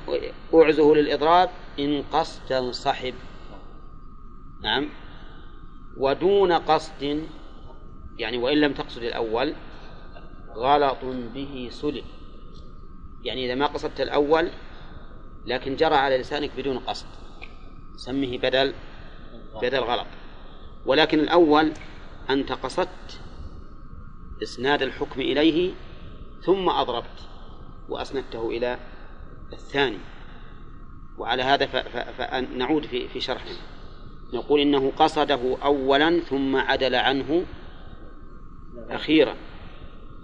أعزه 0.53 0.93
للإضراب 0.93 1.49
إن 1.80 2.03
قصدا 2.13 2.72
صحب. 2.72 3.13
نعم. 4.63 4.89
ودون 5.97 6.51
قصد 6.51 7.24
يعني 8.17 8.38
وإن 8.38 8.57
لم 8.57 8.74
تقصد 8.74 9.03
الأول 9.03 9.53
غلط 10.55 10.97
به 11.34 11.67
سلب. 11.72 12.03
يعني 13.24 13.45
إذا 13.45 13.55
ما 13.55 13.65
قصدت 13.65 14.01
الأول 14.01 14.49
لكن 15.45 15.75
جرى 15.75 15.95
على 15.95 16.17
لسانك 16.17 16.51
بدون 16.57 16.79
قصد. 16.79 17.07
سميه 17.95 18.37
بدل 18.37 18.73
بدل 19.61 19.79
غلط. 19.79 20.07
ولكن 20.85 21.19
الأول 21.19 21.71
أنت 22.29 22.51
قصدت 22.51 23.21
إسناد 24.43 24.81
الحكم 24.81 25.21
إليه 25.21 25.73
ثم 26.41 26.69
أضربت 26.69 27.29
وأسندته 27.89 28.49
إلى 28.49 28.79
الثاني. 29.53 29.97
وعلى 31.17 31.43
هذا 31.43 31.65
فنعود 32.11 32.85
في 32.85 33.07
في 33.07 33.19
شرحه 33.19 33.49
نقول 34.33 34.59
إنه 34.59 34.91
قصده 34.97 35.57
أولا 35.63 36.19
ثم 36.19 36.55
عدل 36.55 36.95
عنه 36.95 37.45
أخيرا. 38.89 39.35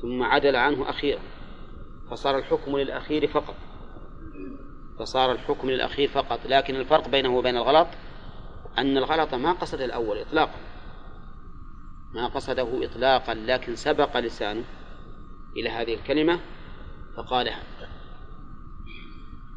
ثم 0.01 0.24
عدل 0.24 0.55
عنه 0.55 0.89
أخيرا. 0.89 1.22
فصار 2.11 2.38
الحكم 2.38 2.78
للأخير 2.78 3.28
فقط. 3.28 3.55
فصار 5.00 5.32
الحكم 5.32 5.70
للأخير 5.70 6.10
فقط 6.10 6.39
لكن 6.45 6.76
الفرق 6.76 7.08
بينه 7.08 7.30
وبين 7.30 7.58
الغلط 7.58 7.88
أن 8.78 8.98
الغلط 8.98 9.34
ما 9.34 9.52
قصد 9.52 9.82
الأول 9.82 10.18
إطلاقا. 10.18 10.60
ما 12.14 12.28
قصده 12.28 12.86
إطلاقا 12.86 13.34
لكن 13.34 13.76
سبق 13.76 14.18
لسانه 14.18 14.64
إلى 15.58 15.70
هذه 15.70 15.93
الكلمة 15.93 16.39
فقالها. 17.18 17.64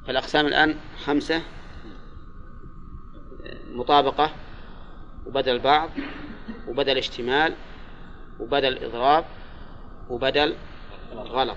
فالأقسام 0.07 0.47
الآن 0.47 0.76
خمسة 1.05 1.43
مطابقة 3.70 4.30
وبدل 5.26 5.59
بعض 5.59 5.91
وبدل 6.68 6.99
اشتمال 6.99 7.55
وبدل 8.41 8.84
إضراب 8.84 9.24
وبدل 10.09 10.55
غلط. 11.14 11.57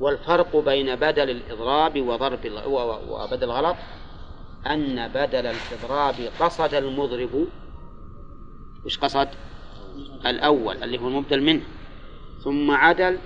والفرق 0.00 0.56
بين 0.56 0.94
بدل 0.94 1.30
الإضراب 1.30 2.00
وضرب 2.00 2.40
وبدل 3.08 3.44
الغلط 3.44 3.76
أن 4.66 5.08
بدل 5.08 5.46
الإضراب 5.46 6.14
قصد 6.40 6.74
المضرب 6.74 7.46
وش 8.84 8.98
قصد؟ 8.98 9.28
الأول 10.26 10.82
اللي 10.82 10.98
هو 10.98 11.08
المبدل 11.08 11.42
منه 11.42 11.62
ثم 12.44 12.70
عدل 12.70 13.18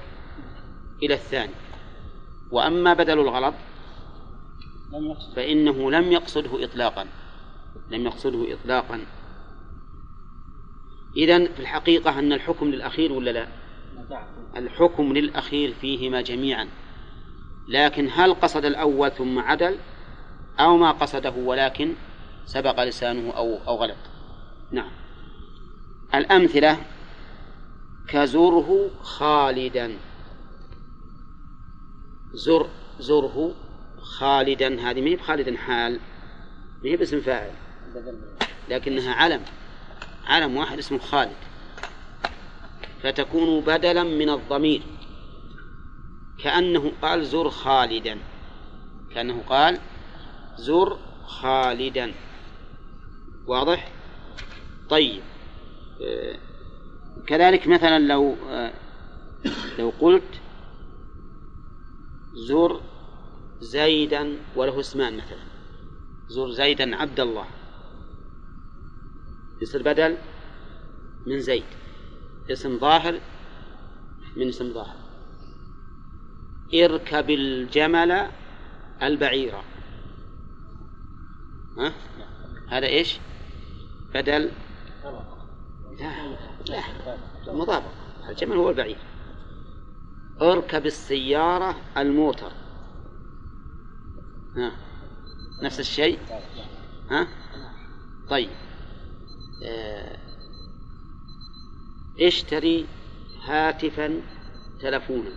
إلى 1.02 1.14
الثاني. 1.14 1.54
وأما 2.50 2.94
بدل 2.94 3.18
الغلط 3.18 3.54
فإنه 5.36 5.90
لم 5.90 6.12
يقصده 6.12 6.64
إطلاقا 6.64 7.06
لم 7.90 8.04
يقصده 8.04 8.54
إطلاقا. 8.54 9.00
إذن 11.16 11.46
في 11.46 11.60
الحقيقة 11.60 12.18
أن 12.18 12.32
الحكم 12.32 12.70
للأخير 12.70 13.12
ولا 13.12 13.30
لا؟ 13.30 13.48
الحكم 14.56 15.12
للأخير 15.12 15.74
فيهما 15.80 16.20
جميعا. 16.20 16.68
لكن 17.68 18.08
هل 18.12 18.34
قصد 18.34 18.64
الأول 18.64 19.10
ثم 19.10 19.38
عدل؟ 19.38 19.76
أو 20.60 20.76
ما 20.76 20.90
قصده 20.90 21.30
ولكن 21.30 21.94
سبق 22.44 22.84
لسانه 22.84 23.30
أو 23.30 23.58
أو 23.68 23.76
غلط. 23.76 23.96
نعم. 24.72 24.90
الأمثلة 26.14 26.78
كزره 28.08 28.90
خالدا. 29.02 29.96
زر 32.32 32.68
زره 33.00 33.54
خالدا. 33.98 34.90
هذه 34.90 35.00
ما 35.00 35.08
هي 35.08 35.16
بخالدا 35.16 35.56
حال 35.56 36.00
ما 36.84 36.90
هي 36.90 36.96
باسم 36.96 37.20
فاعل 37.20 37.50
لكنها 38.68 39.14
علم 39.14 39.42
علم 40.26 40.56
واحد 40.56 40.78
اسمه 40.78 40.98
خالد. 40.98 41.49
فتكون 43.02 43.60
بدلا 43.60 44.02
من 44.02 44.30
الضمير. 44.30 44.82
كأنه 46.38 46.92
قال 47.02 47.26
زر 47.26 47.50
خالدا. 47.50 48.18
كأنه 49.14 49.42
قال 49.42 49.78
زر 50.56 50.98
خالدا. 51.26 52.12
واضح؟ 53.46 53.92
طيب. 54.90 55.22
كذلك 57.26 57.68
مثلا 57.68 57.98
لو 57.98 58.36
لو 59.78 59.92
قلت 60.00 60.40
زر 62.34 62.80
زيدا 63.60 64.36
وله 64.56 64.80
اسمان 64.80 65.16
مثلا. 65.16 65.44
زر 66.28 66.50
زيدا 66.50 66.96
عبد 66.96 67.20
الله. 67.20 67.46
يصير 69.62 69.82
بدل 69.82 70.16
من 71.26 71.40
زيد. 71.40 71.79
اسم 72.52 72.78
ظاهر 72.78 73.20
من 74.36 74.48
اسم 74.48 74.72
ظاهر. 74.72 74.96
اركب 76.74 77.30
الجمل 77.30 78.30
البعيرة 79.02 79.64
ها؟ 81.78 81.92
هذا 82.68 82.86
إيش؟ 82.86 83.18
بدل؟ 84.14 84.50
لا 86.00 86.36
لا 86.66 86.82
مطابقة 87.52 87.90
الجمل 88.28 88.56
هو 88.56 88.70
البعير. 88.70 88.98
اركب 90.42 90.86
السيارة 90.86 91.76
الموتر. 91.96 92.52
ها؟ 94.56 94.72
نفس 95.62 95.80
الشيء؟ 95.80 96.18
ها؟ 97.10 97.28
طيب. 98.30 98.50
آه 99.64 100.29
اشتري 102.20 102.86
هاتفا 103.42 104.20
تلفونا. 104.80 105.30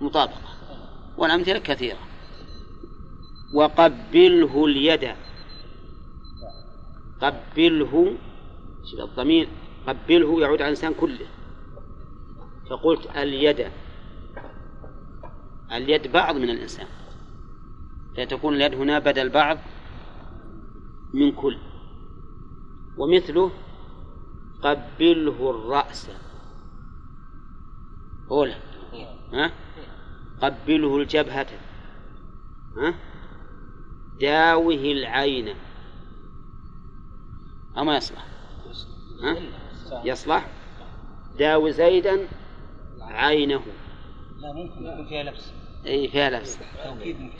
مطابقة. 0.00 0.52
والأمثلة 1.16 1.58
كثيرة. 1.58 1.98
وقبله 3.54 4.64
اليد. 4.64 5.14
قبله 7.20 8.16
الضمير 8.98 9.48
قبله 9.86 10.40
يعود 10.40 10.62
على 10.62 10.64
الإنسان 10.64 10.94
كله. 10.94 11.26
فقلت 12.70 13.16
اليد. 13.16 13.70
اليد 15.72 16.12
بعض 16.12 16.36
من 16.36 16.50
الإنسان. 16.50 16.86
فتكون 18.16 18.54
اليد 18.54 18.74
هنا 18.74 18.98
بدل 18.98 19.28
بعض 19.28 19.58
من 21.14 21.32
كل. 21.32 21.58
ومثله 22.98 23.50
قبله 24.62 25.50
الرأس. 25.50 26.10
أولى 28.30 28.54
ها؟ 29.32 29.52
قبله 30.42 30.96
الجبهة. 30.96 31.46
ها؟ 32.76 32.94
داوه 34.20 34.74
العين. 34.74 35.54
أما 37.78 37.96
يصلح؟ 37.96 38.26
ها؟ 39.22 39.36
يصلح؟ 40.04 40.50
داوي 41.38 41.72
زيدا 41.72 42.28
عينه. 43.00 43.62
لا 44.38 44.52
ممكن 44.52 44.86
يكون 44.86 45.06
فيها 45.06 45.22
لبس 45.22 45.52
إي 45.86 46.08
فيها 46.08 46.30
لبس. 46.30 46.58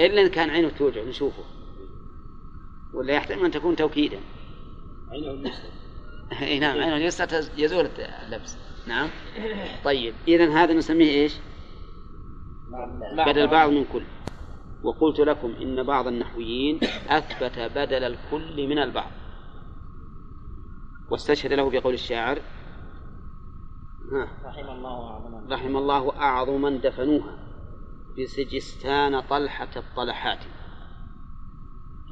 إلا 0.00 0.22
إن 0.22 0.28
كان 0.28 0.50
عينه 0.50 0.68
توجع 0.68 1.02
نشوفه. 1.02 1.44
ولا 2.94 3.14
يحتمل 3.14 3.44
أن 3.44 3.50
تكون 3.50 3.76
توكيدا. 3.76 4.20
عينه 5.10 5.30
المسلم. 5.30 5.81
اي 6.40 6.58
نعم 6.58 6.78
عينه 6.80 6.96
اليسرى 6.96 7.26
تز- 7.26 7.50
يزول 7.58 7.86
اللبس. 8.26 8.58
نعم. 8.86 9.08
طيب 9.84 10.14
اذا 10.28 10.52
هذا 10.52 10.74
نسميه 10.74 11.10
إيش؟ 11.10 11.36
بدل 13.26 13.46
بعض 13.48 13.70
من 13.70 13.84
كل. 13.92 14.02
وقلت 14.82 15.20
لكم 15.20 15.54
إن 15.62 15.82
بعض 15.82 16.06
النحويين 16.06 16.80
أثبت 17.08 17.58
بدل 17.58 18.04
الكل 18.04 18.68
من 18.68 18.78
البعض. 18.78 19.10
واستشهد 21.10 21.52
له 21.52 21.70
بقول 21.70 21.94
الشاعر. 21.94 22.38
رحم 24.44 24.68
الله 24.70 25.10
أعظم 25.10 25.52
رحم 25.52 25.76
الله 25.76 26.16
أعظما 26.16 26.70
دفنوها 26.70 27.38
بسجستان 28.18 29.20
طلحة 29.20 29.68
الطلحات. 29.76 30.38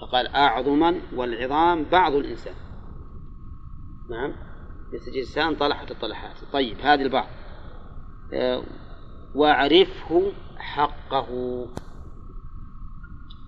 فقال 0.00 0.26
أعظما 0.26 1.00
والعظام 1.14 1.84
بعض 1.84 2.12
الإنسان. 2.14 2.54
نعم. 4.10 4.32
بسجستان 4.94 5.56
طلحة 5.56 5.90
الطلحات. 5.90 6.36
طيب 6.52 6.78
هذه 6.78 7.02
البعض. 7.02 7.28
آه، 8.32 8.62
واعرفه 9.34 10.32
حقه. 10.58 11.66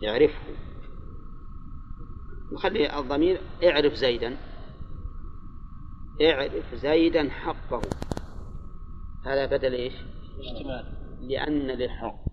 يعرفه 0.03 0.55
وخلي 2.53 2.99
الضمير 2.99 3.41
اعرف 3.65 3.95
زيدا. 3.95 4.37
اعرف 6.23 6.75
زيدا 6.75 7.31
حقه. 7.31 7.81
هذا 9.27 9.47
بدل 9.47 9.73
إيش؟ 9.73 9.95
اشتمال. 10.39 10.95
لأن 11.21 11.67
للحق 11.67 12.32